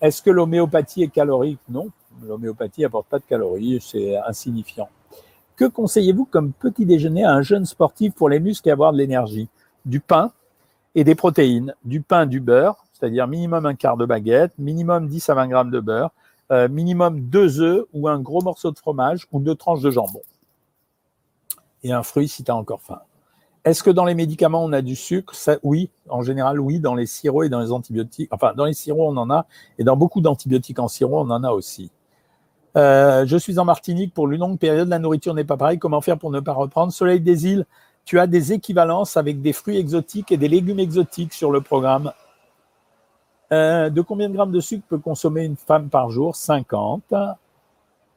Est-ce 0.00 0.22
que 0.22 0.30
l'homéopathie 0.30 1.02
est 1.02 1.08
calorique? 1.08 1.58
Non, 1.68 1.90
l'homéopathie 2.26 2.82
n'apporte 2.82 3.06
pas 3.06 3.18
de 3.18 3.24
calories, 3.24 3.80
c'est 3.80 4.16
insignifiant. 4.18 4.88
Que 5.56 5.64
conseillez-vous 5.66 6.24
comme 6.24 6.52
petit 6.52 6.86
déjeuner 6.86 7.24
à 7.24 7.32
un 7.32 7.42
jeune 7.42 7.66
sportif 7.66 8.14
pour 8.14 8.28
les 8.28 8.40
muscles 8.40 8.68
et 8.68 8.72
avoir 8.72 8.92
de 8.92 8.98
l'énergie? 8.98 9.48
Du 9.84 10.00
pain, 10.00 10.32
et 10.94 11.04
des 11.04 11.14
protéines, 11.14 11.74
du 11.84 12.00
pain, 12.00 12.26
du 12.26 12.40
beurre, 12.40 12.84
c'est-à-dire 12.92 13.26
minimum 13.26 13.66
un 13.66 13.74
quart 13.74 13.96
de 13.96 14.04
baguette, 14.04 14.52
minimum 14.58 15.06
10 15.08 15.30
à 15.30 15.34
20 15.34 15.48
grammes 15.48 15.70
de 15.70 15.80
beurre, 15.80 16.10
euh, 16.50 16.68
minimum 16.68 17.20
deux 17.20 17.60
œufs 17.60 17.84
ou 17.92 18.08
un 18.08 18.18
gros 18.20 18.42
morceau 18.42 18.70
de 18.72 18.78
fromage 18.78 19.26
ou 19.32 19.40
deux 19.40 19.54
tranches 19.54 19.82
de 19.82 19.90
jambon. 19.90 20.22
Et 21.82 21.92
un 21.92 22.02
fruit 22.02 22.28
si 22.28 22.42
tu 22.44 22.50
as 22.50 22.56
encore 22.56 22.82
faim. 22.82 23.00
Est-ce 23.64 23.82
que 23.82 23.90
dans 23.90 24.04
les 24.04 24.14
médicaments, 24.14 24.64
on 24.64 24.72
a 24.72 24.82
du 24.82 24.96
sucre? 24.96 25.34
Oui, 25.62 25.90
en 26.08 26.22
général, 26.22 26.58
oui. 26.60 26.80
Dans 26.80 26.94
les 26.94 27.06
sirops 27.06 27.44
et 27.44 27.48
dans 27.50 27.60
les 27.60 27.72
antibiotiques. 27.72 28.30
Enfin, 28.32 28.54
dans 28.56 28.64
les 28.64 28.72
sirops, 28.72 29.12
on 29.12 29.16
en 29.18 29.30
a. 29.30 29.46
Et 29.78 29.84
dans 29.84 29.96
beaucoup 29.96 30.22
d'antibiotiques 30.22 30.78
en 30.78 30.88
sirop, 30.88 31.20
on 31.20 31.30
en 31.30 31.44
a 31.44 31.50
aussi. 31.50 31.90
Euh, 32.76 33.26
je 33.26 33.36
suis 33.36 33.58
en 33.58 33.64
Martinique 33.64 34.14
pour 34.14 34.30
une 34.30 34.40
longue 34.40 34.58
période. 34.58 34.88
La 34.88 34.98
nourriture 34.98 35.34
n'est 35.34 35.44
pas 35.44 35.56
pareille. 35.56 35.78
Comment 35.78 36.00
faire 36.00 36.18
pour 36.18 36.30
ne 36.30 36.40
pas 36.40 36.52
reprendre? 36.52 36.92
Soleil 36.92 37.20
des 37.20 37.46
îles, 37.46 37.66
tu 38.04 38.18
as 38.18 38.26
des 38.26 38.52
équivalences 38.52 39.16
avec 39.16 39.42
des 39.42 39.52
fruits 39.52 39.76
exotiques 39.78 40.32
et 40.32 40.36
des 40.36 40.48
légumes 40.48 40.80
exotiques 40.80 41.32
sur 41.32 41.50
le 41.50 41.60
programme. 41.60 42.12
Euh, 43.52 43.90
de 43.90 44.00
combien 44.00 44.28
de 44.28 44.34
grammes 44.34 44.52
de 44.52 44.60
sucre 44.60 44.84
peut 44.88 44.98
consommer 44.98 45.44
une 45.44 45.56
femme 45.56 45.88
par 45.88 46.10
jour? 46.10 46.36
50. 46.36 47.14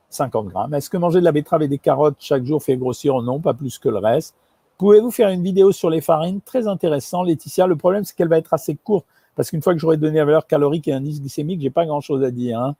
50 0.09 0.47
grammes. 0.47 0.73
Est-ce 0.75 0.89
que 0.89 0.97
manger 0.97 1.19
de 1.19 1.25
la 1.25 1.31
betterave 1.31 1.63
et 1.63 1.67
des 1.67 1.79
carottes 1.79 2.17
chaque 2.19 2.45
jour 2.45 2.61
fait 2.61 2.77
grossir? 2.77 3.19
Non 3.23 3.39
Pas 3.39 3.55
plus 3.55 3.79
que 3.79 3.89
le 3.89 3.97
reste. 3.97 4.35
Pouvez-vous 4.77 5.11
faire 5.11 5.29
une 5.29 5.43
vidéo 5.43 5.71
sur 5.71 5.89
les 5.89 6.01
farines? 6.01 6.41
Très 6.41 6.67
intéressant, 6.67 7.23
Laetitia. 7.23 7.65
Le 7.65 7.75
problème, 7.75 8.03
c'est 8.03 8.15
qu'elle 8.15 8.27
va 8.27 8.37
être 8.37 8.53
assez 8.53 8.75
courte 8.75 9.05
parce 9.35 9.49
qu'une 9.49 9.63
fois 9.63 9.73
que 9.73 9.79
j'aurai 9.79 9.97
donné 9.97 10.19
la 10.19 10.25
valeur 10.25 10.45
calorique 10.45 10.87
et 10.87 10.93
indice 10.93 11.19
glycémique, 11.19 11.61
j'ai 11.61 11.71
pas 11.71 11.85
grand-chose 11.85 12.23
à 12.23 12.29
dire. 12.29 12.59
Hein. 12.59 12.75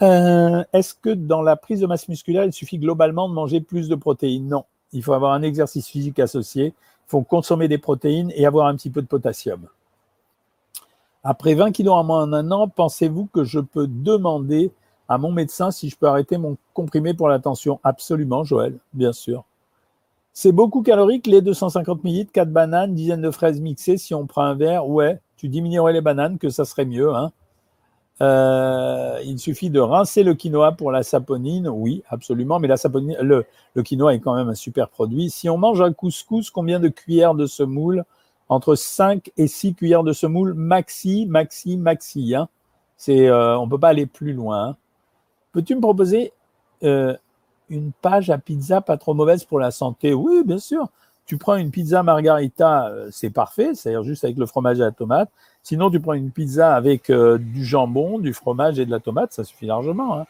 Euh, 0.00 0.64
est-ce 0.72 0.94
que 0.94 1.10
dans 1.10 1.42
la 1.42 1.56
prise 1.56 1.80
de 1.80 1.86
masse 1.86 2.08
musculaire, 2.08 2.44
il 2.44 2.52
suffit 2.52 2.78
globalement 2.78 3.28
de 3.28 3.34
manger 3.34 3.60
plus 3.60 3.88
de 3.88 3.94
protéines? 3.94 4.48
Non 4.48 4.64
il 4.92 5.02
faut 5.02 5.12
avoir 5.12 5.32
un 5.32 5.42
exercice 5.42 5.88
physique 5.88 6.18
associé, 6.18 6.66
il 6.66 7.08
faut 7.08 7.22
consommer 7.22 7.68
des 7.68 7.78
protéines 7.78 8.32
et 8.34 8.46
avoir 8.46 8.66
un 8.66 8.76
petit 8.76 8.90
peu 8.90 9.02
de 9.02 9.06
potassium. 9.06 9.68
Après 11.24 11.54
20 11.54 11.72
kilos 11.72 11.94
en 11.94 12.04
moins 12.04 12.22
en 12.22 12.32
un 12.32 12.50
an, 12.50 12.68
pensez-vous 12.68 13.28
que 13.32 13.44
je 13.44 13.60
peux 13.60 13.86
demander 13.86 14.72
à 15.08 15.18
mon 15.18 15.32
médecin 15.32 15.70
si 15.70 15.88
je 15.88 15.96
peux 15.96 16.06
arrêter 16.06 16.36
mon 16.36 16.56
comprimé 16.74 17.14
pour 17.14 17.28
la 17.28 17.40
Absolument, 17.84 18.44
Joël, 18.44 18.78
bien 18.92 19.12
sûr. 19.12 19.44
C'est 20.32 20.52
beaucoup 20.52 20.82
calorique, 20.82 21.26
les 21.26 21.42
250 21.42 22.04
ml, 22.04 22.26
4 22.32 22.50
bananes, 22.50 22.94
dizaines 22.94 23.20
de 23.20 23.30
fraises 23.30 23.60
mixées. 23.60 23.98
Si 23.98 24.14
on 24.14 24.26
prend 24.26 24.44
un 24.44 24.54
verre, 24.54 24.88
ouais, 24.88 25.20
tu 25.36 25.48
diminuerais 25.48 25.92
les 25.92 26.00
bananes, 26.00 26.38
que 26.38 26.48
ça 26.48 26.64
serait 26.64 26.86
mieux. 26.86 27.14
Hein. 27.14 27.32
Euh, 28.22 29.18
il 29.24 29.38
suffit 29.40 29.68
de 29.68 29.80
rincer 29.80 30.22
le 30.22 30.34
quinoa 30.34 30.72
pour 30.72 30.92
la 30.92 31.02
saponine, 31.02 31.68
oui, 31.68 32.04
absolument, 32.08 32.60
mais 32.60 32.68
la 32.68 32.76
saponine, 32.76 33.16
le, 33.20 33.44
quinoa 33.82 34.14
est 34.14 34.20
quand 34.20 34.36
même 34.36 34.48
un 34.48 34.54
super 34.54 34.88
produit. 34.88 35.28
Si 35.28 35.48
on 35.48 35.58
mange 35.58 35.82
un 35.82 35.92
couscous, 35.92 36.50
combien 36.50 36.78
de 36.78 36.88
cuillères 36.88 37.34
de 37.34 37.46
semoule? 37.46 38.04
Entre 38.48 38.74
5 38.74 39.32
et 39.36 39.46
6 39.48 39.74
cuillères 39.74 40.04
de 40.04 40.12
semoule, 40.12 40.54
maxi, 40.54 41.26
maxi, 41.26 41.76
maxi. 41.76 42.34
Hein. 42.34 42.48
Euh, 43.08 43.56
on 43.56 43.66
ne 43.66 43.70
peut 43.70 43.78
pas 43.78 43.88
aller 43.88 44.06
plus 44.06 44.34
loin. 44.34 44.68
Hein. 44.68 44.76
Peux-tu 45.52 45.74
me 45.74 45.80
proposer 45.80 46.32
euh, 46.84 47.16
une 47.70 47.92
page 47.92 48.30
à 48.30 48.38
pizza 48.38 48.82
pas 48.82 48.98
trop 48.98 49.14
mauvaise 49.14 49.44
pour 49.44 49.58
la 49.58 49.70
santé? 49.70 50.12
Oui, 50.12 50.42
bien 50.44 50.58
sûr. 50.58 50.88
Tu 51.26 51.38
prends 51.38 51.56
une 51.56 51.70
pizza 51.70 52.02
margarita, 52.02 52.92
c'est 53.10 53.30
parfait, 53.30 53.74
c'est-à-dire 53.74 54.02
juste 54.02 54.24
avec 54.24 54.36
le 54.36 54.46
fromage 54.46 54.78
et 54.78 54.82
la 54.82 54.90
tomate. 54.90 55.30
Sinon, 55.62 55.90
tu 55.90 56.00
prends 56.00 56.14
une 56.14 56.30
pizza 56.30 56.74
avec 56.74 57.08
euh, 57.08 57.38
du 57.38 57.64
jambon, 57.64 58.18
du 58.18 58.32
fromage 58.32 58.80
et 58.80 58.86
de 58.86 58.90
la 58.90 58.98
tomate, 58.98 59.32
ça 59.32 59.44
suffit 59.44 59.66
largement. 59.66 60.18
Hein. 60.18 60.26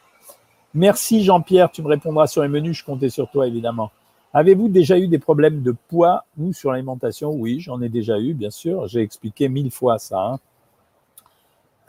Merci 0.74 1.24
Jean-Pierre, 1.24 1.70
tu 1.70 1.82
me 1.82 1.88
répondras 1.88 2.26
sur 2.26 2.42
les 2.42 2.48
menus, 2.48 2.78
je 2.78 2.84
comptais 2.84 3.10
sur 3.10 3.30
toi 3.30 3.46
évidemment. 3.46 3.90
Avez-vous 4.34 4.68
déjà 4.68 4.98
eu 4.98 5.08
des 5.08 5.18
problèmes 5.18 5.62
de 5.62 5.74
poids 5.88 6.24
ou 6.38 6.52
sur 6.52 6.72
l'alimentation? 6.72 7.30
Oui, 7.30 7.60
j'en 7.60 7.82
ai 7.82 7.90
déjà 7.90 8.18
eu, 8.18 8.32
bien 8.32 8.50
sûr. 8.50 8.86
J'ai 8.86 9.00
expliqué 9.00 9.50
mille 9.50 9.70
fois 9.70 9.98
ça. 9.98 10.38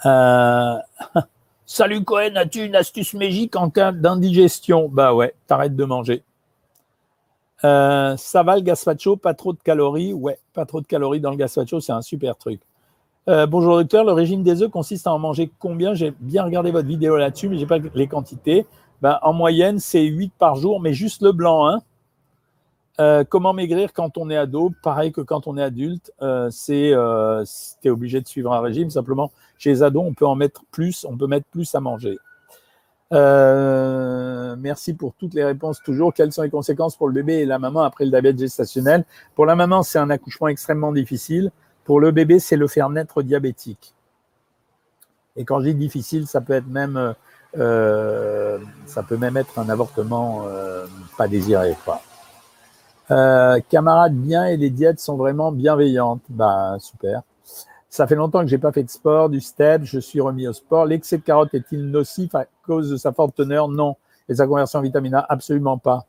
Hein. 0.05 0.79
Euh, 1.15 1.21
Salut 1.65 2.03
Cohen, 2.03 2.35
as-tu 2.35 2.65
une 2.65 2.75
astuce 2.75 3.13
magique 3.13 3.55
en 3.55 3.69
cas 3.69 3.93
d'indigestion? 3.93 4.89
Bah 4.89 5.13
ouais, 5.13 5.33
t'arrêtes 5.47 5.77
de 5.77 5.85
manger. 5.85 6.23
Euh, 7.65 8.17
ça 8.17 8.43
va 8.43 8.55
le 8.55 8.61
gazpacho, 8.61 9.15
pas 9.15 9.33
trop 9.33 9.53
de 9.53 9.59
calories 9.59 10.11
Ouais, 10.13 10.37
pas 10.53 10.65
trop 10.65 10.81
de 10.81 10.87
calories 10.87 11.21
dans 11.21 11.31
le 11.31 11.37
gazpacho, 11.37 11.79
c'est 11.79 11.93
un 11.93 12.01
super 12.01 12.35
truc. 12.35 12.59
Euh, 13.29 13.45
bonjour 13.47 13.77
docteur, 13.77 14.03
le 14.03 14.11
régime 14.11 14.43
des 14.43 14.61
œufs 14.61 14.69
consiste 14.69 15.07
à 15.07 15.13
en 15.13 15.19
manger 15.19 15.49
combien? 15.59 15.93
J'ai 15.93 16.13
bien 16.19 16.43
regardé 16.43 16.71
votre 16.71 16.87
vidéo 16.87 17.15
là-dessus, 17.15 17.47
mais 17.47 17.55
je 17.55 17.61
n'ai 17.61 17.67
pas 17.67 17.77
les 17.93 18.07
quantités. 18.07 18.65
Ben, 19.01 19.17
en 19.21 19.31
moyenne, 19.31 19.79
c'est 19.79 20.03
8 20.03 20.33
par 20.37 20.55
jour, 20.55 20.81
mais 20.81 20.93
juste 20.93 21.21
le 21.21 21.31
blanc. 21.31 21.67
Hein. 21.67 21.79
Euh, 22.99 23.23
comment 23.27 23.53
maigrir 23.53 23.93
quand 23.93 24.17
on 24.17 24.29
est 24.29 24.35
ado? 24.35 24.71
Pareil 24.83 25.13
que 25.13 25.21
quand 25.21 25.47
on 25.47 25.57
est 25.57 25.63
adulte, 25.63 26.11
c'est 26.49 26.91
tu 27.81 27.87
es 27.87 27.89
obligé 27.89 28.19
de 28.19 28.27
suivre 28.27 28.51
un 28.51 28.59
régime. 28.59 28.89
Simplement, 28.89 29.31
chez 29.57 29.69
les 29.69 29.83
ados, 29.83 30.03
on 30.05 30.13
peut 30.13 30.27
en 30.27 30.35
mettre 30.35 30.63
plus, 30.69 31.05
on 31.09 31.17
peut 31.17 31.27
mettre 31.27 31.47
plus 31.47 31.73
à 31.75 31.79
manger. 31.79 32.17
Merci 33.11 34.93
pour 34.93 35.13
toutes 35.13 35.33
les 35.33 35.43
réponses 35.43 35.81
toujours. 35.83 36.13
Quelles 36.13 36.31
sont 36.31 36.41
les 36.43 36.49
conséquences 36.49 36.95
pour 36.95 37.07
le 37.07 37.13
bébé 37.13 37.35
et 37.35 37.45
la 37.45 37.59
maman 37.59 37.81
après 37.81 38.05
le 38.05 38.11
diabète 38.11 38.39
gestationnel? 38.39 39.05
Pour 39.35 39.45
la 39.45 39.55
maman, 39.55 39.83
c'est 39.83 39.99
un 39.99 40.09
accouchement 40.09 40.47
extrêmement 40.47 40.91
difficile. 40.91 41.51
Pour 41.83 41.99
le 41.99 42.11
bébé, 42.11 42.39
c'est 42.39 42.55
le 42.55 42.67
faire 42.67 42.89
naître 42.89 43.21
diabétique. 43.21 43.93
Et 45.35 45.45
quand 45.45 45.59
je 45.59 45.65
dis 45.65 45.75
difficile, 45.75 46.27
ça 46.27 46.41
peut 46.41 46.53
être 46.53 46.67
même, 46.67 47.15
euh, 47.57 48.59
être 49.35 49.59
un 49.59 49.69
avortement 49.69 50.43
euh, 50.47 50.85
pas 51.17 51.27
désiré. 51.27 51.75
Quoi. 51.83 52.01
Euh, 53.11 53.59
camarades 53.69 54.15
bien 54.15 54.45
et 54.45 54.57
les 54.57 54.69
diètes 54.69 54.99
sont 54.99 55.17
vraiment 55.17 55.51
bienveillantes. 55.51 56.21
Ben 56.29 56.77
super. 56.79 57.21
Ça 57.93 58.07
fait 58.07 58.15
longtemps 58.15 58.41
que 58.41 58.47
j'ai 58.47 58.57
pas 58.57 58.71
fait 58.71 58.81
de 58.81 58.89
sport, 58.89 59.29
du 59.29 59.39
step, 59.39 59.83
je 59.83 59.99
suis 59.99 60.19
remis 60.19 60.47
au 60.47 60.53
sport. 60.53 60.87
L'excès 60.87 61.19
de 61.19 61.21
carottes 61.21 61.53
est-il 61.53 61.91
nocif 61.91 62.33
à 62.33 62.47
cause 62.65 62.89
de 62.89 62.97
sa 62.97 63.11
forte 63.11 63.35
teneur? 63.35 63.67
Non. 63.67 63.97
Et 64.27 64.33
sa 64.33 64.47
conversion 64.47 64.79
en 64.79 64.81
vitamine 64.81 65.13
A? 65.13 65.23
Absolument 65.29 65.77
pas. 65.77 66.07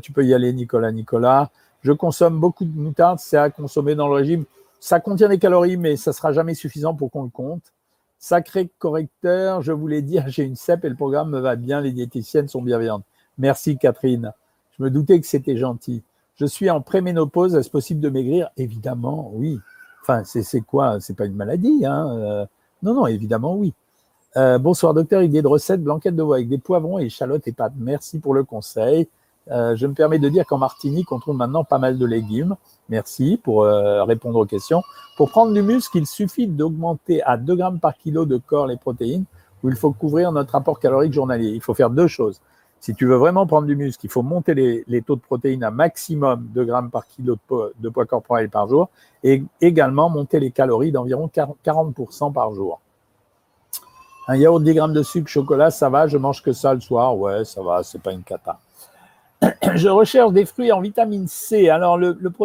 tu 0.00 0.12
peux 0.12 0.24
y 0.24 0.32
aller, 0.32 0.52
Nicolas, 0.52 0.92
Nicolas. 0.92 1.50
Je 1.82 1.90
consomme 1.90 2.38
beaucoup 2.38 2.64
de 2.64 2.78
moutarde, 2.78 3.18
c'est 3.18 3.36
à 3.36 3.50
consommer 3.50 3.96
dans 3.96 4.06
le 4.06 4.14
régime. 4.14 4.44
Ça 4.78 5.00
contient 5.00 5.28
des 5.28 5.40
calories, 5.40 5.76
mais 5.76 5.96
ça 5.96 6.12
sera 6.12 6.32
jamais 6.32 6.54
suffisant 6.54 6.94
pour 6.94 7.10
qu'on 7.10 7.24
le 7.24 7.30
compte. 7.30 7.72
Sacré 8.20 8.70
correcteur, 8.78 9.60
je 9.60 9.72
voulais 9.72 10.02
dire, 10.02 10.22
j'ai 10.28 10.44
une 10.44 10.54
CEP 10.54 10.84
et 10.84 10.88
le 10.88 10.94
programme 10.94 11.30
me 11.30 11.40
va 11.40 11.56
bien, 11.56 11.80
les 11.80 11.90
diététiciennes 11.90 12.46
sont 12.46 12.62
bienveillantes. 12.62 13.02
Merci 13.38 13.76
Catherine. 13.76 14.30
Je 14.78 14.84
me 14.84 14.88
doutais 14.88 15.20
que 15.20 15.26
c'était 15.26 15.56
gentil. 15.56 16.04
Je 16.36 16.46
suis 16.46 16.70
en 16.70 16.80
préménopause, 16.80 17.56
est-ce 17.56 17.70
possible 17.70 18.00
de 18.00 18.08
maigrir? 18.08 18.50
Évidemment, 18.56 19.32
oui. 19.34 19.58
Enfin, 20.06 20.22
c'est 20.24 20.60
quoi? 20.60 21.00
C'est 21.00 21.16
pas 21.16 21.24
une 21.24 21.34
maladie, 21.34 21.86
hein 21.86 22.06
euh, 22.10 22.46
Non, 22.82 22.92
non, 22.92 23.06
évidemment, 23.06 23.56
oui. 23.56 23.72
Euh, 24.36 24.58
bonsoir 24.58 24.92
docteur, 24.92 25.22
idée 25.22 25.40
de 25.40 25.46
recette, 25.46 25.82
blanquette 25.82 26.14
de 26.14 26.22
veau 26.22 26.34
avec 26.34 26.46
des 26.46 26.58
poivrons, 26.58 26.98
échalotes 26.98 27.48
et 27.48 27.52
pâtes. 27.52 27.72
Merci 27.78 28.18
pour 28.18 28.34
le 28.34 28.44
conseil. 28.44 29.08
Euh, 29.50 29.76
je 29.76 29.86
me 29.86 29.94
permets 29.94 30.18
de 30.18 30.28
dire 30.28 30.44
qu'en 30.44 30.58
Martinique, 30.58 31.10
on 31.10 31.18
trouve 31.20 31.36
maintenant 31.36 31.64
pas 31.64 31.78
mal 31.78 31.96
de 31.96 32.04
légumes. 32.04 32.54
Merci 32.90 33.40
pour 33.42 33.64
répondre 33.64 34.38
aux 34.38 34.44
questions. 34.44 34.82
Pour 35.16 35.30
prendre 35.30 35.54
du 35.54 35.62
muscle, 35.62 35.96
il 35.96 36.06
suffit 36.06 36.48
d'augmenter 36.48 37.22
à 37.22 37.38
2 37.38 37.56
grammes 37.56 37.80
par 37.80 37.96
kilo 37.96 38.26
de 38.26 38.36
corps 38.36 38.66
les 38.66 38.76
protéines, 38.76 39.24
où 39.62 39.70
il 39.70 39.76
faut 39.76 39.92
couvrir 39.92 40.32
notre 40.32 40.54
apport 40.54 40.80
calorique 40.80 41.14
journalier. 41.14 41.48
Il 41.48 41.62
faut 41.62 41.72
faire 41.72 41.88
deux 41.88 42.08
choses. 42.08 42.42
Si 42.84 42.94
tu 42.94 43.06
veux 43.06 43.16
vraiment 43.16 43.46
prendre 43.46 43.66
du 43.66 43.76
muscle, 43.76 44.04
il 44.04 44.10
faut 44.10 44.20
monter 44.22 44.52
les, 44.52 45.00
taux 45.00 45.16
de 45.16 45.22
protéines 45.22 45.64
à 45.64 45.70
maximum 45.70 46.50
2 46.52 46.64
grammes 46.66 46.90
par 46.90 47.06
kilo 47.06 47.38
de 47.78 47.88
poids, 47.88 48.04
corporel 48.04 48.50
par 48.50 48.68
jour 48.68 48.90
et 49.22 49.42
également 49.62 50.10
monter 50.10 50.38
les 50.38 50.50
calories 50.50 50.92
d'environ 50.92 51.30
40% 51.34 52.30
par 52.34 52.52
jour. 52.54 52.82
Un 54.28 54.36
yaourt 54.36 54.62
10 54.62 54.74
grammes 54.74 54.92
de 54.92 55.02
sucre, 55.02 55.30
chocolat, 55.30 55.70
ça 55.70 55.88
va, 55.88 56.08
je 56.08 56.18
mange 56.18 56.42
que 56.42 56.52
ça 56.52 56.74
le 56.74 56.80
soir. 56.80 57.16
Ouais, 57.16 57.46
ça 57.46 57.62
va, 57.62 57.82
c'est 57.82 58.02
pas 58.02 58.12
une 58.12 58.22
cata. 58.22 58.60
je 59.76 59.88
recherche 59.88 60.34
des 60.34 60.44
fruits 60.44 60.70
en 60.70 60.82
vitamine 60.82 61.26
C. 61.26 61.70
Alors, 61.70 61.98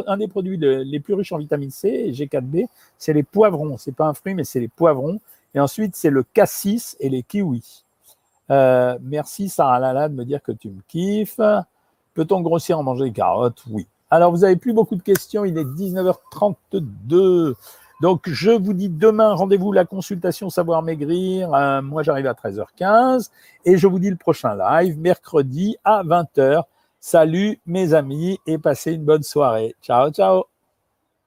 un 0.08 0.18
des 0.18 0.30
produits 0.30 0.56
les 0.56 1.00
plus 1.02 1.16
riches 1.16 1.34
en 1.34 1.38
vitamine 1.38 1.70
C, 1.70 2.12
G4B, 2.14 2.70
c'est 2.98 3.12
les 3.12 3.24
poivrons. 3.24 3.78
C'est 3.78 3.94
pas 3.94 4.06
un 4.06 4.14
fruit, 4.14 4.36
mais 4.36 4.46
c'est 4.46 4.62
les 4.62 4.70
poivrons. 4.70 5.20
Et 5.54 5.60
ensuite, 5.60 5.98
c'est 5.98 6.10
le 6.10 6.24
cassis 6.24 6.96
et 7.02 7.10
les 7.10 7.24
kiwis. 7.24 7.84
Euh, 8.52 8.98
merci 9.02 9.50
Sarah 9.50 9.80
Lala 9.80 10.10
de 10.10 10.16
me 10.16 10.26
dire 10.26 10.42
que 10.42 10.52
tu 10.52 10.70
me 10.70 10.82
kiffes. 10.88 11.42
Peut-on 12.14 12.42
grossir 12.42 12.80
en 12.80 12.84
mangeant 12.84 13.06
des 13.06 13.12
carottes? 13.12 13.64
Oui. 13.70 13.88
Alors, 14.12 14.32
vous 14.32 14.40
n'avez 14.40 14.56
plus 14.56 14.74
beaucoup 14.74 14.96
de 14.96 15.04
questions. 15.04 15.46
Il 15.46 15.58
est 15.58 15.64
19h32. 15.64 17.54
Donc, 18.02 18.28
je 18.28 18.52
vous 18.52 18.74
dis 18.74 18.90
demain, 18.90 19.34
rendez-vous 19.34 19.72
la 19.72 19.86
consultation 19.86 20.50
Savoir 20.50 20.82
Maigrir. 20.82 21.54
Euh, 21.54 21.82
moi, 21.82 22.02
j'arrive 22.02 22.28
à 22.28 22.34
13h15. 22.34 23.30
Et 23.66 23.78
je 23.78 23.88
vous 23.88 24.00
dis 24.00 24.10
le 24.10 24.16
prochain 24.16 24.56
live, 24.56 24.98
mercredi 24.98 25.78
à 25.84 26.04
20h. 26.04 26.64
Salut 27.00 27.60
mes 27.66 27.94
amis 27.94 28.40
et 28.46 28.58
passez 28.58 28.94
une 28.94 29.06
bonne 29.06 29.24
soirée. 29.24 29.76
Ciao, 29.82 30.10
ciao. 30.12 30.59